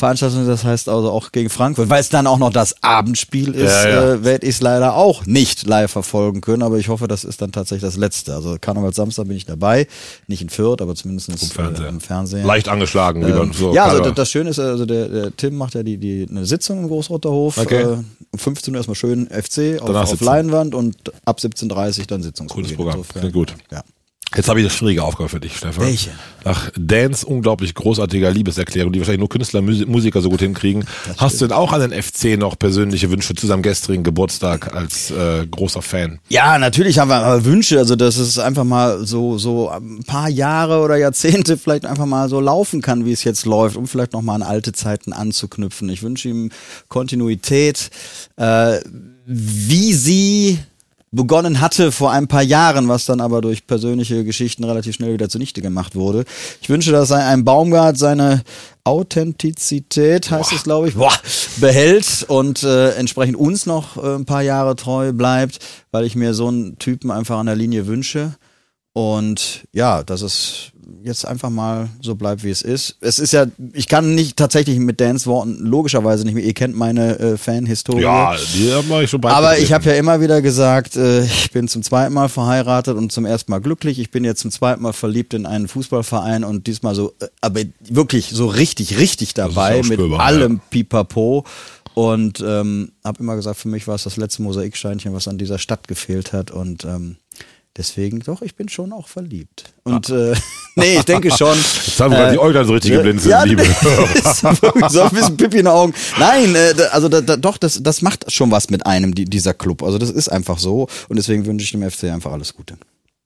Veranstaltung, 0.00 0.46
das 0.46 0.64
heißt 0.64 0.88
also 0.88 1.10
auch 1.10 1.30
gegen 1.30 1.48
Frankfurt, 1.50 1.88
weil 1.88 2.00
es 2.00 2.08
dann 2.08 2.26
auch 2.26 2.38
noch 2.38 2.50
das 2.50 2.74
Abendspiel 2.82 3.54
ist, 3.54 3.70
Ja, 3.84 3.88
ja. 3.88 4.12
äh, 4.14 4.24
werde 4.24 4.46
ich 4.46 4.56
es 4.56 4.60
leider 4.60 4.96
auch 4.96 5.26
nicht 5.26 5.66
live 5.66 5.90
verfolgen 5.92 6.40
können, 6.40 6.62
aber 6.64 6.78
ich 6.78 6.88
hoffe, 6.88 7.06
das 7.06 7.22
ist 7.24 7.40
dann 7.40 7.52
tatsächlich 7.52 7.82
das 7.82 7.96
letzte. 7.96 8.34
Also 8.34 8.56
Karneval 8.60 8.92
Samstag 8.92 9.28
bin 9.28 9.36
ich 9.36 9.46
dabei, 9.46 9.86
nicht 10.26 10.42
in 10.42 10.48
Fürth, 10.48 10.82
aber 10.82 10.94
zumindest 10.96 11.28
im 11.28 11.36
Fernsehen. 11.36 11.84
Äh, 11.84 11.88
im 11.88 12.00
Fernsehen. 12.00 12.44
Leicht 12.44 12.68
angeschlagen, 12.68 13.24
wie 13.26 13.32
man 13.32 13.52
so. 13.52 13.72
ja, 13.74 13.84
also 13.84 14.02
das, 14.02 14.14
das 14.14 14.30
Schöne 14.30 14.50
ist, 14.50 14.58
also 14.58 14.86
der, 14.86 15.08
der 15.08 15.36
Tim 15.36 15.56
macht 15.56 15.74
ja 15.74 15.82
die, 15.82 15.98
die 15.98 16.26
eine 16.28 16.44
Sitzung 16.44 16.80
im 16.82 16.88
Großrotterhof. 16.88 17.58
Okay. 17.58 17.82
Äh, 17.82 17.86
um 18.32 18.38
15 18.38 18.74
Uhr 18.74 18.78
erstmal 18.78 18.94
schön 18.96 19.28
FC 19.28 19.80
auf, 19.82 19.90
auf. 19.90 20.20
Leinwand 20.20 20.74
und 20.74 20.96
ab 21.24 21.38
17.30 21.38 22.00
Uhr 22.00 22.06
dann 22.06 22.22
Sitzungsbeginn. 22.22 22.64
Cooles 22.64 22.76
Programm. 22.76 22.96
Insofern, 22.98 23.20
Klingt 23.20 23.34
gut. 23.34 23.54
Ja. 23.70 23.82
Jetzt 24.36 24.48
habe 24.48 24.60
ich 24.60 24.64
eine 24.66 24.70
schwierige 24.70 25.02
Aufgabe 25.02 25.28
für 25.28 25.40
dich, 25.40 25.56
Stefan. 25.56 25.84
Welche? 25.84 26.10
Nach 26.44 26.70
Dans 26.78 27.24
unglaublich 27.24 27.74
großartiger 27.74 28.30
Liebeserklärung, 28.30 28.92
die 28.92 29.00
wahrscheinlich 29.00 29.18
nur 29.18 29.28
Künstler, 29.28 29.60
Musi- 29.60 29.86
Musiker 29.86 30.20
so 30.20 30.30
gut 30.30 30.40
hinkriegen. 30.40 30.84
Hast 31.16 31.40
du 31.40 31.46
denn 31.48 31.56
auch 31.56 31.72
an 31.72 31.80
den 31.90 32.02
FC 32.02 32.38
noch 32.38 32.56
persönliche 32.58 33.10
Wünsche 33.10 33.34
zu 33.34 33.46
seinem 33.48 33.62
gestrigen 33.62 34.04
Geburtstag 34.04 34.72
als 34.74 35.10
äh, 35.10 35.46
großer 35.50 35.82
Fan? 35.82 36.20
Ja, 36.28 36.58
natürlich 36.58 36.98
haben 37.00 37.08
wir 37.10 37.44
Wünsche, 37.44 37.78
also 37.78 37.96
dass 37.96 38.16
es 38.18 38.38
einfach 38.38 38.64
mal 38.64 39.04
so 39.04 39.36
so 39.36 39.68
ein 39.68 40.04
paar 40.06 40.28
Jahre 40.28 40.80
oder 40.80 40.96
Jahrzehnte 40.96 41.58
vielleicht 41.58 41.84
einfach 41.84 42.06
mal 42.06 42.28
so 42.28 42.40
laufen 42.40 42.82
kann, 42.82 43.04
wie 43.04 43.12
es 43.12 43.24
jetzt 43.24 43.46
läuft, 43.46 43.76
um 43.76 43.88
vielleicht 43.88 44.12
noch 44.12 44.22
mal 44.22 44.36
an 44.36 44.42
alte 44.42 44.72
Zeiten 44.72 45.12
anzuknüpfen. 45.12 45.88
Ich 45.88 46.02
wünsche 46.02 46.28
ihm 46.28 46.50
Kontinuität, 46.88 47.90
äh, 48.36 48.78
wie 49.26 49.92
sie 49.92 50.58
begonnen 51.12 51.60
hatte 51.60 51.90
vor 51.90 52.12
ein 52.12 52.28
paar 52.28 52.42
Jahren, 52.42 52.88
was 52.88 53.04
dann 53.04 53.20
aber 53.20 53.40
durch 53.40 53.66
persönliche 53.66 54.24
Geschichten 54.24 54.64
relativ 54.64 54.94
schnell 54.94 55.12
wieder 55.12 55.28
zunichte 55.28 55.60
gemacht 55.60 55.96
wurde. 55.96 56.24
Ich 56.60 56.68
wünsche, 56.68 56.92
dass 56.92 57.10
ein, 57.10 57.44
Baumgart 57.44 57.98
seine 57.98 58.42
Authentizität, 58.84 60.30
heißt 60.30 60.52
es 60.52 60.62
glaube 60.62 60.88
ich, 60.88 60.94
boah, 60.94 61.12
behält 61.56 62.24
und 62.28 62.62
äh, 62.62 62.92
entsprechend 62.92 63.36
uns 63.36 63.66
noch 63.66 63.96
äh, 63.96 64.14
ein 64.14 64.24
paar 64.24 64.42
Jahre 64.42 64.76
treu 64.76 65.12
bleibt, 65.12 65.58
weil 65.90 66.04
ich 66.04 66.14
mir 66.14 66.32
so 66.32 66.48
einen 66.48 66.78
Typen 66.78 67.10
einfach 67.10 67.38
an 67.38 67.46
der 67.46 67.56
Linie 67.56 67.86
wünsche. 67.86 68.36
Und 68.92 69.66
ja, 69.72 70.02
dass 70.02 70.22
es 70.22 70.69
jetzt 71.02 71.26
einfach 71.26 71.50
mal 71.50 71.88
so 72.00 72.14
bleibt, 72.14 72.44
wie 72.44 72.50
es 72.50 72.62
ist. 72.62 72.96
Es 73.00 73.18
ist 73.18 73.32
ja, 73.32 73.46
ich 73.72 73.88
kann 73.88 74.14
nicht 74.14 74.36
tatsächlich 74.36 74.78
mit 74.78 75.00
Dans 75.00 75.26
Worten 75.26 75.58
logischerweise 75.58 76.24
nicht 76.24 76.34
mehr, 76.34 76.44
ihr 76.44 76.54
kennt 76.54 76.76
meine 76.76 77.18
äh, 77.18 77.36
Fan-Historie. 77.36 78.02
Ja, 78.02 78.36
die 78.54 78.72
haben 78.72 79.02
ich 79.02 79.10
schon 79.10 79.20
bald 79.20 79.34
Aber 79.34 79.58
ich 79.58 79.72
habe 79.72 79.84
ja 79.86 79.94
immer 79.94 80.20
wieder 80.20 80.42
gesagt, 80.42 80.96
äh, 80.96 81.24
ich 81.24 81.50
bin 81.50 81.68
zum 81.68 81.82
zweiten 81.82 82.14
Mal 82.14 82.28
verheiratet 82.28 82.96
und 82.96 83.12
zum 83.12 83.24
ersten 83.24 83.50
Mal 83.50 83.60
glücklich. 83.60 83.98
Ich 83.98 84.10
bin 84.10 84.24
jetzt 84.24 84.40
zum 84.40 84.50
zweiten 84.50 84.82
Mal 84.82 84.92
verliebt 84.92 85.34
in 85.34 85.46
einen 85.46 85.68
Fußballverein 85.68 86.44
und 86.44 86.66
diesmal 86.66 86.94
so, 86.94 87.14
äh, 87.20 87.26
aber 87.40 87.60
wirklich 87.80 88.30
so 88.30 88.46
richtig, 88.46 88.98
richtig 88.98 89.34
dabei 89.34 89.82
mit 89.82 90.00
allem 90.00 90.60
Pipapo. 90.70 91.44
Und 91.94 92.40
ähm, 92.40 92.92
habe 93.04 93.20
immer 93.20 93.36
gesagt, 93.36 93.58
für 93.58 93.68
mich 93.68 93.88
war 93.88 93.96
es 93.96 94.04
das 94.04 94.16
letzte 94.16 94.42
Mosaiksteinchen, 94.42 95.12
was 95.12 95.28
an 95.28 95.38
dieser 95.38 95.58
Stadt 95.58 95.88
gefehlt 95.88 96.32
hat. 96.32 96.50
Und 96.50 96.84
ähm, 96.84 97.16
deswegen, 97.80 98.20
doch, 98.20 98.42
ich 98.42 98.54
bin 98.54 98.68
schon 98.68 98.92
auch 98.92 99.08
verliebt. 99.08 99.72
Und 99.84 100.10
äh, 100.10 100.34
nee, 100.76 100.98
ich 100.98 101.04
denke 101.04 101.30
schon. 101.30 101.56
Jetzt 101.56 101.98
haben 101.98 102.12
wir 102.12 102.30
die 102.30 102.38
Äuglein 102.38 102.66
so 102.66 102.74
richtig 102.74 102.92
geblinzelt, 102.92 103.30
ja, 103.30 103.42
Liebe. 103.42 103.64
so 104.90 105.02
ein 105.02 105.10
bisschen 105.10 105.36
Pippi 105.36 105.58
in 105.58 105.64
den 105.64 105.66
Augen. 105.68 105.94
Nein, 106.18 106.54
äh, 106.54 106.74
also 106.92 107.08
da, 107.08 107.22
da, 107.22 107.36
doch, 107.36 107.56
das, 107.56 107.82
das 107.82 108.02
macht 108.02 108.30
schon 108.30 108.50
was 108.50 108.68
mit 108.68 108.84
einem, 108.84 109.14
die, 109.14 109.24
dieser 109.24 109.54
Club. 109.54 109.82
Also 109.82 109.96
das 109.98 110.10
ist 110.10 110.28
einfach 110.28 110.58
so. 110.58 110.88
Und 111.08 111.16
deswegen 111.16 111.46
wünsche 111.46 111.64
ich 111.64 111.72
dem 111.72 111.88
FC 111.88 112.04
einfach 112.04 112.32
alles 112.32 112.54
Gute. 112.54 112.76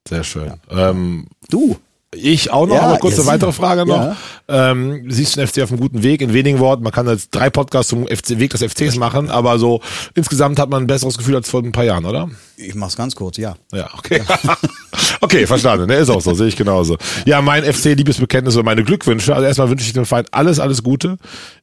Sehr 0.09 0.23
schön. 0.23 0.53
Ähm, 0.71 1.27
Du? 1.49 1.77
Ich 2.17 2.51
auch 2.51 2.67
noch, 2.67 2.75
Ja, 2.75 2.83
aber 2.83 2.99
kurz 2.99 3.17
ja, 3.17 3.27
weitere. 3.27 3.53
Frage 3.53 3.87
noch. 3.87 3.97
Ja. 3.97 4.17
Ähm, 4.49 5.05
siehst 5.09 5.37
du 5.37 5.41
den 5.41 5.49
FC 5.49 5.63
auf 5.63 5.71
einem 5.71 5.81
guten 5.81 6.03
Weg? 6.03 6.21
In 6.21 6.33
wenigen 6.33 6.59
Worten, 6.59 6.83
man 6.83 6.93
kann 6.93 7.07
jetzt 7.09 7.31
drei 7.31 7.51
Podcasts 7.51 7.91
zum 7.91 8.07
FC 8.07 8.39
Weg 8.39 8.51
des 8.51 8.63
FCs 8.63 8.97
machen, 8.97 9.31
aber 9.31 9.59
so 9.59 9.81
insgesamt 10.15 10.59
hat 10.59 10.71
man 10.71 10.85
ein 10.85 10.87
besseres 10.87 11.17
Gefühl 11.19 11.37
als 11.37 11.49
vor 11.49 11.63
ein 11.63 11.73
paar 11.73 11.85
Jahren, 11.85 12.05
oder? 12.05 12.29
Ich 12.57 12.75
mach's 12.75 12.97
ganz 12.97 13.15
kurz, 13.15 13.37
ja. 13.37 13.57
Ja, 13.73 13.89
okay. 13.97 14.23
okay, 15.21 15.47
verstanden. 15.47 15.87
Ne, 15.87 15.97
ist 15.97 16.11
auch 16.11 16.21
so, 16.21 16.35
sehe 16.35 16.47
ich 16.47 16.57
genauso. 16.57 16.97
Ja, 17.27 17.43
mein 17.43 17.65
FC-Liebesbekenntnis 17.65 18.57
und 18.57 18.65
meine 18.65 18.85
Glückwünsche. 18.85 19.35
Also 19.35 19.47
erstmal 19.47 19.71
wünsche 19.71 19.85
ich 19.87 19.93
dem 19.93 20.07
Verein 20.07 20.27
alles, 20.31 20.61
alles 20.61 20.83
Gute. 20.83 21.17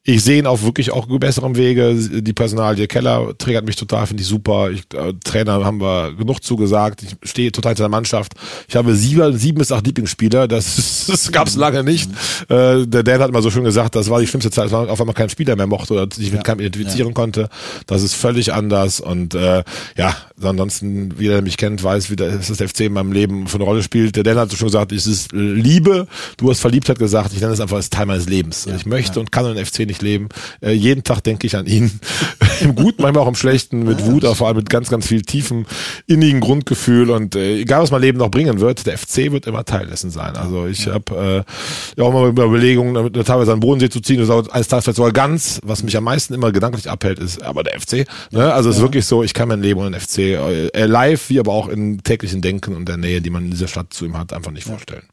Ich 0.04 0.24
sehe 0.24 0.40
ihn 0.40 0.48
auf 0.48 0.64
wirklich 0.64 0.92
auch 0.92 1.08
besserem 1.08 1.56
Wege. 1.56 1.94
Die 1.96 2.34
Personalie 2.34 2.88
Keller 2.88 3.38
triggert 3.38 3.66
mich 3.66 3.76
total, 3.76 4.08
finde 4.08 4.24
ich 4.24 4.28
super. 4.28 4.72
Ich, 4.72 4.82
äh, 4.94 5.14
Trainer 5.24 5.64
haben 5.64 5.80
wir 5.80 6.14
genug 6.14 6.44
zugesagt. 6.44 7.04
Ich 7.04 7.30
stehe 7.30 7.52
total 7.52 7.72
hinter 7.72 7.84
der 7.84 7.90
Mannschaft. 7.90 8.34
Ich 8.68 8.76
habe 8.76 8.96
sieben, 8.96 9.38
sieben 9.38 9.60
bis 9.60 9.72
acht 9.72 9.86
Lieblingsspieler. 9.86 10.41
Das, 10.48 11.06
das 11.08 11.32
gab 11.32 11.48
es 11.48 11.56
lange 11.56 11.84
nicht. 11.84 12.10
Äh, 12.50 12.86
der 12.88 13.04
Dan 13.04 13.22
hat 13.22 13.32
mal 13.32 13.42
so 13.42 13.52
schön 13.52 13.64
gesagt, 13.64 13.96
das 13.96 14.10
war 14.10 14.20
die 14.20 14.28
schlimmste 14.28 14.52
Zeit, 14.52 14.64
als 14.64 14.72
man 14.72 14.90
auf 14.90 15.00
einmal 15.00 15.16
keinen 15.16 15.30
Spieler 15.30 15.56
mehr 15.56 15.68
mochte 15.68 15.94
oder 15.94 16.08
sich 16.14 16.32
mit 16.32 16.44
keinem 16.44 16.60
identifizieren 16.60 17.14
konnte. 17.14 17.50
Das 17.88 18.04
ist 18.04 18.14
völlig 18.14 18.54
anders. 18.54 19.00
Und 19.00 19.36
äh, 19.36 19.64
ja, 19.98 20.16
ansonsten, 20.42 21.20
wie 21.20 21.28
er 21.28 21.42
mich 21.42 21.58
kennt, 21.58 21.84
weiß, 21.84 22.10
wie 22.10 22.16
das 22.16 22.48
das 22.48 22.58
FC 22.72 22.82
in 22.82 22.94
meinem 22.94 23.12
Leben 23.12 23.48
für 23.48 23.56
eine 23.56 23.64
Rolle 23.64 23.84
spielt. 23.84 24.16
Der 24.16 24.24
Dan 24.24 24.38
hat 24.38 24.52
so 24.52 24.58
schon 24.58 24.68
gesagt, 24.68 24.92
es 24.92 25.08
ist 25.08 25.32
Liebe. 25.32 26.08
Du 26.38 26.50
hast 26.50 26.60
Verliebtheit 26.60 27.00
gesagt. 27.00 27.34
Ich 27.34 27.42
nenne 27.42 27.54
es 27.54 27.60
einfach 27.60 27.78
als 27.78 27.90
Teil 27.90 28.06
meines 28.06 28.28
Lebens. 28.28 28.68
ich 28.68 28.86
möchte 28.86 29.20
und 29.20 29.32
kann 29.32 29.46
den 29.46 29.64
FC 29.64 29.80
nicht 29.80 30.02
leben. 30.02 30.30
Äh, 30.62 30.72
jeden 30.72 31.04
Tag 31.04 31.22
denke 31.22 31.48
ich 31.48 31.56
an 31.56 31.66
ihn. 31.66 32.00
Im 32.62 32.76
Guten, 32.76 33.02
manchmal 33.02 33.24
auch 33.24 33.28
im 33.28 33.36
Schlechten, 33.36 33.84
mit 33.84 34.06
Wut, 34.06 34.24
aber 34.24 34.36
vor 34.36 34.48
allem 34.48 34.58
mit 34.58 34.70
ganz, 34.70 34.90
ganz 34.90 35.08
viel 35.08 35.24
tiefen, 35.24 35.66
innigen 36.06 36.42
Grundgefühl. 36.42 37.10
Und 37.10 37.36
äh, 37.36 37.60
egal, 37.60 37.82
was 37.82 37.90
mein 37.90 38.02
Leben 38.02 38.20
noch 38.20 38.30
bringen 38.30 38.60
wird, 38.60 38.86
der 38.86 39.00
FC 39.00 39.32
wird 39.32 39.48
immer 39.48 39.66
Teil 39.66 39.88
dessen 39.88 40.12
sein. 40.12 40.31
Also 40.38 40.68
ich 40.68 40.88
habe 40.88 41.46
äh, 41.46 42.00
ja 42.00 42.04
auch 42.04 42.14
mal 42.14 42.30
über 42.30 42.46
Überlegungen, 42.46 42.94
damit 42.94 43.14
teilweise 43.26 43.52
an 43.52 43.58
den 43.58 43.62
Bodensee 43.62 43.90
zu 43.90 44.02
ziehen, 44.02 44.20
das 44.20 44.30
ist 44.30 44.52
eines 44.52 44.68
Tages 44.68 44.86
vielleicht 44.86 44.98
sogar 44.98 45.12
ganz, 45.12 45.60
was 45.64 45.84
mich 45.84 45.96
am 45.98 46.04
meisten 46.04 46.34
immer 46.34 46.52
gedanklich 46.52 46.90
abhält, 46.90 47.20
ist 47.20 47.42
aber 47.42 47.64
der 47.64 47.80
FC. 47.80 48.06
Ne? 48.32 48.54
Also 48.54 48.70
es 48.70 48.78
ist 48.78 48.82
wirklich 48.82 49.06
so, 49.06 49.24
ich 49.24 49.34
kann 49.34 49.48
mein 49.48 49.62
Leben 49.62 49.80
ohne 49.80 49.92
den 49.92 50.00
FC 50.00 50.20
äh, 50.20 50.86
live, 50.86 51.30
wie 51.30 51.40
aber 51.40 51.54
auch 51.54 51.68
im 51.68 52.04
täglichen 52.04 52.42
Denken 52.42 52.76
und 52.76 52.88
der 52.88 52.98
Nähe, 52.98 53.22
die 53.22 53.30
man 53.30 53.46
in 53.46 53.52
dieser 53.52 53.68
Stadt 53.68 53.94
zu 53.94 54.06
ihm 54.06 54.18
hat, 54.18 54.34
einfach 54.34 54.52
nicht 54.52 54.66
vorstellen. 54.66 55.04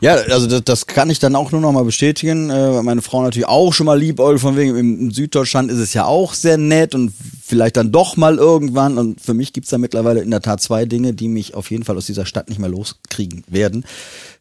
Ja, 0.00 0.14
also 0.14 0.46
das, 0.46 0.64
das 0.64 0.86
kann 0.86 1.10
ich 1.10 1.18
dann 1.18 1.34
auch 1.36 1.52
nur 1.52 1.60
noch 1.60 1.72
mal 1.72 1.84
bestätigen. 1.84 2.50
Äh, 2.50 2.82
meine 2.82 3.02
Frau 3.02 3.22
natürlich 3.22 3.48
auch 3.48 3.72
schon 3.72 3.86
mal 3.86 3.98
liebäugelt, 3.98 4.40
von 4.40 4.56
wegen 4.56 4.76
im, 4.76 5.00
im 5.00 5.10
Süddeutschland 5.10 5.70
ist 5.70 5.78
es 5.78 5.94
ja 5.94 6.04
auch 6.04 6.34
sehr 6.34 6.58
nett 6.58 6.94
und 6.94 7.12
vielleicht 7.44 7.76
dann 7.76 7.92
doch 7.92 8.16
mal 8.16 8.36
irgendwann. 8.36 8.98
Und 8.98 9.20
für 9.20 9.34
mich 9.34 9.52
gibt's 9.52 9.70
da 9.70 9.78
mittlerweile 9.78 10.20
in 10.20 10.30
der 10.30 10.42
Tat 10.42 10.60
zwei 10.60 10.84
Dinge, 10.84 11.12
die 11.12 11.28
mich 11.28 11.54
auf 11.54 11.70
jeden 11.70 11.84
Fall 11.84 11.96
aus 11.96 12.06
dieser 12.06 12.26
Stadt 12.26 12.48
nicht 12.48 12.58
mehr 12.58 12.70
loskriegen 12.70 13.44
werden. 13.48 13.84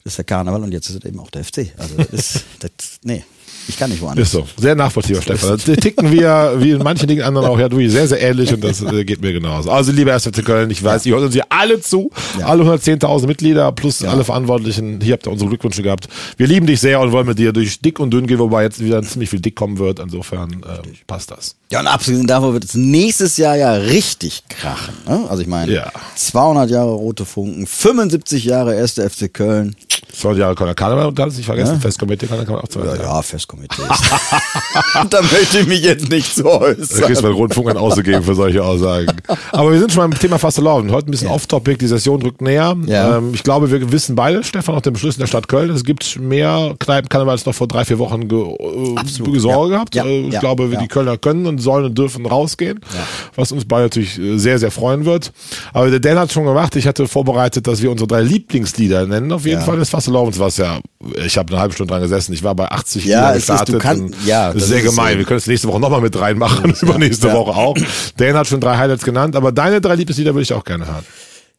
Das 0.03 0.13
ist 0.13 0.17
der 0.17 0.25
Karneval 0.25 0.63
und 0.63 0.71
jetzt 0.71 0.89
ist 0.89 0.97
es 0.97 1.05
eben 1.05 1.19
auch 1.19 1.31
der 1.31 1.43
FC. 1.43 1.71
Also 1.77 1.95
das 1.97 2.09
ist, 2.09 2.43
das, 2.59 2.71
nee, 3.03 3.23
ich 3.67 3.77
kann 3.77 3.89
nicht 3.89 4.01
woanders. 4.01 4.27
Ist 4.27 4.31
so. 4.33 4.47
Sehr 4.57 4.75
nachvollziehbar, 4.75 5.21
Stefan. 5.21 5.59
Da 5.65 5.75
ticken 5.75 6.11
wir, 6.11 6.55
wie 6.59 6.71
in 6.71 6.79
manchen 6.83 7.07
Dingen 7.07 7.23
anderen 7.23 7.47
auch, 7.47 7.59
ja, 7.59 7.67
du, 7.69 7.77
sehr, 7.89 8.07
sehr 8.07 8.21
ähnlich 8.21 8.53
und 8.53 8.63
das 8.63 8.81
äh, 8.81 9.03
geht 9.03 9.21
mir 9.21 9.33
genauso. 9.33 9.71
Also, 9.71 9.91
lieber 9.91 10.13
1. 10.13 10.25
FC 10.27 10.43
Köln, 10.45 10.69
ich 10.71 10.83
weiß, 10.83 11.05
ihr 11.05 11.13
hört 11.15 11.23
uns 11.25 11.33
hier 11.33 11.45
alle 11.49 11.79
zu, 11.81 12.11
Ja. 12.39 12.45
alle 12.47 12.63
110.000 12.63 13.27
Mitglieder 13.27 13.71
plus 13.71 14.03
alle 14.03 14.23
Verantwortlichen. 14.23 14.99
Hier 15.01 15.13
habt 15.13 15.25
ihr 15.27 15.31
unsere 15.31 15.49
Glückwünsche 15.49 15.81
gehabt. 15.83 16.07
Wir 16.37 16.47
lieben 16.47 16.65
dich 16.67 16.79
sehr 16.79 16.99
und 16.99 17.11
wollen 17.11 17.27
mit 17.27 17.39
dir 17.39 17.53
durch 17.53 17.79
dick 17.79 17.99
und 17.99 18.11
dünn 18.11 18.27
gehen, 18.27 18.39
wobei 18.39 18.63
jetzt 18.63 18.79
wieder 18.83 19.01
ziemlich 19.03 19.29
viel 19.29 19.39
dick 19.39 19.55
kommen 19.55 19.77
wird. 19.79 19.99
Insofern 19.99 20.51
äh, 20.63 20.81
passt 21.07 21.31
das. 21.31 21.55
Ja, 21.71 21.79
und 21.79 21.87
abgesehen 21.87 22.27
davon 22.27 22.53
wird 22.53 22.63
es 22.65 22.75
nächstes 22.75 23.37
Jahr 23.37 23.55
ja 23.55 23.73
richtig 23.73 24.43
krachen. 24.49 24.93
Ne? 25.07 25.25
Also 25.29 25.41
ich 25.41 25.47
meine, 25.47 25.71
Ja. 25.73 25.91
200 26.15 26.69
Jahre 26.69 26.91
Rote 26.91 27.25
Funken, 27.25 27.65
75 27.65 28.45
Jahre 28.45 28.77
1. 28.77 28.93
FC 28.99 29.33
Köln. 29.33 29.75
20 30.13 30.39
Jahre 30.39 30.55
Kölner 30.55 30.75
Karneval 30.75 31.07
und 31.07 31.19
da 31.19 31.25
nicht 31.25 31.43
vergessen, 31.43 31.81
Festkomitee 31.81 32.27
kann 32.27 32.37
man 32.37 32.47
auch 32.55 32.67
20 32.67 32.99
Ja, 32.99 33.03
ja 33.15 33.21
Festkomitee. 33.21 33.54
da 35.09 35.21
möchte 35.21 35.59
ich 35.59 35.67
mich 35.67 35.81
jetzt 35.81 36.09
nicht 36.09 36.33
so 36.35 36.43
Da 36.59 36.73
kriegst 36.73 36.93
äußern. 36.95 37.23
du 37.25 37.31
Rundfunk 37.31 37.69
ein 37.69 37.77
ausgegeben 37.77 38.23
für 38.23 38.35
solche 38.35 38.63
Aussagen. 38.63 39.07
Aber 39.51 39.71
wir 39.71 39.79
sind 39.79 39.91
schon 39.91 40.09
beim 40.09 40.19
Thema 40.19 40.37
Fastelavn. 40.39 40.91
Heute 40.91 41.07
ein 41.09 41.11
bisschen 41.11 41.29
off-topic, 41.29 41.77
die 41.79 41.87
Session 41.87 42.19
drückt 42.19 42.41
näher. 42.41 42.75
Ja. 42.85 43.17
Ähm, 43.17 43.31
ich 43.33 43.43
glaube, 43.43 43.71
wir 43.71 43.91
wissen 43.91 44.15
beide, 44.15 44.43
Stefan, 44.43 44.75
nach 44.75 44.81
dem 44.81 44.93
Beschluss 44.93 45.15
in 45.15 45.21
der 45.21 45.27
Stadt 45.27 45.47
Köln, 45.47 45.69
es 45.69 45.83
gibt 45.83 46.19
mehr 46.19 46.75
Kneipenkarneval 46.79 47.33
als 47.33 47.45
noch 47.45 47.55
vor 47.55 47.67
drei, 47.67 47.85
vier 47.85 47.99
Wochen 47.99 48.27
ge 48.27 48.39
äh, 48.41 48.95
Absolut, 48.97 49.39
Sorge 49.39 49.71
ja. 49.71 49.77
gehabt. 49.77 49.95
Ja, 49.95 50.05
Äh, 50.05 50.27
ich 50.27 50.33
ja, 50.33 50.39
glaube, 50.39 50.65
ja. 50.71 50.79
die 50.79 50.87
Kölner 50.87 51.17
können 51.17 51.45
und 51.47 51.59
sollen 51.59 51.85
und 51.85 51.97
dürfen 51.97 52.25
rausgehen, 52.25 52.79
was 53.35 53.51
uns 53.51 53.65
beide 53.65 53.83
natürlich 53.83 54.19
äh, 54.19 54.37
sehr, 54.37 54.59
sehr 54.59 54.71
freuen 54.71 55.05
wird. 55.05 55.31
Aber 55.73 55.89
der 55.89 55.99
Dan 55.99 56.17
hat 56.19 56.31
schon 56.31 56.45
gemacht. 56.45 56.75
Ich 56.75 56.87
hatte 56.87 57.07
vorbereitet, 57.07 57.67
dass 57.67 57.81
wir 57.81 57.91
unsere 57.91 58.07
drei 58.07 58.21
Lieblingslieder 58.21 59.05
nennen. 59.05 59.31
Auf 59.31 59.45
jeden 59.45 59.59
Ja. 59.59 59.65
Fall 59.65 59.77
des 59.77 59.89
Fastelavns, 59.89 60.39
was 60.39 60.57
ja, 60.57 60.79
ich 61.25 61.37
habe 61.37 61.51
eine 61.53 61.61
halbe 61.61 61.73
Stunde 61.73 61.91
dran 61.93 62.01
gesessen. 62.01 62.33
Ich 62.33 62.43
war 62.43 62.55
bei 62.55 62.69
80 62.69 63.05
Ja, 63.05 63.27
Lieder 63.31 63.37
es 63.49 63.61
ist- 63.61 63.69
du 63.69 63.73
gestartet. 63.73 64.11
kann- 64.11 64.25
ja, 64.25 64.53
das 64.53 64.63
ist 64.63 64.69
sehr 64.69 64.79
ist 64.79 64.85
gemein. 64.89 65.13
so. 65.13 65.17
Wir 65.19 65.25
können 65.25 65.37
es 65.37 65.47
nächste 65.47 65.67
Woche 65.67 65.79
nochmal 65.79 66.01
mit 66.01 66.19
reinmachen, 66.19 66.73
übernächste 66.81 67.27
Ja. 67.27 67.33
Woche 67.33 67.51
auch. 67.55 67.77
Dan 68.17 68.35
hat 68.35 68.47
schon 68.47 68.59
drei 68.61 68.77
Highlights 68.77 69.03
genannt, 69.03 69.35
aber 69.35 69.51
deine 69.51 69.81
drei 69.81 69.95
Lieblingslieder 69.95 70.33
würde 70.33 70.43
ich 70.43 70.53
auch 70.53 70.63
gerne 70.63 70.85
hören. 70.87 71.05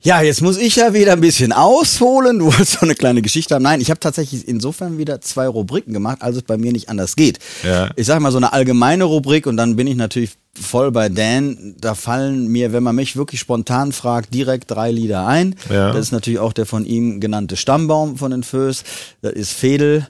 Ja, 0.03 0.21
jetzt 0.21 0.43
muss 0.43 0.59
ich 0.59 0.77
ja 0.77 0.93
wieder 0.93 1.15
ein 1.15 1.21
bisschen 1.23 1.53
ausholen. 1.53 2.39
Du 2.39 2.45
wolltest 2.53 2.73
so 2.73 2.81
eine 2.83 2.95
kleine 2.95 3.23
Geschichte 3.23 3.55
haben. 3.55 3.63
Nein, 3.63 3.81
ich 3.81 3.91
habe 3.91 3.99
tatsächlich 3.99 4.47
insofern 4.47 4.99
wieder 4.99 5.21
zwei 5.21 5.49
Rubriken 5.49 5.93
gemacht, 5.95 6.19
als 6.21 6.37
es 6.37 6.43
bei 6.43 6.59
mir 6.59 6.71
nicht 6.71 6.89
anders 6.91 7.17
geht. 7.17 7.39
Ja. 7.65 7.91
Ich 7.97 8.07
sage 8.07 8.21
mal 8.21 8.31
so 8.31 8.37
eine 8.37 8.53
allgemeine 8.53 9.05
Rubrik 9.05 9.47
und 9.47 9.57
dann 9.57 9.75
bin 9.75 9.87
ich 9.87 9.97
natürlich 9.97 10.33
voll 10.55 10.93
bei 10.93 11.09
Dan. 11.09 11.75
Da 11.81 11.95
fallen 11.95 12.47
mir, 12.49 12.73
wenn 12.73 12.83
man 12.83 12.95
mich 12.95 13.17
wirklich 13.17 13.41
spontan 13.41 13.93
fragt, 13.93 14.33
direkt 14.35 14.71
drei 14.71 14.91
Lieder 14.93 15.27
ein. 15.27 15.57
Ja. 15.71 15.93
Das 15.93 16.01
ist 16.03 16.13
natürlich 16.13 16.39
auch 16.41 16.53
der 16.53 16.67
von 16.67 16.85
ihm 16.85 17.19
genannte 17.19 17.57
Stammbaum 17.57 18.17
von 18.19 18.31
den 18.31 18.43
Föß. 18.43 18.85
Das 19.23 19.33
ist 19.33 19.53
Fedel. 19.53 20.07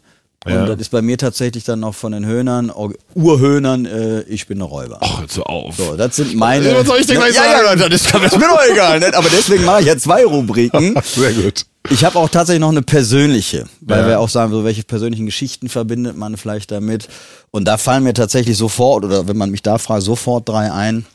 Und 0.46 0.52
Ja. 0.52 0.66
das 0.66 0.78
ist 0.80 0.90
bei 0.90 1.02
mir 1.02 1.18
tatsächlich 1.18 1.64
dann 1.64 1.80
noch 1.80 1.94
von 1.94 2.12
den 2.12 2.24
Höhnern, 2.24 2.70
Urhöhnern, 3.14 3.84
äh, 3.86 4.20
ich 4.22 4.46
bin 4.46 4.58
ein 4.58 4.62
Räuber. 4.62 4.98
Ach, 5.00 5.20
hör 5.20 5.26
so 5.28 5.42
auf. 5.44 5.76
So, 5.76 5.96
das 5.96 6.16
sind 6.16 6.34
meine. 6.36 6.74
Was 6.74 6.86
soll 6.86 6.98
ich 7.00 7.06
denn 7.06 7.16
gleich 7.16 7.34
ja, 7.34 7.42
sagen? 7.42 7.80
Ja, 7.80 7.88
das 7.88 8.00
ist, 8.02 8.14
das 8.14 8.22
ist 8.32 8.38
mir 8.38 8.46
doch 8.48 8.60
egal. 8.72 9.00
Ne? 9.00 9.12
Aber 9.14 9.28
deswegen 9.28 9.64
mache 9.64 9.80
ich 9.80 9.86
ja 9.86 9.96
zwei 9.96 10.24
Rubriken. 10.24 10.94
Sehr 11.04 11.32
gut. 11.32 11.66
Ich 11.90 12.04
habe 12.04 12.18
auch 12.18 12.28
tatsächlich 12.28 12.60
noch 12.60 12.70
eine 12.70 12.82
persönliche, 12.82 13.66
weil 13.80 14.00
Ja. 14.00 14.06
wir 14.08 14.20
auch 14.20 14.28
sagen, 14.28 14.50
so 14.52 14.64
welche 14.64 14.82
persönlichen 14.82 15.26
Geschichten 15.26 15.68
verbindet 15.68 16.16
man 16.16 16.36
vielleicht 16.36 16.70
damit. 16.70 17.08
Und 17.50 17.66
da 17.66 17.76
fallen 17.76 18.02
mir 18.04 18.14
tatsächlich 18.14 18.56
sofort, 18.56 19.04
oder 19.04 19.28
wenn 19.28 19.36
man 19.36 19.50
mich 19.50 19.62
da 19.62 19.78
fragt, 19.78 20.02
sofort 20.02 20.48
drei 20.48 20.70
ein. 20.72 21.06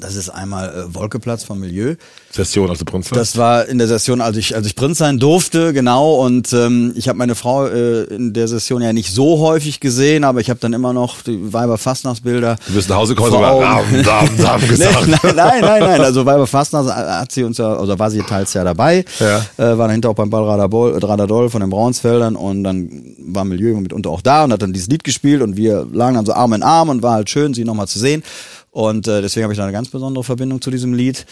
Das 0.00 0.16
ist 0.16 0.28
einmal 0.28 0.68
äh, 0.68 0.94
Wolkeplatz 0.94 1.44
vom 1.44 1.60
Milieu. 1.60 1.94
Session, 2.30 2.68
also 2.68 2.84
Prinz. 2.84 3.10
Das 3.10 3.36
war 3.36 3.66
in 3.66 3.78
der 3.78 3.86
Session, 3.86 4.20
als 4.20 4.36
ich, 4.36 4.56
als 4.56 4.66
ich 4.66 4.74
Prinz 4.74 4.98
sein 4.98 5.18
durfte, 5.18 5.72
genau. 5.72 6.16
Und 6.16 6.52
ähm, 6.52 6.92
ich 6.96 7.08
habe 7.08 7.16
meine 7.16 7.34
Frau 7.34 7.66
äh, 7.66 8.04
in 8.04 8.32
der 8.32 8.48
Session 8.48 8.82
ja 8.82 8.92
nicht 8.92 9.12
so 9.12 9.38
häufig 9.38 9.80
gesehen, 9.80 10.24
aber 10.24 10.40
ich 10.40 10.50
habe 10.50 10.58
dann 10.60 10.72
immer 10.72 10.92
noch 10.92 11.22
die 11.22 11.52
Weiber 11.52 11.78
Fastnachtsbilder. 11.78 12.56
Du 12.66 12.74
bist 12.74 12.88
nach 12.88 12.96
Hause 12.96 13.14
gekommen 13.14 13.34
und 13.34 13.42
Raben, 13.42 14.00
Raben, 14.00 14.40
Raben 14.40 14.68
gesagt. 14.68 15.06
Nein, 15.06 15.20
nein, 15.36 15.60
nein, 15.60 15.80
nein. 15.80 16.00
Also 16.00 16.26
Weiber 16.26 16.46
Fastnacht 16.46 16.88
hat 16.88 17.30
sie 17.32 17.44
uns 17.44 17.58
ja, 17.58 17.78
oder 17.78 17.98
war 17.98 18.10
sie 18.10 18.22
teils 18.22 18.52
ja 18.54 18.64
dabei. 18.64 19.04
Ja. 19.20 19.38
Äh, 19.56 19.78
war 19.78 19.86
dahinter 19.86 20.10
auch 20.10 20.14
beim 20.14 20.30
Ball 20.30 20.44
Radadol, 20.44 20.98
Radadol 20.98 21.50
von 21.50 21.60
den 21.60 21.70
Braunsfeldern 21.70 22.36
und 22.36 22.64
dann 22.64 23.14
war 23.18 23.44
Milieu 23.44 23.74
mitunter 23.80 24.10
auch 24.10 24.20
da 24.20 24.44
und 24.44 24.52
hat 24.52 24.62
dann 24.62 24.72
dieses 24.72 24.88
Lied 24.88 25.04
gespielt 25.04 25.42
und 25.42 25.56
wir 25.56 25.86
lagen 25.92 26.16
dann 26.16 26.26
so 26.26 26.32
Arm 26.32 26.52
in 26.52 26.62
Arm 26.62 26.88
und 26.88 27.02
war 27.02 27.12
halt 27.12 27.30
schön, 27.30 27.54
sie 27.54 27.64
nochmal 27.64 27.88
zu 27.88 27.98
sehen. 27.98 28.22
Und 28.74 29.06
äh, 29.06 29.22
deswegen 29.22 29.44
habe 29.44 29.52
ich 29.52 29.56
da 29.56 29.62
eine 29.62 29.72
ganz 29.72 29.88
besondere 29.88 30.24
Verbindung 30.24 30.60
zu 30.60 30.68
diesem 30.68 30.94
Lied. 30.94 31.26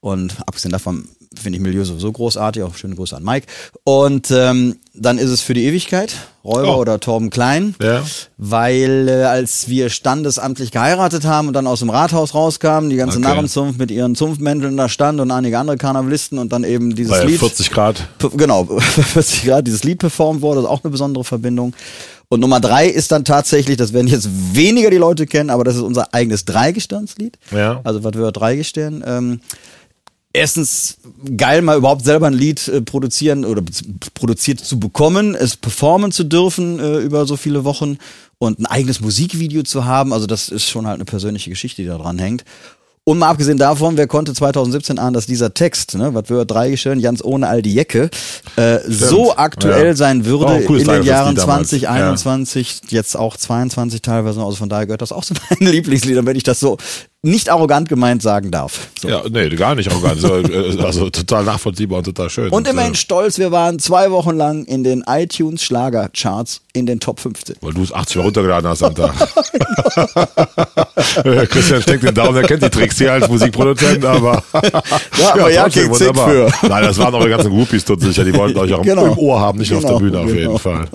Und 0.00 0.40
abgesehen 0.46 0.72
davon 0.72 1.06
finde 1.40 1.58
ich 1.58 1.62
Milieu 1.62 1.84
sowieso 1.84 2.10
großartig, 2.12 2.62
auch 2.62 2.74
schöne 2.74 2.94
Grüße 2.96 3.16
an 3.16 3.22
Mike. 3.24 3.46
Und 3.84 4.30
ähm, 4.30 4.76
dann 4.94 5.18
ist 5.18 5.30
es 5.30 5.40
für 5.42 5.54
die 5.54 5.64
Ewigkeit, 5.64 6.14
Räuber 6.44 6.76
Oh. 6.76 6.80
oder 6.80 7.00
Torben 7.00 7.28
Klein, 7.30 7.74
Ja. 7.82 8.02
weil 8.38 9.08
äh, 9.08 9.24
als 9.24 9.68
wir 9.68 9.90
standesamtlich 9.90 10.70
geheiratet 10.70 11.24
haben 11.24 11.48
und 11.48 11.54
dann 11.54 11.66
aus 11.66 11.80
dem 11.80 11.90
Rathaus 11.90 12.34
rauskamen, 12.34 12.88
die 12.90 12.96
ganze 12.96 13.18
Okay. 13.18 13.28
Narrenzunft 13.28 13.78
mit 13.78 13.90
ihren 13.90 14.14
Zunftmänteln 14.14 14.76
da 14.76 14.88
stand 14.88 15.20
und 15.20 15.30
einige 15.30 15.58
andere 15.58 15.76
Karnevalisten 15.76 16.38
und 16.38 16.52
dann 16.52 16.64
eben 16.64 16.94
dieses 16.94 17.12
Bei 17.12 17.24
Lied 17.24 17.40
40 17.40 17.70
Grad. 17.70 18.06
Genau, 18.36 18.64
40 18.78 19.44
Grad 19.44 19.66
dieses 19.66 19.82
Lied 19.84 19.98
performt 19.98 20.40
wurde, 20.40 20.56
das 20.62 20.64
ist 20.64 20.70
auch 20.70 20.84
eine 20.84 20.90
besondere 20.92 21.24
Verbindung. 21.24 21.74
Und 22.28 22.40
Nummer 22.40 22.58
drei 22.58 22.88
ist 22.88 23.12
dann 23.12 23.24
tatsächlich, 23.24 23.76
das 23.76 23.92
werden 23.92 24.08
jetzt 24.08 24.28
weniger 24.52 24.90
die 24.90 24.96
Leute 24.96 25.26
kennen, 25.26 25.48
aber 25.50 25.62
das 25.62 25.76
ist 25.76 25.82
unser 25.82 26.12
eigenes 26.12 26.44
Dreigestirnslied. 26.44 27.38
Ja. 27.52 27.80
Also 27.84 28.02
was 28.02 28.14
wir 28.14 28.32
Dreigestirn. 28.32 29.04
Ähm, 29.06 29.40
erstens 30.36 30.98
geil, 31.36 31.62
mal 31.62 31.76
überhaupt 31.78 32.04
selber 32.04 32.26
ein 32.26 32.34
Lied 32.34 32.68
äh, 32.68 32.80
produzieren 32.82 33.44
oder 33.44 33.62
produziert 34.14 34.60
zu 34.60 34.78
bekommen, 34.78 35.34
es 35.34 35.56
performen 35.56 36.12
zu 36.12 36.24
dürfen 36.24 36.78
äh, 36.78 36.98
über 36.98 37.26
so 37.26 37.36
viele 37.36 37.64
Wochen 37.64 37.98
und 38.38 38.58
ein 38.60 38.66
eigenes 38.66 39.00
Musikvideo 39.00 39.62
zu 39.62 39.84
haben. 39.84 40.12
Also 40.12 40.26
das 40.26 40.48
ist 40.48 40.68
schon 40.68 40.86
halt 40.86 40.96
eine 40.96 41.04
persönliche 41.04 41.50
Geschichte, 41.50 41.82
die 41.82 41.88
da 41.88 41.98
dran 41.98 42.18
hängt. 42.18 42.44
Und 43.08 43.18
mal 43.18 43.28
abgesehen 43.28 43.56
davon, 43.56 43.96
wer 43.96 44.08
konnte 44.08 44.34
2017 44.34 44.98
ahnen, 44.98 45.14
dass 45.14 45.26
dieser 45.26 45.54
Text, 45.54 45.94
ne, 45.94 46.12
was 46.12 46.28
wir 46.28 46.44
drei 46.44 46.70
geschehen, 46.70 47.00
ganz 47.00 47.22
ohne 47.22 47.46
all 47.46 47.62
die 47.62 47.72
Jecke, 47.72 48.10
äh, 48.56 48.78
so 48.88 49.36
aktuell 49.36 49.86
Ja. 49.86 49.94
sein 49.94 50.24
würde 50.24 50.64
cooles 50.64 50.82
in 50.82 50.88
den 50.88 51.04
Jahren 51.04 51.36
damals. 51.36 51.68
2021, 51.68 52.80
jetzt 52.88 53.16
auch 53.16 53.36
22 53.36 54.02
teilweise. 54.02 54.40
Also 54.42 54.56
von 54.56 54.68
daher 54.68 54.86
gehört 54.86 55.02
das 55.02 55.12
auch 55.12 55.24
zu 55.24 55.34
meinen 55.34 55.70
Lieblingsliedern, 55.72 56.26
wenn 56.26 56.36
ich 56.36 56.42
das 56.42 56.58
so 56.58 56.78
nicht 57.26 57.50
arrogant 57.50 57.88
gemeint 57.88 58.22
sagen 58.22 58.50
darf. 58.50 58.88
So. 59.00 59.08
Ja, 59.08 59.22
nee, 59.28 59.48
gar 59.50 59.74
nicht 59.74 59.90
arrogant. 59.90 60.20
So, 60.20 60.36
äh, 60.36 60.78
also 60.84 61.10
total 61.10 61.44
nachvollziehbar 61.44 61.98
und 61.98 62.04
total 62.04 62.30
schön. 62.30 62.48
Und 62.50 62.68
immerhin 62.68 62.92
äh, 62.92 62.96
stolz, 62.96 63.38
wir 63.38 63.50
waren 63.52 63.78
zwei 63.78 64.10
Wochen 64.10 64.36
lang 64.36 64.64
in 64.64 64.84
den 64.84 65.04
iTunes 65.06 65.62
Schlagercharts 65.64 66.62
in 66.72 66.86
den 66.86 67.00
Top 67.00 67.18
15. 67.20 67.56
Weil 67.60 67.72
du 67.74 67.82
es 67.82 67.92
80 67.92 68.16
Mal 68.16 68.22
runtergeladen 68.22 68.68
hast 68.70 68.82
am 68.82 68.94
Tag. 68.94 69.12
Ja, 71.24 71.46
Christian 71.46 71.82
steckt 71.82 72.02
den 72.02 72.14
Daumen, 72.14 72.36
er 72.36 72.42
kennt 72.42 72.62
die 72.62 72.70
Tricks 72.70 72.98
hier 72.98 73.12
als 73.12 73.28
Musikproduzent, 73.28 74.04
aber. 74.04 74.42
Ja, 75.18 75.32
aber 75.32 75.50
ja, 75.50 75.62
trotzdem, 75.64 75.90
wunderbar. 75.90 76.28
für. 76.28 76.68
Nein, 76.68 76.84
das 76.84 76.98
waren 76.98 77.14
eure 77.14 77.28
ganzen 77.28 77.50
Groupies 77.50 77.84
dort 77.84 78.00
sicher. 78.00 78.24
Die 78.24 78.34
wollten 78.34 78.58
euch 78.58 78.72
auch 78.72 78.78
im- 78.78 78.84
Genau. 78.84 79.06
im 79.06 79.18
Ohr 79.18 79.40
haben, 79.40 79.58
nicht 79.58 79.72
auf 79.72 79.80
Genau, 79.82 79.98
der 79.98 80.04
Bühne 80.04 80.18
auf 80.18 80.26
genau. 80.26 80.38
jeden 80.40 80.58
Fall. 80.58 80.88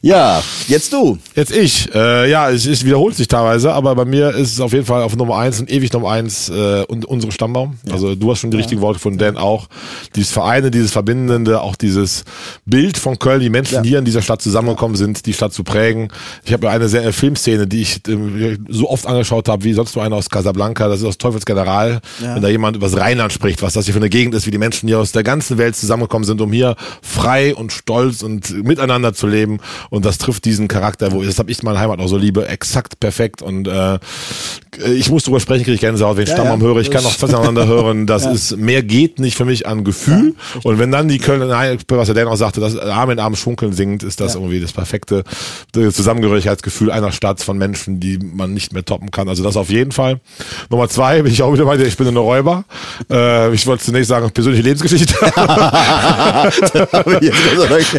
Ja, 0.00 0.42
jetzt 0.68 0.92
du. 0.92 1.18
Jetzt 1.34 1.52
ich. 1.54 1.92
Äh, 1.94 2.30
ja, 2.30 2.50
es, 2.50 2.66
es 2.66 2.84
wiederholt 2.84 3.16
sich 3.16 3.28
teilweise, 3.28 3.72
aber 3.72 3.94
bei 3.94 4.04
mir 4.04 4.30
ist 4.30 4.52
es 4.54 4.60
auf 4.60 4.72
jeden 4.72 4.86
Fall 4.86 5.02
auf 5.02 5.12
Nummer 5.22 5.38
eins 5.38 5.60
und 5.60 5.70
ewig 5.70 5.92
Nummer 5.92 6.10
eins 6.10 6.48
äh, 6.48 6.84
und 6.88 7.04
unsere 7.04 7.32
Stammbaum. 7.32 7.78
Also 7.90 8.14
du 8.14 8.30
hast 8.30 8.40
schon 8.40 8.50
die 8.50 8.56
richtigen 8.56 8.80
Worte 8.80 8.98
von 8.98 9.18
Dan 9.18 9.36
auch. 9.36 9.68
Dieses 10.16 10.32
Vereine, 10.32 10.70
dieses 10.70 10.90
Verbindende, 10.90 11.60
auch 11.60 11.76
dieses 11.76 12.24
Bild 12.66 12.98
von 12.98 13.18
Köln, 13.18 13.40
die 13.40 13.50
Menschen, 13.50 13.74
Ja. 13.76 13.80
die 13.82 13.90
hier 13.90 13.98
in 14.00 14.04
dieser 14.04 14.22
Stadt 14.22 14.42
zusammengekommen 14.42 14.96
sind, 14.96 15.26
die 15.26 15.32
Stadt 15.32 15.52
zu 15.52 15.62
prägen. 15.64 16.08
Ich 16.44 16.52
habe 16.52 16.66
ja 16.66 16.72
eine 16.72 16.88
sehr, 16.88 17.04
äh, 17.04 17.12
Filmszene, 17.12 17.66
die 17.66 17.82
ich 17.82 18.06
äh, 18.08 18.58
so 18.68 18.90
oft 18.90 19.06
angeschaut 19.06 19.48
habe, 19.48 19.64
wie 19.64 19.72
sonst 19.74 19.94
nur 19.94 20.04
eine 20.04 20.14
aus 20.16 20.28
Casablanca, 20.28 20.88
das 20.88 21.00
ist 21.00 21.06
aus 21.06 21.18
Teufels 21.18 21.44
General, 21.44 22.00
Ja. 22.20 22.34
wenn 22.34 22.42
da 22.42 22.48
jemand 22.48 22.76
über 22.76 22.86
das 22.88 22.98
Rheinland 22.98 23.32
spricht, 23.32 23.62
was 23.62 23.74
das 23.74 23.84
hier 23.84 23.94
für 23.94 24.00
eine 24.00 24.10
Gegend 24.10 24.34
ist, 24.34 24.46
wie 24.46 24.50
die 24.50 24.58
Menschen 24.58 24.88
hier 24.88 24.98
aus 24.98 25.12
der 25.12 25.22
ganzen 25.22 25.58
Welt 25.58 25.76
zusammengekommen 25.76 26.24
sind, 26.26 26.40
um 26.40 26.52
hier 26.52 26.74
frei 27.02 27.54
und 27.54 27.72
stolz 27.72 28.22
und 28.22 28.64
miteinander 28.64 29.14
zu 29.14 29.26
leben. 29.26 29.58
Und 29.90 30.04
das 30.04 30.18
trifft 30.18 30.44
diesen 30.44 30.68
Charakter, 30.68 31.12
wo 31.12 31.22
das 31.22 31.38
habe 31.38 31.50
ich 31.50 31.62
meine 31.62 31.78
Heimat 31.78 32.00
auch 32.00 32.08
so 32.08 32.16
liebe, 32.16 32.48
exakt 32.48 32.98
perfekt. 33.00 33.42
Und 33.42 33.68
äh, 33.68 33.98
ich 34.94 35.01
muss 35.10 35.24
drüber 35.24 35.40
sprechen, 35.40 35.64
kriege 35.64 35.74
ich 35.74 35.80
Gänsehaut, 35.80 36.16
wenn 36.16 36.24
ich 36.24 36.30
Ja, 36.30 36.36
Stammbaum 36.36 36.60
ja. 36.60 36.66
höre. 36.66 36.76
Ich 36.78 36.90
kann 36.90 37.04
auch 37.04 37.12
fast 37.12 37.34
aneinander 37.34 37.66
hören. 37.72 38.06
Das 38.06 38.26
ist 38.26 38.56
mehr 38.56 38.82
geht 38.82 39.18
nicht 39.18 39.36
für 39.36 39.44
mich 39.44 39.66
an 39.66 39.84
Gefühl. 39.84 40.34
und 40.62 40.78
wenn 40.78 40.90
dann 40.90 41.08
die 41.08 41.18
nein, 41.18 41.78
was 41.88 42.06
der 42.06 42.14
Dan 42.14 42.28
auch 42.28 42.36
sagte, 42.36 42.60
das 42.60 42.76
Arm 42.76 43.10
in 43.10 43.18
Arm 43.18 43.36
schunkeln 43.36 43.72
singt, 43.72 44.02
ist 44.02 44.20
das 44.20 44.34
Ja. 44.34 44.40
irgendwie 44.40 44.60
das 44.60 44.72
perfekte 44.72 45.24
Zusammengehörigkeitsgefühl 45.72 46.90
einer 46.90 47.12
Stadt 47.12 47.40
von 47.42 47.58
Menschen, 47.58 48.00
die 48.00 48.18
man 48.18 48.52
nicht 48.54 48.72
mehr 48.72 48.84
toppen 48.84 49.10
kann. 49.10 49.28
Also 49.28 49.42
das 49.42 49.56
auf 49.56 49.70
jeden 49.70 49.92
Fall. 49.92 50.20
Nummer 50.70 50.88
zwei 50.88 51.22
bin 51.22 51.32
ich 51.32 51.42
auch 51.42 51.52
wieder 51.52 51.64
bei 51.64 51.76
dir. 51.76 51.86
Ich 51.86 51.96
bin 51.96 52.06
ein 52.08 52.16
Räuber. 52.16 52.64
Äh, 53.10 53.54
ich 53.54 53.66
wollte 53.66 53.84
zunächst 53.84 54.08
sagen, 54.08 54.30
persönliche 54.30 54.62
Lebensgeschichte. 54.64 55.14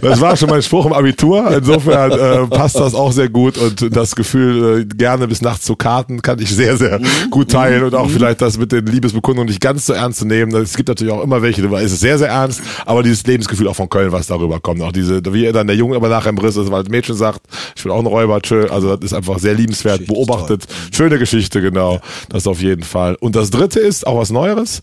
Das 0.02 0.22
war 0.22 0.36
schon 0.38 0.50
mein 0.50 0.62
Spruch 0.62 0.86
im 0.86 0.94
Abitur. 0.94 1.50
Insofern 1.58 2.12
äh, 2.12 2.48
passt 2.48 2.76
das 2.76 2.94
auch 2.94 3.12
sehr 3.12 3.30
gut 3.30 3.58
und 3.58 3.96
das 3.96 4.16
Gefühl, 4.16 4.82
äh, 4.82 4.86
gerne 4.96 5.28
bis 5.28 5.42
nachts 5.42 5.66
zu 5.66 5.76
Karten, 5.76 6.22
kann 6.22 6.40
ich 6.40 6.50
sehr, 6.50 6.78
sehr 6.78 6.93
gut 7.30 7.52
teilen 7.52 7.84
und 7.84 7.96
auch 7.96 8.10
vielleicht 8.10 8.42
das 8.42 8.58
mit 8.58 8.72
den 8.72 8.86
Liebesbekundungen 8.86 9.48
nicht 9.48 9.62
ganz 9.62 9.86
so 9.86 9.94
ernst 9.94 10.20
zu 10.20 10.26
nehmen. 10.26 10.54
Es 10.56 10.76
gibt 10.76 10.90
natürlich 10.90 11.14
auch 11.14 11.24
immer 11.24 11.42
welche, 11.42 11.62
da 11.62 11.80
ist 11.80 11.92
es 11.92 12.00
sehr, 12.00 12.18
sehr 12.18 12.30
ernst, 12.30 12.62
aber 12.86 13.04
dieses 13.04 13.26
Lebensgefühl 13.26 13.68
auch 13.68 13.76
von 13.76 13.90
Köln, 13.90 14.12
was 14.12 14.28
darüber 14.28 14.60
kommt, 14.60 14.82
auch 14.82 14.92
diese, 14.92 15.22
wie 15.34 15.52
dann 15.52 15.68
der 15.68 15.76
Junge 15.76 15.96
immer 15.96 16.10
nachher 16.10 16.30
im 16.30 16.38
Riss 16.38 16.56
ist, 16.56 16.72
weil 16.72 16.84
das 16.84 16.92
Mädchen 16.92 17.16
sagt, 17.16 17.42
ich 17.76 17.84
bin 17.84 17.92
auch 17.92 18.00
ein 18.00 18.06
Räuber, 18.06 18.42
tschö. 18.42 18.68
also 18.70 18.96
das 18.96 19.12
ist 19.12 19.14
einfach 19.14 19.40
sehr 19.40 19.54
liebenswert, 19.54 20.00
Geschichte 20.00 20.14
beobachtet. 20.14 20.66
Schöne 20.92 21.20
Geschichte, 21.20 21.62
genau. 21.62 22.00
Das 22.30 22.48
auf 22.48 22.62
jeden 22.62 22.84
Fall. 22.84 23.16
Und 23.16 23.36
das 23.36 23.50
dritte 23.50 23.80
ist 23.80 24.08
auch 24.08 24.18
was 24.18 24.32
Neueres, 24.32 24.82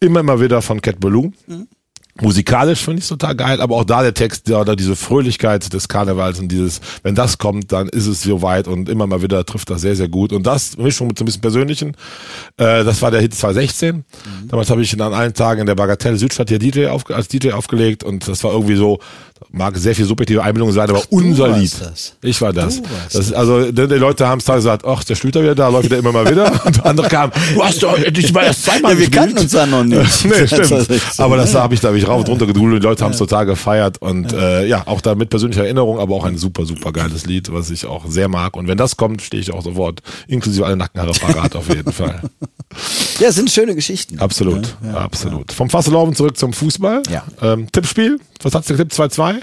immer 0.00 0.20
immer 0.20 0.40
wieder 0.40 0.62
von 0.62 0.80
Cat 0.80 1.00
Ballou. 1.00 1.32
Musikalisch 2.20 2.84
finde 2.84 3.00
ich 3.00 3.08
total 3.08 3.34
geil, 3.34 3.60
aber 3.62 3.76
auch 3.76 3.84
da 3.84 4.02
der 4.02 4.12
Text, 4.12 4.46
ja, 4.48 4.62
da 4.64 4.76
diese 4.76 4.96
Fröhlichkeit 4.96 5.72
des 5.72 5.88
Karnevals 5.88 6.38
und 6.40 6.48
dieses, 6.48 6.82
wenn 7.02 7.14
das 7.14 7.38
kommt, 7.38 7.72
dann 7.72 7.88
ist 7.88 8.06
es 8.06 8.22
so 8.22 8.42
weit 8.42 8.68
und 8.68 8.90
immer 8.90 9.06
mal 9.06 9.22
wieder 9.22 9.46
trifft 9.46 9.70
das 9.70 9.80
sehr, 9.80 9.96
sehr 9.96 10.08
gut. 10.08 10.32
Und 10.34 10.46
das, 10.46 10.76
Mischung 10.76 11.08
mit 11.08 11.18
so 11.18 11.24
ein 11.24 11.26
bisschen 11.26 11.40
Persönlichen, 11.40 11.96
äh, 12.58 12.84
das 12.84 13.00
war 13.00 13.10
der 13.10 13.22
Hit 13.22 13.34
2016. 13.34 14.04
Damals 14.48 14.68
habe 14.68 14.82
ich 14.82 14.92
an 15.00 15.14
allen 15.14 15.32
Tagen 15.32 15.62
in 15.62 15.66
der 15.66 15.74
Bagatelle 15.74 16.18
Südstadt 16.18 16.50
hier 16.50 16.58
DJ 16.58 16.88
auf, 16.88 17.08
als 17.10 17.28
DJ 17.28 17.52
aufgelegt 17.52 18.04
und 18.04 18.28
das 18.28 18.44
war 18.44 18.52
irgendwie 18.52 18.76
so, 18.76 18.98
mag 19.50 19.76
sehr 19.76 19.94
viel 19.94 20.04
subjektive 20.04 20.42
Einbildung 20.42 20.72
sein, 20.72 20.88
aber 20.88 21.02
unser 21.10 21.50
warst 21.50 21.60
Lied. 21.60 21.72
das. 21.80 22.16
Ich 22.22 22.40
war 22.40 22.52
das. 22.52 22.82
Das 23.12 23.14
ist, 23.14 23.32
also 23.32 23.70
die, 23.70 23.88
die 23.88 23.94
Leute 23.94 24.26
haben 24.26 24.38
es 24.38 24.44
da 24.44 24.54
gesagt, 24.56 24.84
ach, 24.86 25.02
der 25.04 25.14
Schlüter 25.14 25.42
wieder 25.42 25.54
da, 25.54 25.68
läuft 25.68 25.86
wieder 25.86 25.98
immer 25.98 26.12
mal 26.12 26.30
wieder. 26.30 26.52
Und 26.64 26.84
andere 26.84 27.08
kamen, 27.08 27.32
du 27.54 27.62
hast 27.62 27.82
doch 27.82 27.98
endlich 27.98 28.32
mal 28.32 28.44
erst 28.44 28.64
zweimal 28.64 28.92
Ja, 28.92 28.98
wir 28.98 29.10
kannten 29.10 29.38
uns 29.38 29.52
ja 29.52 29.66
noch 29.66 29.84
nicht. 29.84 30.00
nee, 30.24 30.30
Das 30.30 30.50
stimmt. 30.50 30.70
war 30.70 30.80
so, 30.82 31.22
Aber 31.22 31.36
das 31.36 31.54
habe 31.54 31.74
ich, 31.74 31.80
da 31.80 31.88
habe 31.88 31.98
ich 31.98 32.06
rauf 32.06 32.20
und 32.20 32.28
runter 32.28 32.46
gedudelt 32.46 32.82
die 32.82 32.86
Leute 32.86 33.04
haben 33.04 33.12
es 33.12 33.18
total 33.18 33.46
gefeiert 33.46 33.98
und 34.00 34.32
äh, 34.32 34.66
ja, 34.66 34.82
auch 34.86 35.00
da 35.00 35.14
mit 35.14 35.30
persönlicher 35.30 35.64
Erinnerung, 35.64 35.98
aber 35.98 36.14
auch 36.14 36.24
ein 36.24 36.36
super, 36.38 36.64
super 36.66 36.92
geiles 36.92 37.26
Lied, 37.26 37.52
was 37.52 37.70
ich 37.70 37.86
auch 37.86 38.06
sehr 38.06 38.28
mag. 38.28 38.56
Und 38.56 38.68
wenn 38.68 38.78
das 38.78 38.96
kommt, 38.96 39.22
stehe 39.22 39.40
ich 39.40 39.52
auch 39.52 39.62
sofort, 39.62 40.00
inklusive 40.28 40.64
alle 40.66 40.76
Nackenhaare 40.76 41.12
parat 41.12 41.56
auf 41.56 41.68
jeden 41.68 41.92
Fall. 41.92 42.20
Ja, 43.22 43.30
sind 43.30 43.52
schöne 43.52 43.76
Geschichten. 43.76 44.18
Absolut, 44.18 44.76
Ja, 44.82 44.88
ja, 44.88 44.96
absolut. 44.96 45.52
Vom 45.52 45.70
Fasselaufen 45.70 46.16
zurück 46.16 46.36
zum 46.36 46.52
Fußball. 46.52 47.04
Ja. 47.08 47.24
Ähm, 47.40 47.70
Tippspiel, 47.70 48.18
was 48.42 48.52
hat's 48.52 48.66
getippt? 48.66 48.92
2-2? 48.92 49.36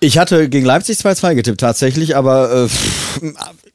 Ich 0.00 0.18
hatte 0.18 0.48
gegen 0.48 0.66
Leipzig 0.66 0.98
2-2 0.98 1.36
getippt 1.36 1.60
tatsächlich, 1.60 2.16
aber 2.16 2.64
äh, 2.64 2.68
pff, 2.68 3.20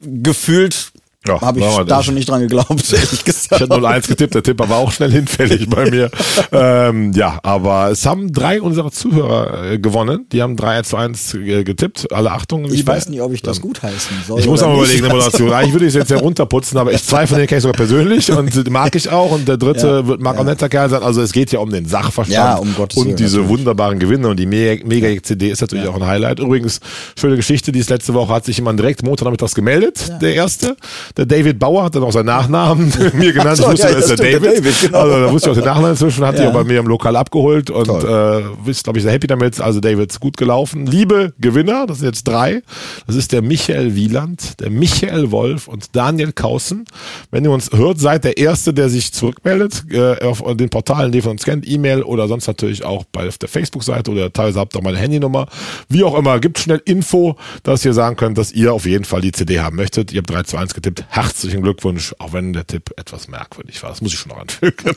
gefühlt 0.02 0.92
Ja, 1.28 1.40
habe 1.40 1.58
ich 1.60 1.64
wir 1.64 1.84
da 1.84 1.96
das. 1.96 2.04
schon 2.04 2.14
nicht 2.14 2.28
dran 2.28 2.40
geglaubt, 2.40 2.70
ehrlich 2.92 3.12
Ich 3.12 3.24
gesagt. 3.24 3.62
hatte 3.62 3.72
0-1 3.72 4.08
getippt, 4.08 4.34
der 4.34 4.42
Tipp 4.42 4.58
war 4.58 4.76
auch 4.78 4.90
schnell 4.92 5.10
hinfällig 5.12 5.68
bei 5.68 5.90
mir. 5.90 6.10
ähm, 6.52 7.12
ja, 7.12 7.38
aber 7.42 7.90
es 7.90 8.04
haben 8.06 8.32
drei 8.32 8.60
unserer 8.60 8.90
Zuhörer 8.90 9.72
äh, 9.72 9.78
gewonnen. 9.78 10.26
Die 10.32 10.42
haben 10.42 10.56
3 10.56 10.82
zu 10.82 10.96
1 10.96 11.34
äh, 11.34 11.64
getippt. 11.64 12.12
Alle 12.12 12.32
Achtung. 12.32 12.64
Ich 12.66 12.72
lieber- 12.72 12.92
weiß 12.92 13.08
nicht, 13.08 13.20
ob 13.20 13.32
ich 13.32 13.42
das 13.42 13.60
gut 13.60 13.82
heißen 13.82 14.16
soll. 14.26 14.40
Ich 14.40 14.46
muss 14.46 14.62
auch 14.62 14.68
mal 14.68 14.76
überlegen, 14.84 15.04
eine 15.04 15.14
Moderation. 15.14 15.52
Eigentlich 15.52 15.72
würde 15.72 15.86
ich 15.86 15.90
es 15.90 15.94
jetzt 15.94 16.10
herunterputzen, 16.10 16.78
aber 16.78 16.92
ich 16.92 17.02
zwei 17.04 17.26
von 17.26 17.36
denen 17.36 17.46
kenne 17.48 17.58
ich 17.58 17.62
sogar 17.62 17.76
persönlich 17.76 18.30
und 18.32 18.70
mag 18.70 18.94
ich 18.94 19.08
auch. 19.10 19.30
Und 19.32 19.46
der 19.48 19.56
dritte 19.56 19.86
Ja, 19.86 20.06
wird, 20.06 20.20
mag 20.20 20.38
auch 20.38 20.44
netter 20.44 20.68
Kerl 20.68 20.88
sein. 20.90 21.02
Also 21.02 21.20
es 21.22 21.32
geht 21.32 21.52
ja 21.52 21.58
um 21.60 21.70
den 21.70 21.86
Sachverstand 21.86 22.34
Ja, 22.34 22.54
um 22.56 22.74
Gottes 22.74 22.96
und 22.98 23.06
Willen, 23.06 23.16
diese 23.16 23.36
natürlich. 23.38 23.58
wunderbaren 23.58 23.98
Gewinne. 23.98 24.28
Und 24.28 24.38
die 24.38 24.46
Me- 24.46 24.80
Mega-CD 24.84 25.50
ist 25.50 25.60
natürlich 25.60 25.86
auch 25.88 25.96
ein 25.96 26.06
Highlight. 26.06 26.38
Übrigens, 26.40 26.80
schöne 27.18 27.36
Geschichte, 27.36 27.72
die 27.72 27.78
ist 27.80 27.90
letzte 27.90 28.14
Woche, 28.14 28.32
hat 28.32 28.44
sich 28.44 28.56
jemand 28.56 28.78
direkt 28.78 29.02
Montagnachmittags 29.02 29.54
gemeldet, 29.54 30.12
der 30.20 30.34
erste. 30.34 30.76
Der 31.18 31.26
David 31.26 31.58
Bauer 31.58 31.82
hat 31.84 31.94
dann 31.96 32.04
auch 32.04 32.12
seinen 32.12 32.26
Nachnamen 32.26 32.90
mir 33.14 33.32
genannt. 33.32 33.56
So, 33.58 33.64
ich 33.64 33.70
wusste, 33.72 33.88
ja, 33.88 33.94
das 33.94 34.08
ist 34.10 34.18
der 34.18 34.24
stimmt, 34.28 34.44
der 34.44 34.52
David. 34.52 34.58
David, 34.64 34.80
genau. 34.80 34.98
Also 35.00 35.20
da 35.20 35.32
wusste 35.32 35.48
ich 35.50 35.52
auch 35.52 35.60
den 35.60 35.64
Nachnamen 35.66 35.90
inzwischen, 35.90 36.24
hat 36.24 36.36
Ja. 36.36 36.42
die 36.42 36.46
auch 36.48 36.52
bei 36.54 36.64
mir 36.64 36.78
im 36.78 36.86
Lokal 36.86 37.16
abgeholt 37.16 37.70
und 37.70 37.88
äh, 38.04 38.40
ist, 38.70 38.84
glaube 38.84 38.98
ich, 38.98 39.02
sehr 39.02 39.12
happy 39.12 39.26
damit. 39.26 39.60
Also 39.60 39.80
David, 39.80 40.18
gut 40.20 40.36
gelaufen. 40.36 40.86
Liebe 40.86 41.34
Gewinner, 41.40 41.86
das 41.86 41.98
sind 41.98 42.06
jetzt 42.06 42.22
drei. 42.28 42.62
Das 43.06 43.16
ist 43.16 43.32
der 43.32 43.42
Michael 43.42 43.94
Wieland, 43.96 44.60
der 44.60 44.70
Michael 44.70 45.30
Wolf 45.32 45.66
und 45.68 45.96
Daniel 45.96 46.32
Kausen. 46.32 46.84
Wenn 47.32 47.44
ihr 47.44 47.50
uns 47.50 47.72
hört, 47.72 47.98
seid 47.98 48.22
der 48.24 48.38
Erste, 48.38 48.72
der 48.72 48.88
sich 48.88 49.12
zurückmeldet 49.12 49.84
äh, 49.90 50.24
auf 50.24 50.42
den 50.56 50.70
Portalen, 50.70 51.10
die 51.10 51.20
von 51.20 51.32
uns 51.32 51.42
kennt, 51.44 51.66
E-Mail 51.68 52.02
oder 52.02 52.28
sonst 52.28 52.46
natürlich 52.46 52.84
auch 52.84 53.04
bei 53.10 53.26
auf 53.26 53.38
der 53.38 53.48
Facebook-Seite 53.48 54.12
oder 54.12 54.32
teilweise 54.32 54.60
habt 54.60 54.76
ihr 54.76 54.78
auch 54.78 54.84
meine 54.84 54.98
Handynummer. 54.98 55.46
Wie 55.88 56.04
auch 56.04 56.16
immer, 56.16 56.38
gibt 56.38 56.60
schnell 56.60 56.80
Info, 56.84 57.34
dass 57.64 57.84
ihr 57.84 57.92
sagen 57.92 58.14
könnt, 58.16 58.38
dass 58.38 58.52
ihr 58.52 58.72
auf 58.72 58.86
jeden 58.86 59.04
Fall 59.04 59.20
die 59.20 59.32
CD 59.32 59.58
haben 59.58 59.74
möchtet. 59.74 60.12
Ihr 60.12 60.18
habt 60.18 60.30
3 60.30 60.42
zu 60.44 60.56
1 60.56 60.74
getippt. 60.74 61.04
Herzlichen 61.10 61.62
Glückwunsch, 61.62 62.14
auch 62.18 62.32
wenn 62.32 62.52
der 62.52 62.66
Tipp 62.66 62.92
etwas 62.96 63.28
merkwürdig 63.28 63.82
war. 63.82 63.90
Das 63.90 64.02
muss 64.02 64.12
ich 64.12 64.18
schon 64.18 64.30
noch 64.30 64.38
anfügen. 64.38 64.76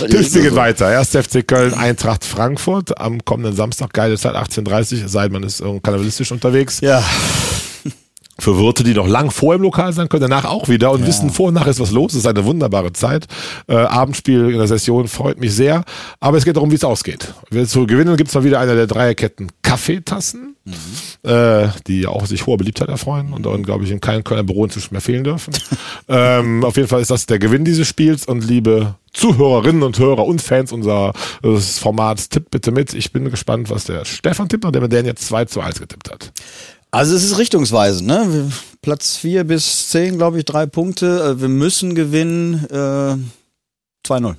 Tipps 0.10 0.32
geht 0.34 0.54
weiter. 0.54 0.90
Erst 0.90 1.16
FC 1.16 1.46
Köln, 1.46 1.74
Eintracht 1.74 2.24
Frankfurt 2.24 2.98
am 3.00 3.24
kommenden 3.24 3.54
Samstag. 3.54 3.92
Geile 3.92 4.18
Zeit, 4.18 4.34
18.30 4.34 5.08
sei 5.08 5.24
denn, 5.24 5.32
man 5.32 5.42
ist 5.42 5.60
äh, 5.60 5.80
kannibalistisch 5.82 6.32
unterwegs. 6.32 6.80
Ja, 6.80 7.02
Für 8.40 8.56
Wirte, 8.58 8.84
die 8.84 8.94
noch 8.94 9.06
lang 9.06 9.30
vor 9.30 9.54
im 9.54 9.62
Lokal 9.62 9.92
sein 9.92 10.08
können, 10.08 10.22
danach 10.22 10.46
auch 10.46 10.68
wieder 10.68 10.92
und 10.92 11.06
wissen, 11.06 11.28
vor 11.30 11.48
und 11.48 11.54
nach 11.54 11.66
ist 11.66 11.78
was 11.78 11.90
los. 11.90 12.12
Es 12.12 12.20
ist 12.20 12.26
eine 12.26 12.44
wunderbare 12.46 12.92
Zeit. 12.92 13.26
Äh, 13.68 13.74
Abendspiel 13.74 14.50
in 14.50 14.58
der 14.58 14.66
Session 14.66 15.08
freut 15.08 15.38
mich 15.38 15.54
sehr. 15.54 15.84
Aber 16.20 16.38
es 16.38 16.44
geht 16.46 16.56
darum, 16.56 16.70
wie 16.70 16.76
es 16.76 16.84
ausgeht. 16.84 17.34
Zu 17.66 17.86
gewinnen, 17.86 18.16
gibt 18.16 18.28
es 18.28 18.34
mal 18.34 18.44
wieder 18.44 18.58
eine 18.58 18.74
der 18.74 18.86
Dreierketten 18.86 19.50
Kaffeetassen, 19.70 20.56
äh, 21.22 21.68
die 21.86 22.08
auch 22.08 22.26
sich 22.26 22.44
hoher 22.44 22.56
Beliebtheit 22.56 22.88
erfreuen 22.88 23.32
und 23.32 23.46
dann, 23.46 23.62
glaube 23.62 23.84
ich, 23.84 23.92
in 23.92 24.00
keinem 24.00 24.24
Kölner 24.24 24.42
Büro 24.42 24.64
inzwischen 24.64 24.92
mehr 24.94 25.00
fehlen 25.00 25.22
dürfen. 25.22 25.54
ähm, 26.08 26.64
auf 26.64 26.76
jeden 26.76 26.88
Fall 26.88 27.00
ist 27.00 27.12
das 27.12 27.26
der 27.26 27.38
Gewinn 27.38 27.64
dieses 27.64 27.86
Spiels 27.86 28.26
und 28.26 28.42
liebe 28.42 28.96
Zuhörerinnen 29.12 29.84
und 29.84 29.96
Hörer 29.96 30.26
und 30.26 30.42
Fans 30.42 30.72
unserer 30.72 31.12
äh, 31.44 31.56
Formats, 31.56 32.28
tippt 32.28 32.50
bitte 32.50 32.72
mit. 32.72 32.94
Ich 32.94 33.12
bin 33.12 33.30
gespannt, 33.30 33.70
was 33.70 33.84
der 33.84 34.04
Stefan 34.04 34.48
tippt 34.48 34.64
und 34.64 34.72
der 34.72 34.82
mit 34.82 34.92
Dan 34.92 35.06
jetzt 35.06 35.24
2 35.28 35.44
zu 35.44 35.60
1 35.60 35.78
getippt 35.78 36.10
hat. 36.10 36.32
also 36.90 37.14
es 37.14 37.22
ist 37.22 37.38
richtungsweisend, 37.38 38.08
ne? 38.08 38.50
Platz 38.82 39.18
4 39.18 39.44
bis 39.44 39.90
10, 39.90 40.16
glaube 40.16 40.38
ich, 40.38 40.46
drei 40.46 40.66
Punkte. 40.66 41.36
Äh, 41.36 41.40
Wir 41.40 41.48
müssen 41.48 41.94
gewinnen. 41.94 42.66
Äh, 42.70 43.18
2-0. 44.04 44.34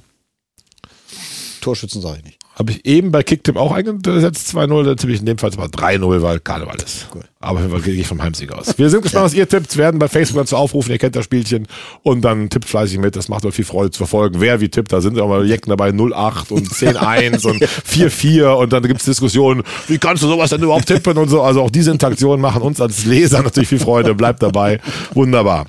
Torschützen 1.62 2.02
sage 2.02 2.18
ich 2.18 2.26
nicht. 2.26 2.41
Habe 2.56 2.72
ich 2.72 2.86
eben 2.86 3.12
bei 3.12 3.24
Kicktip 3.24 3.56
auch 3.56 3.72
eingesetzt, 3.72 4.54
2-0, 4.56 4.84
da 4.84 4.95
tippe 4.95 5.14
ich 5.14 5.22
in 5.22 5.26
dem 5.26 5.38
Fall 5.38 5.52
zwar 5.52 5.68
3-0, 5.68 6.22
weil 6.22 6.39
Karneval 6.41 6.76
ist. 6.78 7.10
Gut. 7.10 7.24
Aber 7.39 7.62
gehe 7.80 7.95
ich 7.95 8.06
vom 8.06 8.22
Heimsieg 8.22 8.52
aus. 8.52 8.78
Wir 8.78 8.89
sind 8.89 9.02
gespannt, 9.02 9.26
was 9.26 9.34
ihr 9.34 9.47
tippt, 9.47 9.78
werden 9.78 9.99
bei 9.99 10.08
Facebook 10.08 10.41
dazu 10.41 10.58
aufrufen, 10.58 10.91
ihr 10.91 10.99
kennt 10.99 11.16
das 11.16 11.26
Spielchen. 11.26 11.66
Und 12.04 12.22
dann 12.22 12.49
tippt 12.49 12.66
fleißig 12.66 12.99
mit, 12.99 13.16
das 13.16 13.30
macht 13.30 13.45
euch 13.45 13.56
viel 13.56 13.66
Freude 13.66 13.89
zu 13.89 13.97
verfolgen, 13.99 14.41
wer 14.41 14.60
wie 14.60 14.70
tippt, 14.70 14.91
da 14.91 14.99
sind 14.99 15.20
auch 15.20 15.30
mal 15.30 15.47
Jecken 15.47 15.70
dabei 15.70 15.89
0-8 15.89 16.52
und 16.52 16.68
10-1 16.68 17.47
und 17.47 17.64
4-4 17.64 18.49
und 18.52 18.74
dann 18.74 18.84
gibt's 18.84 19.06
Diskussionen, 19.06 19.64
wie 19.88 19.97
kannst 19.97 20.22
du 20.22 20.28
sowas 20.28 20.49
denn 20.49 20.62
überhaupt 20.62 20.88
tippen 20.88 21.18
und 21.18 21.30
so, 21.30 21.41
also 21.41 21.62
auch 21.62 21.72
diese 21.72 21.91
Interaktionen 21.91 22.41
machen 22.41 22.62
uns 22.62 22.82
als 22.82 23.06
Leser 23.06 23.41
natürlich 23.41 23.70
viel 23.70 23.80
Freude, 23.80 24.14
bleibt 24.14 24.43
dabei, 24.43 24.80
wunderbar. 25.14 25.66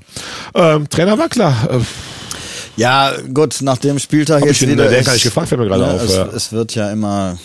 Ähm, 0.55 0.89
Trainer 0.91 1.17
Wackler, 1.17 1.55
äh, 1.71 1.79
Ja, 2.77 3.13
gut, 3.35 3.61
nach 3.63 3.79
dem 3.79 3.99
Spieltag 3.99 4.41
Hab 4.41 4.49
jetzt 4.49 4.55
ich 4.63 4.69
den- 4.69 4.71
wieder. 4.71 4.89
der 4.89 5.01
es- 5.01 5.07
gar 5.07 5.13
nicht 5.15 5.23
gefragt, 5.25 5.49
fällt 5.49 5.61
mir 5.61 5.67
gerade 5.69 5.83
ne, 5.85 5.95
auf, 5.95 6.03
Es, 6.05 6.15
ja. 6.15 6.27
es 6.27 6.53
wird 6.53 6.75
ja 6.75 6.91
immer. 6.91 7.39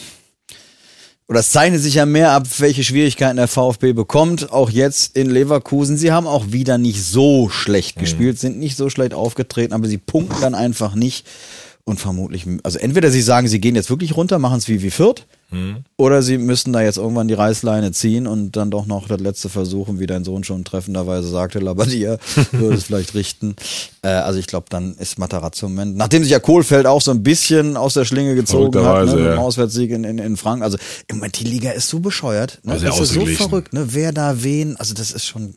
Oder 1.30 1.42
es 1.42 1.52
zeichnet 1.52 1.82
sich 1.82 1.96
ja 1.96 2.06
mehr 2.06 2.32
ab, 2.32 2.48
welche 2.60 2.86
Schwierigkeiten 2.86 3.36
der 3.36 3.50
VfB 3.50 3.92
bekommt. 3.92 4.50
Auch 4.54 4.70
jetzt 4.70 5.18
in 5.18 5.30
Leverkusen. 5.30 5.98
Sie 5.98 6.14
haben 6.14 6.26
auch 6.26 6.54
wieder 6.54 6.78
nicht 6.78 7.04
so 7.04 7.48
Mhm. 7.48 7.50
schlecht 7.52 7.98
gespielt, 8.00 8.40
sind 8.40 8.58
nicht 8.58 8.78
so 8.78 8.90
schlecht 8.90 9.14
aufgetreten, 9.14 9.74
aber 9.74 9.88
sie 9.90 9.98
punkten 9.98 10.40
dann 10.40 10.56
einfach 10.56 10.96
nicht. 10.96 11.28
Und 11.84 12.00
vermutlich, 12.00 12.46
also 12.64 12.80
entweder 12.80 13.12
sie 13.12 13.22
sagen, 13.22 13.48
sie 13.50 13.60
gehen 13.60 13.76
jetzt 13.76 13.90
wirklich 13.90 14.16
runter, 14.16 14.40
machen 14.40 14.58
es 14.58 14.68
wie 14.70 14.82
wie 14.82 14.90
Fürth, 14.92 15.26
Mhm. 15.50 15.86
oder 15.96 16.22
sie 16.22 16.38
müssen 16.38 16.74
da 16.74 16.82
jetzt 16.82 16.98
irgendwann 16.98 17.30
die 17.30 17.34
Reißleine 17.34 17.94
ziehen 17.94 18.28
und 18.28 18.58
dann 18.58 18.70
doch 18.70 18.86
noch 18.86 19.08
das 19.08 19.22
letzte 19.22 19.48
versuchen, 19.48 19.98
wie 19.98 20.06
dein 20.06 20.26
Sohn 20.26 20.44
schon 20.44 20.66
treffenderweise 20.66 21.30
sagte, 21.30 21.60
Labadia 21.60 22.18
würde 22.52 22.76
es 22.76 22.84
vielleicht 22.84 23.14
richten. 23.14 23.56
Äh, 24.02 24.10
also 24.10 24.40
ich 24.40 24.48
glaube, 24.48 24.66
dann 24.70 24.96
ist 24.96 25.18
Matarazzo 25.18 25.68
im 25.68 25.76
Moment, 25.76 25.96
nachdem 25.96 26.24
sich 26.24 26.34
ja 26.34 26.40
Kohlfeld 26.40 26.86
auch 26.86 27.02
so 27.02 27.12
ein 27.12 27.24
bisschen 27.24 27.78
aus 27.78 27.94
der 27.94 28.04
Schlinge 28.04 28.36
gezogen 28.36 28.84
hat, 28.84 29.06
ne, 29.06 29.12
mit 29.12 29.20
dem 29.20 29.26
ja. 29.26 29.38
Auswärtssieg 29.38 29.92
in, 29.92 30.04
in, 30.04 30.20
in 30.20 30.36
Franken. 30.36 30.64
Also 30.64 30.78
im 31.08 31.18
Moment, 31.18 31.40
die 31.40 31.46
Liga 31.46 31.72
ist 31.72 31.88
so 31.88 32.00
bescheuert. 32.00 32.60
Ne? 32.64 32.74
Also 32.74 32.86
das 32.86 33.00
ist 33.00 33.14
so 33.14 33.26
verrückt, 33.26 33.72
ne? 33.72 33.88
wer 33.92 34.12
da 34.12 34.44
wen, 34.44 34.76
also 34.78 34.94
das 34.94 35.12
ist 35.12 35.26
schon... 35.26 35.56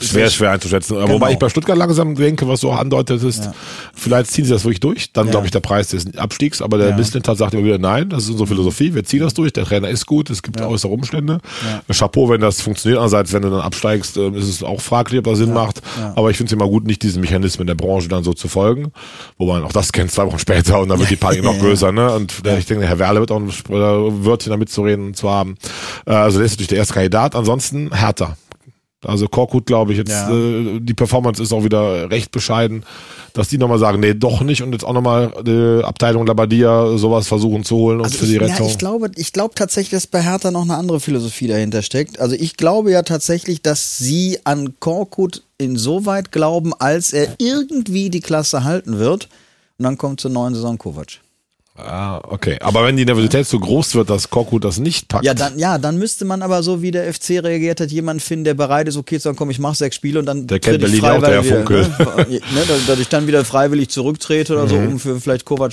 Schwer, 0.00 0.30
schwer 0.30 0.50
einzuschätzen. 0.52 0.96
Genau. 0.96 1.08
Wobei 1.14 1.32
ich 1.32 1.38
bei 1.38 1.48
Stuttgart 1.48 1.76
langsam 1.78 2.14
denke, 2.14 2.46
was 2.48 2.60
so 2.60 2.70
andeutet 2.72 3.22
ist, 3.22 3.44
Ja. 3.44 3.54
vielleicht 3.94 4.30
ziehen 4.30 4.44
sie 4.44 4.50
das 4.50 4.64
wirklich 4.64 4.80
durch. 4.80 5.12
Dann 5.12 5.26
Ja. 5.26 5.30
glaube 5.32 5.46
ich 5.46 5.52
der 5.52 5.60
Preis 5.60 5.88
des 5.88 6.16
Abstiegs. 6.16 6.60
Aber 6.62 6.78
der 6.78 6.90
Ja. 6.90 6.96
Mislintat 6.96 7.38
sagt 7.38 7.54
immer 7.54 7.64
wieder, 7.64 7.78
nein, 7.78 8.08
das 8.10 8.24
ist 8.24 8.30
unsere 8.30 8.46
Philosophie. 8.48 8.94
Wir 8.94 9.04
ziehen 9.04 9.20
das 9.20 9.34
durch. 9.34 9.52
Der 9.52 9.64
Trainer 9.64 9.88
ist 9.88 10.06
gut. 10.06 10.30
Es 10.30 10.42
gibt 10.42 10.60
äußere 10.60 10.90
Umstände. 10.92 11.38
Chapeau, 11.92 12.28
wenn 12.28 12.40
das 12.40 12.60
funktioniert. 12.60 12.98
Andererseits, 12.98 13.32
wenn 13.32 13.42
du 13.42 13.50
dann 13.50 13.60
absteigst, 13.60 14.16
äh, 14.16 14.28
ist 14.30 14.48
es 14.48 14.62
auch 14.62 14.80
fraglich, 14.80 15.18
ob 15.18 15.24
das 15.24 15.38
Sinn 15.38 15.52
macht. 15.52 15.80
Aber 16.14 16.30
ich 16.30 16.36
finde 16.36 16.48
es 16.48 16.52
immer 16.52 16.68
gut, 16.68 16.86
nicht 16.86 17.02
diesen 17.02 17.20
Mechanismen 17.20 17.66
der 17.66 17.74
Branche 17.74 18.08
dann 18.08 18.24
so 18.24 18.32
zu 18.32 18.48
folgen. 18.48 18.92
Wo 19.38 19.46
man 19.46 19.62
auch 19.64 19.72
das 19.72 19.92
kennt, 19.92 20.10
zwei 20.12 20.26
Wochen 20.26 20.38
später 20.38 20.80
und 20.80 20.88
dann 20.88 20.98
wird 20.98 21.10
die 21.10 21.16
Panik 21.16 21.42
noch 21.44 21.58
größer. 21.58 21.92
Ne? 21.92 22.12
Und 22.12 22.34
ich 22.58 22.66
denke, 22.66 22.86
Herr 22.86 22.98
Werle 22.98 23.20
wird 23.20 23.30
auch 23.30 23.40
ein 23.40 23.50
Wörtchen 24.24 24.50
damit 24.50 24.68
zu 24.70 24.82
reden 24.82 25.06
und 25.06 25.16
zwar 25.16 25.38
haben. 25.38 25.56
Äh, 26.06 26.12
also 26.12 26.38
der 26.38 26.46
ist 26.46 26.52
natürlich 26.52 26.68
der 26.68 26.78
erste 26.78 26.94
Kandidat. 26.94 27.34
Ansonsten 27.34 27.90
Hertha. 27.94 28.36
Also 29.04 29.28
Korkut, 29.28 29.66
glaube 29.66 29.92
ich, 29.92 29.98
jetzt 29.98 30.10
Ja. 30.10 30.30
äh, 30.30 30.80
die 30.80 30.94
Performance 30.94 31.42
ist 31.42 31.52
auch 31.52 31.62
wieder 31.62 32.10
recht 32.10 32.30
bescheiden, 32.32 32.82
dass 33.34 33.48
die 33.48 33.58
nochmal 33.58 33.78
sagen, 33.78 34.00
nee, 34.00 34.14
doch 34.14 34.40
nicht 34.40 34.62
und 34.62 34.72
jetzt 34.72 34.84
auch 34.84 34.94
nochmal 34.94 35.32
die 35.46 35.84
Abteilung 35.84 36.26
Labadia 36.26 36.96
sowas 36.96 37.28
versuchen 37.28 37.62
zu 37.62 37.76
holen 37.76 37.98
und 37.98 38.06
Also 38.06 38.18
für 38.18 38.26
die 38.26 38.36
ich, 38.36 38.40
Rettung. 38.40 38.66
Ja, 38.66 38.72
ich 38.72 38.78
glaube, 38.78 39.10
ich 39.16 39.32
glaube 39.32 39.54
tatsächlich, 39.54 39.90
dass 39.90 40.06
bei 40.06 40.22
Hertha 40.22 40.50
noch 40.50 40.62
eine 40.62 40.76
andere 40.76 40.98
Philosophie 40.98 41.46
dahinter 41.46 41.82
steckt. 41.82 42.18
Also 42.18 42.34
ich 42.34 42.56
glaube 42.56 42.90
ja 42.90 43.02
tatsächlich, 43.02 43.60
dass 43.60 43.98
sie 43.98 44.38
an 44.44 44.74
Korkut 44.80 45.42
insoweit 45.58 46.32
glauben, 46.32 46.72
als 46.74 47.12
er 47.12 47.34
irgendwie 47.38 48.08
die 48.10 48.20
Klasse 48.20 48.64
halten 48.64 48.98
wird. 48.98 49.28
Und 49.78 49.84
dann 49.84 49.98
kommt 49.98 50.20
zur 50.20 50.30
neuen 50.30 50.54
Saison 50.54 50.78
Kovac. 50.78 51.20
Ah, 51.76 52.18
okay. 52.28 52.58
Aber 52.60 52.84
wenn 52.84 52.96
die 52.96 53.04
Nervosität 53.04 53.46
zu 53.46 53.58
groß 53.60 53.94
wird, 53.94 54.10
dass 54.10 54.30
Korkut 54.30 54.64
das 54.64 54.78
nicht 54.78 55.08
packt. 55.08 55.24
Ja, 55.24 55.34
dann, 55.34 55.58
ja, 55.58 55.78
dann 55.78 55.98
müsste 55.98 56.24
man 56.24 56.42
aber 56.42 56.62
so, 56.62 56.82
wie 56.82 56.90
der 56.90 57.12
FC 57.12 57.30
reagiert 57.42 57.80
hat, 57.80 57.90
jemanden 57.90 58.20
finden, 58.20 58.44
der 58.44 58.54
bereit 58.54 58.88
ist, 58.88 58.96
okay, 58.96 59.16
zu 59.18 59.24
sagen, 59.24 59.36
komm, 59.36 59.50
ich 59.50 59.58
mach 59.58 59.74
sechs 59.74 59.96
Spiele 59.96 60.18
und 60.18 60.26
dann 60.26 60.46
Der 60.46 60.58
kennt 60.60 60.80
Berlin 60.80 61.04
auch, 61.04 61.20
der 61.20 61.42
Herr 61.42 61.44
wieder, 61.44 61.64
ne? 61.70 61.88
ne, 62.28 62.40
dass- 62.68 62.86
dass 62.86 62.98
ich 62.98 63.08
dann 63.08 63.26
wieder 63.26 63.44
freiwillig 63.44 63.88
zurücktrete 63.88 64.52
oder 64.54 64.64
Mhm. 64.64 64.68
so, 64.68 64.76
um 64.76 64.98
für 65.00 65.20
vielleicht 65.20 65.44
Kovac. 65.44 65.72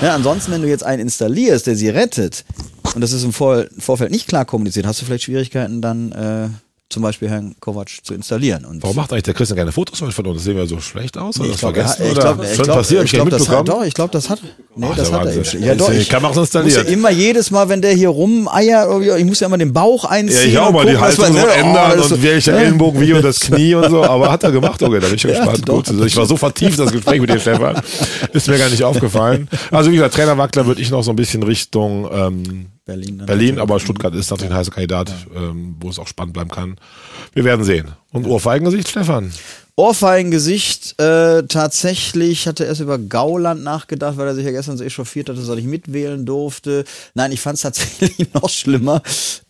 Ja, 0.00 0.14
ansonsten, 0.14 0.52
wenn 0.52 0.62
du 0.62 0.68
jetzt 0.68 0.84
einen 0.84 1.02
installierst, 1.02 1.66
der 1.66 1.76
sie 1.76 1.88
rettet, 1.88 2.44
und 2.94 3.00
das 3.00 3.12
ist 3.12 3.24
im 3.24 3.32
Vor 3.32 3.64
Vorfeld 3.78 4.10
nicht 4.10 4.28
klar 4.28 4.44
kommuniziert, 4.44 4.86
hast 4.86 5.00
du 5.00 5.06
vielleicht 5.06 5.24
Schwierigkeiten, 5.24 5.80
dann 5.80 6.12
äh, 6.12 6.48
zum 6.92 7.02
Beispiel 7.02 7.28
Herrn 7.28 7.54
Kovac 7.58 7.88
zu 8.02 8.14
installieren. 8.14 8.64
Und 8.64 8.82
Warum 8.82 8.96
macht 8.96 9.12
eigentlich 9.12 9.24
der 9.24 9.34
Christian 9.34 9.56
keine 9.58 9.72
Fotos 9.72 9.98
von 9.98 10.08
uns? 10.26 10.36
Das 10.36 10.44
sehen 10.44 10.56
wir 10.56 10.66
so 10.66 10.80
schlecht 10.80 11.16
aus? 11.18 11.40
Oder 11.40 11.48
ich 11.48 11.52
das 11.52 11.60
glaube, 11.60 11.74
ich 11.74 12.58
hab 12.58 12.64
glaube, 12.64 13.30
nicht 13.30 13.32
das 13.32 13.48
hat, 13.48 13.68
doch, 13.68 13.84
ich 13.84 13.94
glaube, 13.94 14.12
das 14.12 14.28
hat, 14.30 14.40
nee, 14.76 14.86
Ach, 14.90 14.96
das 14.96 15.10
hat 15.10 15.26
er 15.26 15.36
Wahnsinn. 15.36 15.58
eben. 15.60 15.68
Ja, 15.68 15.74
doch, 15.74 15.90
ich 15.90 16.08
Kamera 16.08 16.42
ist 16.42 16.54
muss 16.54 16.74
ja 16.76 16.82
immer 16.82 17.10
jedes 17.10 17.50
Mal, 17.50 17.68
wenn 17.68 17.82
der 17.82 17.92
hier 17.94 18.10
rumeiert, 18.10 18.88
ich 19.18 19.24
muss 19.24 19.40
ja 19.40 19.46
immer 19.46 19.58
den 19.58 19.72
Bauch 19.72 20.04
einziehen. 20.04 20.38
Ja, 20.38 20.46
ich 20.48 20.58
auch 20.58 20.70
mal 20.72 20.84
die 20.86 20.92
gucken, 20.92 21.00
Haltung 21.06 21.32
so 21.36 21.46
oh, 21.46 21.50
ändern 21.50 21.74
das 21.96 22.06
ist 22.06 22.12
und 22.12 22.18
so- 22.18 22.22
welcher 22.22 22.52
Ja. 22.54 22.60
Ellenbogen 22.60 23.00
wie 23.00 23.12
und 23.14 23.22
das 23.24 23.40
Knie 23.40 23.74
und 23.74 23.90
so. 23.90 24.04
Aber 24.04 24.30
hat 24.30 24.42
er 24.44 24.52
gemacht, 24.52 24.82
okay, 24.82 25.00
da 25.00 25.06
bin 25.06 25.16
ich 25.16 25.22
ja 25.22 25.30
Ja, 25.30 25.38
gespannt. 25.46 25.66
Gut, 25.66 25.88
also 25.88 26.04
ich 26.04 26.16
war 26.16 26.26
so 26.26 26.36
vertieft, 26.36 26.78
das 26.78 26.92
Gespräch 26.92 27.20
mit 27.20 27.30
dem 27.30 27.40
Stefan. 27.40 27.80
Ist 28.32 28.48
mir 28.48 28.58
gar 28.58 28.68
nicht 28.68 28.82
aufgefallen. 28.84 29.48
Also 29.70 29.90
wie 29.90 29.94
gesagt, 29.96 30.14
Trainer 30.14 30.36
Wackler 30.38 30.66
würde 30.66 30.80
ich 30.82 30.90
noch 30.90 31.02
so 31.02 31.10
ein 31.10 31.16
bisschen 31.16 31.42
Richtung 31.42 32.08
ähm, 32.12 32.66
Berlin 32.92 33.26
Berlin, 33.26 33.58
aber 33.58 33.80
Stuttgart 33.80 34.14
ist 34.14 34.30
natürlich 34.30 34.52
ein 34.52 34.58
heißer 34.58 34.70
Kandidat, 34.70 35.12
ähm, 35.34 35.76
wo 35.80 35.88
es 35.88 35.98
auch 35.98 36.06
spannend 36.06 36.34
bleiben 36.34 36.50
kann. 36.50 36.76
Wir 37.32 37.44
werden 37.44 37.64
sehen. 37.64 37.92
Und 38.12 38.26
Ohrfeigengesicht, 38.26 38.88
Stefan. 38.88 39.32
Ohrfeigengesicht, 39.76 41.00
äh, 41.00 41.44
tatsächlich 41.44 42.46
hatte 42.46 42.64
erst 42.64 42.82
über 42.82 42.98
Gauland 42.98 43.62
nachgedacht, 43.62 44.18
weil 44.18 44.26
er 44.26 44.34
sich 44.34 44.44
ja 44.44 44.50
gestern 44.50 44.76
so 44.76 44.84
echauffiert 44.84 45.30
hatte, 45.30 45.40
dass 45.40 45.58
ich 45.58 45.64
mitwählen 45.64 46.26
durfte. 46.26 46.84
Nein, 47.14 47.32
ich 47.32 47.40
fand 47.40 47.56
es 47.56 47.62
tatsächlich 47.62 48.32
noch 48.34 48.50
schlimmer. 48.50 49.02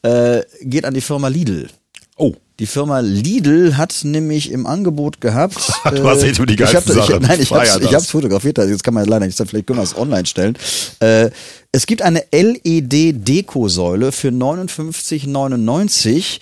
Äh, 0.03 0.43
geht 0.63 0.85
an 0.85 0.95
die 0.95 1.01
Firma 1.01 1.29
Lidl. 1.29 1.69
Oh. 2.17 2.35
Die 2.63 2.67
Firma 2.67 3.01
Lidl 3.01 3.77
hat 3.77 3.93
nämlich 4.05 4.51
im 4.53 4.69
Angebot 4.69 5.21
gehabt. 5.21 5.57
Du 5.97 6.09
hast 6.09 6.23
echt 6.23 6.39
über 6.39 6.47
die 6.47 6.55
ich 6.55 6.63
hab, 6.63 6.89
ich. 6.89 6.95
Nein, 6.95 7.41
ich 7.41 7.49
das. 7.49 7.93
hab's 7.93 8.07
fotografiert, 8.07 8.61
also 8.61 8.71
jetzt 8.71 8.85
kann 8.85 8.95
man 8.95 9.05
leider 9.05 9.27
nicht, 9.27 9.37
vielleicht 9.37 9.67
können 9.67 9.81
wir 9.81 9.83
es 9.83 9.97
online 9.97 10.27
stellen. 10.27 10.57
Äh, 11.01 11.31
es 11.73 11.87
gibt 11.87 12.03
eine 12.03 12.23
LED-Dekosäule 12.31 14.13
für 14.13 14.29
59,99 14.29 16.39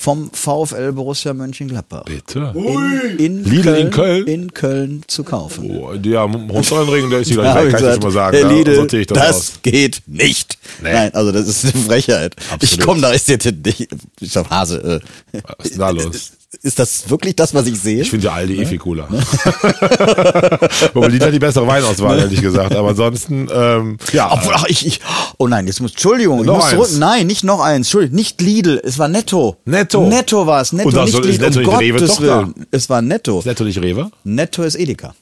vom 0.00 0.30
VfL 0.32 0.92
Borussia 0.92 1.34
Mönchengladbach. 1.34 2.04
Bitte. 2.04 2.54
In, 2.54 3.18
in, 3.18 3.44
Lidl 3.44 3.62
Köln, 3.62 3.76
in 3.76 3.90
Köln? 3.90 4.26
In 4.26 4.54
Köln 4.54 5.02
zu 5.06 5.24
kaufen. 5.24 5.70
Oh, 5.70 5.92
ja, 5.92 6.22
Hohenzollernregen, 6.26 7.10
der 7.10 7.20
ist 7.20 7.36
Da 7.36 7.52
hab 7.52 7.60
gleich 7.60 7.64
weg, 7.66 7.74
ich 7.74 7.80
kann 7.80 7.88
ich 7.88 7.94
schon 7.96 8.02
mal 8.04 8.10
sagen. 8.10 8.36
Herr 8.38 8.48
da 8.48 8.50
Lidl, 8.50 8.74
sortiere 8.76 9.02
ich 9.02 9.06
das, 9.08 9.18
das, 9.18 9.36
aus. 9.36 9.52
geht 9.60 10.02
nicht. 10.06 10.56
Nee. 10.82 10.94
Nein, 10.94 11.14
also 11.14 11.32
das 11.32 11.46
ist 11.48 11.64
eine 11.64 11.84
Frechheit. 11.84 12.34
Absolut. 12.50 12.62
Ich 12.62 12.80
komme 12.80 13.02
da, 13.02 13.10
ist 13.10 13.28
jetzt 13.28 13.44
nicht, 13.44 13.88
ich 14.20 14.32
sag 14.32 14.48
Hase, 14.48 15.02
äh, 15.32 15.40
Was 15.58 15.66
ist 15.66 15.78
da 15.78 15.90
los? 15.90 16.32
Ist 16.62 16.78
das 16.78 17.08
wirklich 17.08 17.36
das, 17.36 17.54
was 17.54 17.66
ich 17.66 17.78
sehe? 17.80 18.02
Ich 18.02 18.10
finde 18.10 18.26
ja 18.26 18.32
Aldi 18.32 18.60
eh 18.60 18.66
viel 18.66 18.78
cooler. 18.78 19.08
Wobei 20.94 21.08
die 21.08 21.20
hat 21.20 21.32
die 21.32 21.38
bessere 21.38 21.66
Weinauswahl, 21.66 22.18
ehrlich 22.18 22.40
gesagt. 22.40 22.74
Aber 22.74 22.88
ansonsten, 22.88 23.48
ähm, 23.52 23.98
ja. 24.12 24.32
Obwohl, 24.32 24.52
ach, 24.56 24.64
ich, 24.68 24.84
ich, 24.86 25.00
oh 25.38 25.46
nein, 25.46 25.66
jetzt 25.66 25.80
muss, 25.80 25.92
Entschuldigung, 25.92 26.40
ich 26.40 26.46
Noch 26.46 26.56
muss 26.56 26.64
eins. 26.64 26.72
zurück. 26.74 26.90
Nein, 26.98 27.26
nicht 27.28 27.44
noch 27.44 27.60
eins, 27.60 27.86
Entschuldigung, 27.86 28.16
nicht 28.16 28.40
Lidl, 28.40 28.80
es 28.84 28.98
war 28.98 29.08
Netto. 29.08 29.56
Netto. 29.64 30.06
Netto 30.08 30.46
war 30.46 30.60
es, 30.60 30.72
Netto, 30.72 30.88
Und 30.88 30.96
das 30.96 31.12
nicht 31.12 31.24
Lidl, 31.24 31.38
Netto 31.44 31.58
um 31.60 31.64
nicht 31.66 31.80
Rewe 31.80 31.98
Gottes? 32.00 32.20
Willen. 32.20 32.54
Es 32.70 32.90
war 32.90 33.00
Netto. 33.02 33.38
ist 33.38 33.46
Netto 33.46 33.64
nicht 33.64 33.80
Rewe? 33.80 34.10
Netto 34.24 34.62
ist 34.64 34.74
Edeka. 34.74 35.14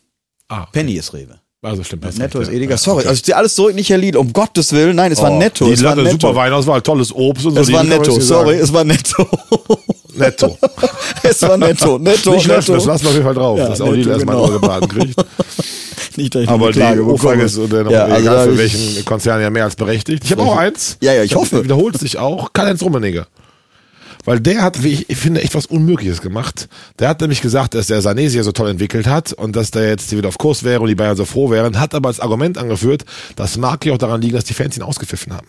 Ah, 0.49 0.66
Penny 0.72 0.95
ist 0.95 1.12
Rewe. 1.12 1.39
also 1.62 1.85
stimmt. 1.85 2.07
hast 2.07 2.18
Netto 2.18 2.39
recht, 2.39 2.51
ist. 2.51 2.57
Edeka. 2.57 2.70
Ja, 2.72 2.79
Sorry, 2.79 3.01
okay. 3.01 3.09
also 3.09 3.18
ich 3.18 3.24
ziehe 3.24 3.37
alles 3.37 3.55
zurück, 3.55 3.74
nicht 3.74 3.91
Herr 3.91 3.99
Lidl, 3.99 4.16
um 4.16 4.33
Gottes 4.33 4.72
Willen. 4.72 4.97
Nein, 4.97 5.12
es 5.12 5.20
war 5.20 5.31
Oh, 5.31 5.39
Netto. 5.39 5.66
es 5.66 5.70
Lidl 5.72 5.85
war 5.85 5.91
hat 5.93 5.99
eine 5.99 6.09
Netto. 6.09 6.26
super 6.29 6.37
Weinauswahl, 6.37 6.81
tolles 6.81 7.14
Obst 7.14 7.45
und 7.45 7.55
so. 7.55 7.61
Es 7.61 7.70
war 7.70 7.85
Netto, 7.85 8.18
sorry, 8.18 8.55
es 8.57 8.72
war 8.72 8.85
Netto. 8.85 9.26
Netto. 10.15 10.59
es 11.23 11.43
war 11.43 11.57
Netto, 11.57 11.99
Netto, 11.99 12.33
Nicht 12.33 12.47
löschen, 12.47 12.73
Netto. 12.73 12.75
das 12.75 12.85
lassen 12.85 13.05
wir 13.05 13.09
auf 13.11 13.15
jeden 13.15 13.27
Fall 13.27 13.35
drauf, 13.35 13.59
Ja, 13.59 13.69
dass 13.69 13.81
auch 13.81 13.93
Lidl 13.93 13.99
Netto, 13.99 14.11
erstmal 14.13 14.37
genau. 14.37 14.47
genau. 14.47 14.61
gebraten 14.61 14.89
kriegt. 14.89 15.17
Nicht, 16.17 16.35
dass 16.35 16.43
ich 16.43 16.49
Aber 16.49 16.73
die 16.73 16.81
Umfrage 16.81 17.43
ist 17.43 17.59
oder 17.59 17.85
noch 17.85 17.91
ja, 17.93 18.05
also 18.05 18.21
egal 18.21 18.49
für 18.49 18.59
welchen 18.59 19.05
Konzern 19.05 19.41
ja 19.41 19.51
mehr 19.51 19.65
als 19.65 19.77
berechtigt. 19.77 20.25
Ich 20.25 20.33
habe 20.33 20.43
auch 20.43 20.57
eins. 20.57 20.97
Ja, 21.01 21.13
ja, 21.13 21.23
ich 21.23 21.35
hoffe. 21.35 21.63
Wiederholt 21.63 21.99
sich 21.99 22.19
auch. 22.19 22.53
Karl-Heinz 22.53 22.83
Rummenigge. 22.83 23.27
Weil 24.25 24.41
der 24.41 24.63
hat, 24.63 24.83
wie 24.83 24.89
ich, 24.89 25.09
ich 25.11 25.17
finde, 25.17 25.43
echt 25.43 25.55
was 25.55 25.67
Unmögliches 25.67 26.21
gemacht. 26.21 26.69
Der 26.99 27.09
hat 27.09 27.21
nämlich 27.21 27.41
gesagt, 27.41 27.75
dass 27.75 27.87
der 27.87 28.03
Sané 28.03 28.27
sich 28.27 28.35
ja 28.35 28.43
so 28.43 28.53
toll 28.53 28.69
entwickelt 28.69 29.07
hat 29.07 29.33
und 29.33 29.55
dass 29.55 29.71
der 29.71 29.89
jetzt 29.89 30.15
wieder 30.15 30.29
auf 30.29 30.39
Kurs 30.39 30.65
wäre 30.65 30.81
und 30.81 30.89
die 30.89 30.95
Bayern 30.95 31.17
so 31.17 31.25
froh 31.25 31.51
wären, 31.51 31.79
hat 31.79 31.95
aber 31.95 32.09
als 32.09 32.21
Argument 32.21 32.59
angeführt, 32.59 33.05
das 33.37 33.57
mag 33.57 33.87
ja 33.87 33.95
auch 33.95 33.99
daran 33.99 34.21
liegen, 34.21 34.35
dass 34.35 34.45
die 34.45 34.55
Fans 34.55 34.77
ihn 34.77 34.83
ausgepfiffen 34.83 35.33
haben. 35.33 35.47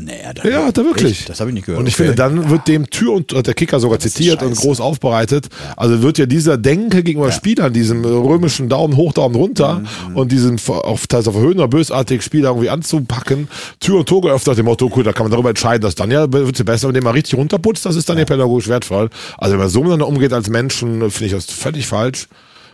Nee, 0.00 0.12
ja, 0.22 0.50
Ja, 0.50 0.68
er 0.68 0.76
wirklich. 0.76 1.20
Echt? 1.20 1.28
Das 1.28 1.40
habe 1.40 1.50
ich 1.50 1.54
nicht 1.54 1.66
gehört. 1.66 1.80
Und 1.80 1.86
ich 1.86 1.94
Okay. 1.94 2.04
finde, 2.04 2.16
dann 2.16 2.50
wird 2.50 2.68
dem 2.68 2.88
Tür 2.90 3.12
und 3.14 3.46
der 3.46 3.54
Kicker 3.54 3.80
sogar 3.80 3.98
zitiert 3.98 4.42
und 4.42 4.54
groß 4.56 4.80
aufbereitet. 4.80 5.48
Also 5.76 6.02
wird 6.02 6.18
ja 6.18 6.26
dieser 6.26 6.56
Denke 6.56 7.02
gegenüber 7.02 7.32
Spielern, 7.32 7.72
diesem 7.72 8.04
römischen 8.04 8.68
Daumen 8.68 8.96
hoch, 8.96 9.12
Daumen 9.12 9.34
runter 9.34 9.82
Mhm, 10.08 10.16
und 10.16 10.32
diesen 10.32 10.58
auf 10.68 11.06
teils 11.06 11.28
auf 11.28 11.34
erhöhender 11.34 11.68
bösartig 11.68 12.22
Spieler 12.22 12.50
irgendwie 12.50 12.70
anzupacken, 12.70 13.48
Tür 13.80 13.98
und 14.00 14.08
Tor 14.08 14.22
geöffnet, 14.22 14.58
dem 14.58 14.66
Motto, 14.66 14.90
cool, 14.96 15.02
da 15.04 15.12
kann 15.12 15.24
man 15.24 15.32
darüber 15.32 15.50
entscheiden, 15.50 15.82
dass 15.82 15.94
dann 15.94 16.10
ja 16.10 16.30
wird 16.32 16.58
es 16.58 16.64
besser, 16.64 16.88
wenn 16.88 16.94
den 16.94 17.04
mal 17.04 17.10
richtig 17.10 17.34
runterputzt, 17.38 17.84
das 17.86 17.96
ist 17.96 18.08
dann 18.08 18.18
ja, 18.18 18.24
pädagogisch 18.24 18.68
wertvoll. 18.68 19.10
Also 19.38 19.52
wenn 19.52 19.60
man 19.60 19.68
so 19.68 19.80
miteinander 19.80 20.08
umgeht 20.08 20.32
als 20.32 20.48
Menschen, 20.48 21.10
finde 21.10 21.26
ich 21.26 21.32
das 21.32 21.46
völlig 21.46 21.86
falsch. 21.86 22.26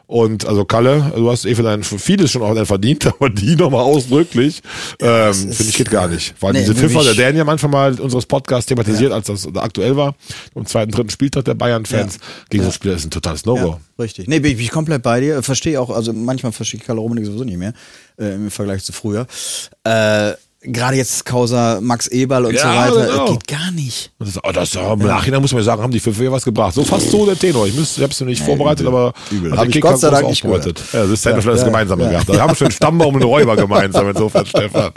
Und 0.09 0.47
also 0.47 0.65
Kalle, 0.65 1.13
du 1.17 1.29
hast 1.31 1.45
eh 1.47 1.55
für 1.57 1.65
dein 1.65 1.83
vieles 1.83 2.31
schon 2.31 2.43
auch 2.43 2.67
verdient, 2.67 3.07
aber 3.07 3.29
die 3.29 3.57
nochmal 3.57 3.83
ausdrücklich, 3.83 4.63
ähm, 5.01 5.35
finde 5.35 5.65
ich 5.65 5.77
geht 5.77 5.91
gar 5.91 6.07
nicht. 6.07 6.35
Weil 6.41 6.53
Nee, 6.53 6.61
diese. 6.61 6.75
Pfiffer, 6.77 7.03
der 7.03 7.15
Dan 7.15 7.35
ja 7.35 7.43
am 7.43 7.49
Anfang 7.49 7.71
mal 7.71 7.99
unseres 7.99 8.25
Podcasts 8.27 8.67
thematisiert, 8.67 9.13
als 9.13 9.27
das 9.27 9.49
aktuell 9.57 9.97
war, 9.97 10.15
am 10.55 10.65
zweiten, 10.65 10.93
dritten 10.93 11.11
Spieltag 11.11 11.45
der 11.45 11.55
Bayern-Fans, 11.55 12.19
gegen 12.51 12.63
so 12.65 12.71
Spieler 12.71 12.95
ist 12.95 13.05
ein 13.05 13.11
totales 13.11 13.45
No-Go. 13.45 13.67
Ja, 13.67 13.81
richtig. 13.99 14.29
Nee, 14.29 14.39
bin 14.39 14.53
ich, 14.53 14.57
bin 14.59 14.67
ich 14.67 14.71
komplett 14.71 15.03
bei 15.03 15.21
dir. 15.21 15.43
Verstehe 15.43 15.81
auch, 15.81 15.91
also 15.91 16.13
manchmal 16.13 16.53
verstehe 16.53 16.81
ich 16.81 16.87
Karl 16.87 16.99
Rummenigge 16.99 17.27
sowieso 17.27 17.45
nicht 17.45 17.59
mehr, 17.59 17.73
äh, 18.19 18.35
im 18.35 18.51
Vergleich 18.53 18.85
zu 18.85 18.93
früher. 18.93 19.27
Äh, 19.83 20.33
Gerade 20.63 20.97
jetzt 20.97 21.25
Causa 21.25 21.81
Max 21.81 22.09
Eberl 22.09 22.47
und 22.47 22.55
Ja, 22.55 22.89
so 22.89 22.97
weiter, 22.97 23.07
genau. 23.13 23.25
geht 23.33 23.47
gar 23.47 23.71
nicht. 23.71 24.11
Das, 24.19 24.39
oh, 24.43 24.53
das, 24.53 24.73
ja, 24.73 24.93
Im 24.93 25.01
Nachhinein 25.01 25.41
muss 25.41 25.53
man 25.53 25.61
ja 25.61 25.65
sagen, 25.65 25.83
haben 25.83 25.93
die 25.93 25.99
ja 25.99 26.33
was 26.33 26.45
gebracht. 26.45 26.75
So 26.75 26.83
fast 26.83 27.11
so 27.11 27.27
der 27.27 27.39
Tenor. 27.39 27.67
Ich, 27.67 27.75
müsste, 27.75 28.01
ich 28.01 28.03
habe 28.03 28.13
es 28.13 28.21
noch 28.21 28.27
nicht 28.27 28.43
vorbereitet, 28.43 28.87
aber 28.87 29.13
Übel. 29.31 29.53
Hab 29.53 29.67
der 29.67 29.69
ich 29.69 29.81
Gott 29.81 30.01
sei 30.01 30.11
Dank 30.11 30.29
nicht 30.29 30.45
aufbereitet. 30.45 30.83
Ja, 30.93 31.03
das 31.03 31.11
ist 31.11 31.25
ja, 31.25 31.33
Ja, 31.33 31.37
vielleicht 31.37 31.55
das 31.55 31.61
ja, 31.61 31.67
Gemeinsame 31.67 32.05
ja. 32.05 32.11
gehabt. 32.11 32.29
Da 32.31 32.41
haben 32.41 32.51
wir 32.51 32.57
schon 32.57 32.71
Stammbaum 32.71 33.15
und 33.15 33.23
Räuber 33.23 33.55
gemeinsam, 33.55 34.09
insofern, 34.09 34.47
Stefan. 34.47 34.93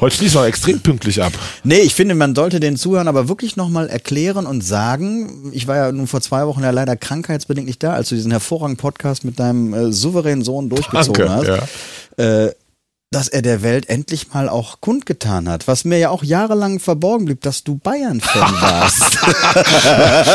Heute 0.00 0.14
schließen 0.14 0.40
wir 0.40 0.46
extrem 0.46 0.80
pünktlich 0.80 1.22
ab. 1.22 1.32
Nee, 1.64 1.78
ich 1.78 1.94
finde, 1.94 2.14
man 2.14 2.34
sollte 2.34 2.60
den 2.60 2.76
Zuhörern 2.76 3.08
aber 3.08 3.28
wirklich 3.28 3.56
nochmal 3.56 3.88
erklären 3.88 4.46
und 4.46 4.62
sagen, 4.62 5.50
ich 5.52 5.66
war 5.66 5.76
ja 5.76 5.90
nun 5.90 6.06
vor 6.06 6.20
zwei 6.20 6.46
Wochen 6.46 6.62
ja 6.62 6.70
leider 6.70 6.96
krankheitsbedingt 6.96 7.66
nicht 7.66 7.82
da, 7.82 7.94
als 7.94 8.10
du 8.10 8.14
diesen 8.14 8.30
hervorragenden 8.30 8.76
Podcast 8.80 9.24
mit 9.24 9.40
deinem 9.40 9.72
äh, 9.72 9.90
souveränen 9.90 10.44
Sohn 10.44 10.68
durchgezogen 10.68 11.26
Danke, 11.26 11.60
hast. 11.62 12.18
Äh, 12.18 12.52
dass 13.10 13.28
er 13.28 13.40
der 13.40 13.62
Welt 13.62 13.88
endlich 13.88 14.34
mal 14.34 14.48
auch 14.50 14.80
kundgetan 14.80 15.48
hat, 15.48 15.66
was 15.66 15.84
mir 15.84 15.98
ja 15.98 16.10
auch 16.10 16.22
jahrelang 16.22 16.78
verborgen 16.78 17.24
blieb, 17.24 17.40
dass 17.40 17.64
du 17.64 17.76
Bayern-Fan 17.76 18.52
warst. 18.60 19.18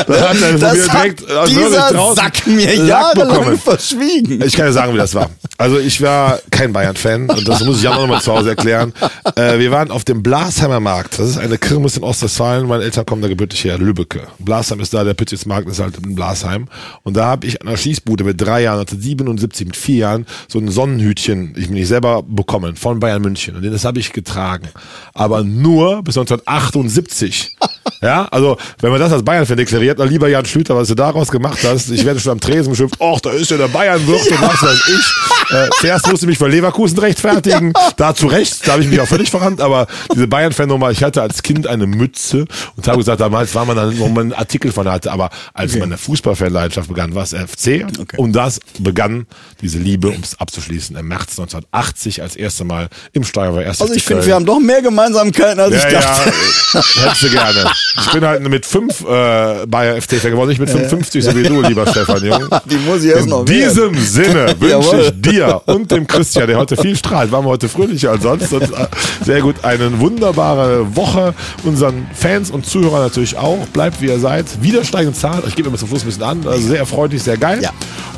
Das 0.07 0.21
hat 0.29 0.41
er 0.41 0.57
das 0.57 0.89
hat 0.89 1.05
äh, 1.05 1.27
wirklich 1.27 1.57
dieser 1.57 2.15
Sack 2.15 2.47
mir 2.47 2.75
jahrelang 2.75 3.59
verschwiegen. 3.59 4.41
Ich 4.41 4.55
kann 4.55 4.65
ja 4.65 4.71
sagen, 4.71 4.93
wie 4.93 4.97
das 4.97 5.13
war. 5.13 5.29
Also 5.57 5.77
ich 5.77 6.01
war 6.01 6.39
kein 6.49 6.73
Bayern-Fan 6.73 7.29
und 7.29 7.47
das 7.47 7.63
muss 7.63 7.79
ich 7.79 7.87
auch 7.87 7.95
nochmal 7.95 8.21
zu 8.21 8.33
Hause 8.33 8.49
erklären. 8.49 8.91
Äh, 9.35 9.59
wir 9.59 9.71
waren 9.71 9.91
auf 9.91 10.03
dem 10.03 10.23
Blasheimer 10.23 10.79
Markt. 10.79 11.19
Das 11.19 11.29
ist 11.29 11.37
eine 11.37 11.59
Kirmes 11.59 11.95
in 11.97 12.03
Ostwestfalen. 12.03 12.67
Meine 12.67 12.83
Eltern 12.83 13.05
kommen 13.05 13.21
da 13.21 13.27
gebürtig 13.27 13.63
her, 13.65 13.77
Lübbecke. 13.77 14.27
Blasheim 14.39 14.79
ist 14.79 14.93
da, 14.93 15.03
der 15.03 15.13
Pützelsmarkt 15.13 15.69
ist 15.69 15.79
halt 15.79 15.97
in 15.97 16.15
Blasheim. 16.15 16.67
Und 17.03 17.17
da 17.17 17.25
habe 17.25 17.45
ich 17.45 17.61
an 17.61 17.67
der 17.67 17.77
Schießbude 17.77 18.23
mit 18.23 18.41
drei 18.41 18.63
Jahren, 18.63 18.79
1977, 18.79 19.67
mit 19.67 19.77
vier 19.77 19.97
Jahren, 19.97 20.25
so 20.47 20.57
ein 20.57 20.69
Sonnenhütchen, 20.69 21.53
ich 21.55 21.69
mir 21.69 21.75
nicht 21.75 21.87
selber 21.87 22.23
bekommen, 22.23 22.62
von 22.75 22.99
Bayern 22.99 23.21
München. 23.21 23.55
Und 23.55 23.63
das 23.63 23.85
habe 23.85 23.99
ich 23.99 24.13
getragen. 24.13 24.69
Aber 25.13 25.43
nur 25.43 26.03
bis 26.03 26.17
1978. 26.17 27.55
Ja, 28.01 28.25
also 28.31 28.57
wenn 28.81 28.91
man 28.91 28.99
das 28.99 29.13
als 29.13 29.23
Bayern-Fan 29.23 29.55
deklariert, 29.55 29.97
dann 29.97 30.09
lieber 30.09 30.27
Jan 30.27 30.45
Schlüter, 30.45 30.75
was 30.75 30.89
du 30.89 30.95
daraus 30.95 31.31
gemacht 31.31 31.59
hast. 31.63 31.89
Ich 31.89 32.03
werde 32.03 32.19
schon 32.19 32.33
am 32.33 32.39
Tresen 32.39 32.71
beschimpft, 32.71 32.97
ach, 32.99 33.21
da 33.21 33.31
ist 33.31 33.49
ja 33.49 33.55
der 33.55 33.69
Bayern-Wirt 33.69 34.27
und 34.31 34.41
was 34.41 34.61
weiß 34.61 34.89
ich. 34.89 35.42
Äh, 35.53 35.69
zuerst 35.79 36.07
musste 36.09 36.25
ich 36.25 36.29
mich 36.29 36.37
für 36.37 36.47
Leverkusen 36.47 36.97
rechtfertigen, 36.99 37.73
da 37.97 38.15
zu 38.15 38.27
Recht, 38.27 38.67
da 38.67 38.73
habe 38.73 38.83
ich 38.83 38.89
mich 38.89 38.99
auch 38.99 39.07
völlig 39.07 39.29
verrannt, 39.29 39.61
aber 39.61 39.87
diese 40.13 40.27
Bayern-Fan-Nummer, 40.27 40.91
ich 40.91 41.03
hatte 41.03 41.21
als 41.21 41.43
Kind 41.43 41.67
eine 41.67 41.85
Mütze 41.87 42.45
und 42.75 42.87
habe 42.87 42.97
gesagt, 42.97 43.21
damals 43.21 43.53
war 43.55 43.65
man 43.65 43.75
dann, 43.75 43.97
wo 43.99 44.07
man 44.07 44.23
einen 44.23 44.33
Artikel 44.33 44.71
von 44.71 44.89
hatte, 44.89 45.11
aber 45.11 45.29
als 45.53 45.75
meine 45.75 45.97
Fußballfan-Leidenschaft 45.97 46.87
begann, 46.89 47.15
war 47.15 47.23
es 47.23 47.33
FC 47.33 47.85
und 48.17 48.33
das 48.33 48.59
begann 48.79 49.27
diese 49.61 49.77
Liebe, 49.77 50.09
um 50.09 50.21
es 50.21 50.39
abzuschließen, 50.39 50.95
im 50.95 51.07
März 51.07 51.39
1980 51.39 52.21
als 52.21 52.35
erste 52.35 52.63
Mal 52.63 52.89
im 53.13 53.23
Steuer 53.23 53.53
war 53.53 53.63
erst 53.63 53.81
Also 53.81 53.93
ich 53.93 54.03
finde, 54.03 54.25
wir 54.25 54.35
haben 54.35 54.45
doch 54.45 54.59
mehr 54.59 54.81
Gemeinsamkeiten, 54.81 55.59
als 55.59 55.73
Ja, 55.73 55.87
ich 55.87 55.93
dachte. 55.93 56.29
ja, 56.73 56.79
äh, 56.79 56.83
hättest 57.05 57.23
du 57.23 57.29
gerne. 57.29 57.71
Ich 58.01 58.11
bin 58.11 58.25
halt 58.25 58.47
mit 58.47 58.65
fünf 58.65 59.01
äh, 59.01 59.65
Bayer 59.67 60.01
FT-Fan 60.01 60.31
geworden, 60.31 60.49
nicht 60.49 60.59
mit 60.59 60.69
55, 60.69 61.23
so 61.23 61.35
wie 61.35 61.43
du, 61.43 61.61
lieber 61.61 61.85
Stefan 61.87 62.23
Jung. 62.23 62.47
Die 62.65 62.77
muss 62.77 63.03
ich 63.03 63.11
erst 63.11 63.23
In 63.23 63.29
noch 63.29 63.45
diesem 63.45 63.95
Sinne 63.99 64.55
wünsche 64.59 65.01
ich 65.01 65.21
dir 65.21 65.42
und 65.51 65.91
dem 65.91 66.07
Christian, 66.07 66.47
der 66.47 66.57
heute 66.57 66.77
viel 66.77 66.95
strahlt, 66.95 67.31
waren 67.31 67.45
wir 67.45 67.49
heute 67.49 67.69
fröhlicher 67.69 68.11
als 68.11 68.23
sonst. 68.23 68.53
Und, 68.53 68.63
äh, 68.63 68.87
sehr 69.23 69.41
gut, 69.41 69.63
eine 69.63 69.99
wunderbare 69.99 70.95
Woche. 70.95 71.33
Unseren 71.63 72.07
Fans 72.13 72.51
und 72.51 72.65
Zuhörern 72.65 73.01
natürlich 73.01 73.37
auch. 73.37 73.65
Bleibt 73.67 74.01
wie 74.01 74.07
ihr 74.07 74.19
seid. 74.19 74.45
Wieder 74.61 74.83
steigende 74.83 75.17
Zahlen. 75.17 75.43
Ich 75.47 75.55
gebe 75.55 75.69
mir 75.69 75.77
zum 75.77 75.87
Schluss 75.87 76.03
ein 76.03 76.07
bisschen 76.07 76.23
an. 76.23 76.47
Also 76.47 76.67
sehr 76.67 76.79
erfreulich, 76.79 77.23
sehr 77.23 77.37
geil. 77.37 77.61
Ja. 77.61 77.71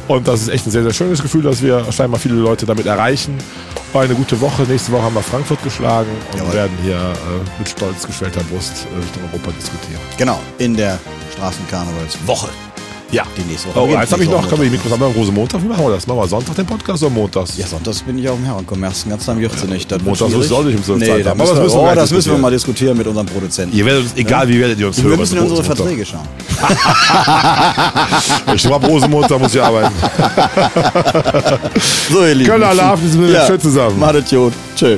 Und 0.08 0.28
das 0.28 0.42
ist 0.42 0.50
echt 0.50 0.68
ein 0.68 0.72
sehr, 0.72 0.84
sehr 0.84 0.94
schönes 0.94 1.22
Gefühl, 1.22 1.42
dass 1.42 1.62
wir 1.62 1.92
scheinbar 1.92 2.20
viele 2.20 2.36
Leute 2.36 2.66
damit 2.66 2.86
erreichen. 2.86 3.38
War 3.92 4.04
eine 4.04 4.14
gute 4.14 4.40
Woche. 4.40 4.64
Nächste 4.64 4.92
Woche 4.92 5.04
haben 5.04 5.16
wir 5.16 5.24
Frankfurt 5.24 5.64
geschlagen 5.64 6.10
und 6.32 6.40
Jawohl. 6.40 6.54
werden 6.54 6.78
hier 6.84 6.98
äh, 6.98 7.60
mit 7.60 7.70
stolz 7.70 8.06
geschwellter 8.06 8.42
Brust 8.44 8.86
äh, 8.94 8.98
Richtung 9.00 9.24
Europa 9.32 9.52
diskutieren. 9.58 10.02
Genau, 10.18 10.40
in 10.58 10.76
der 10.76 11.00
Straßenkarnevalswoche. 11.34 12.50
Ja. 13.12 13.24
Die 13.38 13.42
nächste 13.44 13.70
Woche. 13.70 13.80
Oh, 13.80 13.96
eins 13.96 14.12
habe 14.12 14.24
ich 14.24 14.30
noch. 14.30 14.48
Können 14.50 14.62
wir 14.64 14.72
wir 14.72 15.06
am 15.06 15.12
Rosenmontag? 15.14 15.62
Wie 15.64 15.68
machen 15.68 15.86
wir 15.86 15.92
das? 15.92 16.08
Machen 16.08 16.20
wir 16.20 16.28
Sonntag 16.28 16.56
den 16.56 16.66
Podcast 16.66 17.04
oder 17.04 17.14
montags? 17.14 17.58
Ja, 17.58 17.68
sonntags 17.68 18.02
bin 18.02 18.18
ich 18.18 18.28
auf 18.28 18.38
dem 18.38 18.46
Herrenkommerz. 18.46 19.04
Den 19.04 19.12
ganzen 19.12 19.26
Tag 19.28 19.38
juckt 19.40 19.60
sie 19.60 19.68
nicht. 19.68 19.92
Das 19.92 20.02
Montags 20.02 20.34
ist 20.34 20.46
es 20.46 20.52
auch 20.52 20.64
nicht 20.64 20.78
um 20.78 20.84
12 20.84 21.00
Nee, 21.00 21.06
Zeit 21.06 21.26
da 21.26 21.30
haben. 21.32 21.42
Aber 21.42 21.50
wir, 21.50 21.56
das 21.56 21.64
müssen 21.64 21.76
wir 21.76 21.92
oh, 21.92 21.96
das 21.96 22.12
müssen 22.12 22.32
wir 22.32 22.38
mal 22.40 22.52
diskutieren 22.52 22.98
mit 22.98 23.08
unserem 23.08 23.28
Produzenten. 23.28 23.76
Ihr 23.78 23.86
werdet 23.86 24.04
uns, 24.04 24.14
egal 24.16 24.48
wie 24.48 24.60
werdet 24.60 24.80
ihr 24.80 24.88
uns 24.88 24.98
hören. 24.98 25.12
wir 25.12 25.18
müssen 25.18 25.38
in 25.38 25.44
mit 25.44 25.52
unsere. 25.52 25.76
Verträge 25.76 26.06
schauen. 26.06 26.28
Ich 28.56 28.66
ab 28.68 28.88
Rosenmontag 28.88 29.40
muss 29.40 29.54
ich 29.56 29.62
arbeiten. 29.62 29.94
So, 32.12 32.26
ihr 32.26 32.36
Lieben. 32.36 32.50
Kölner 32.50 32.68
Alarv, 32.68 33.02
wir 33.02 33.10
sind 33.10 33.48
schön 33.48 33.60
zusammen. 33.60 34.00
Macht 34.00 34.32
Jod. 34.32 34.54
Tschö. 34.76 34.98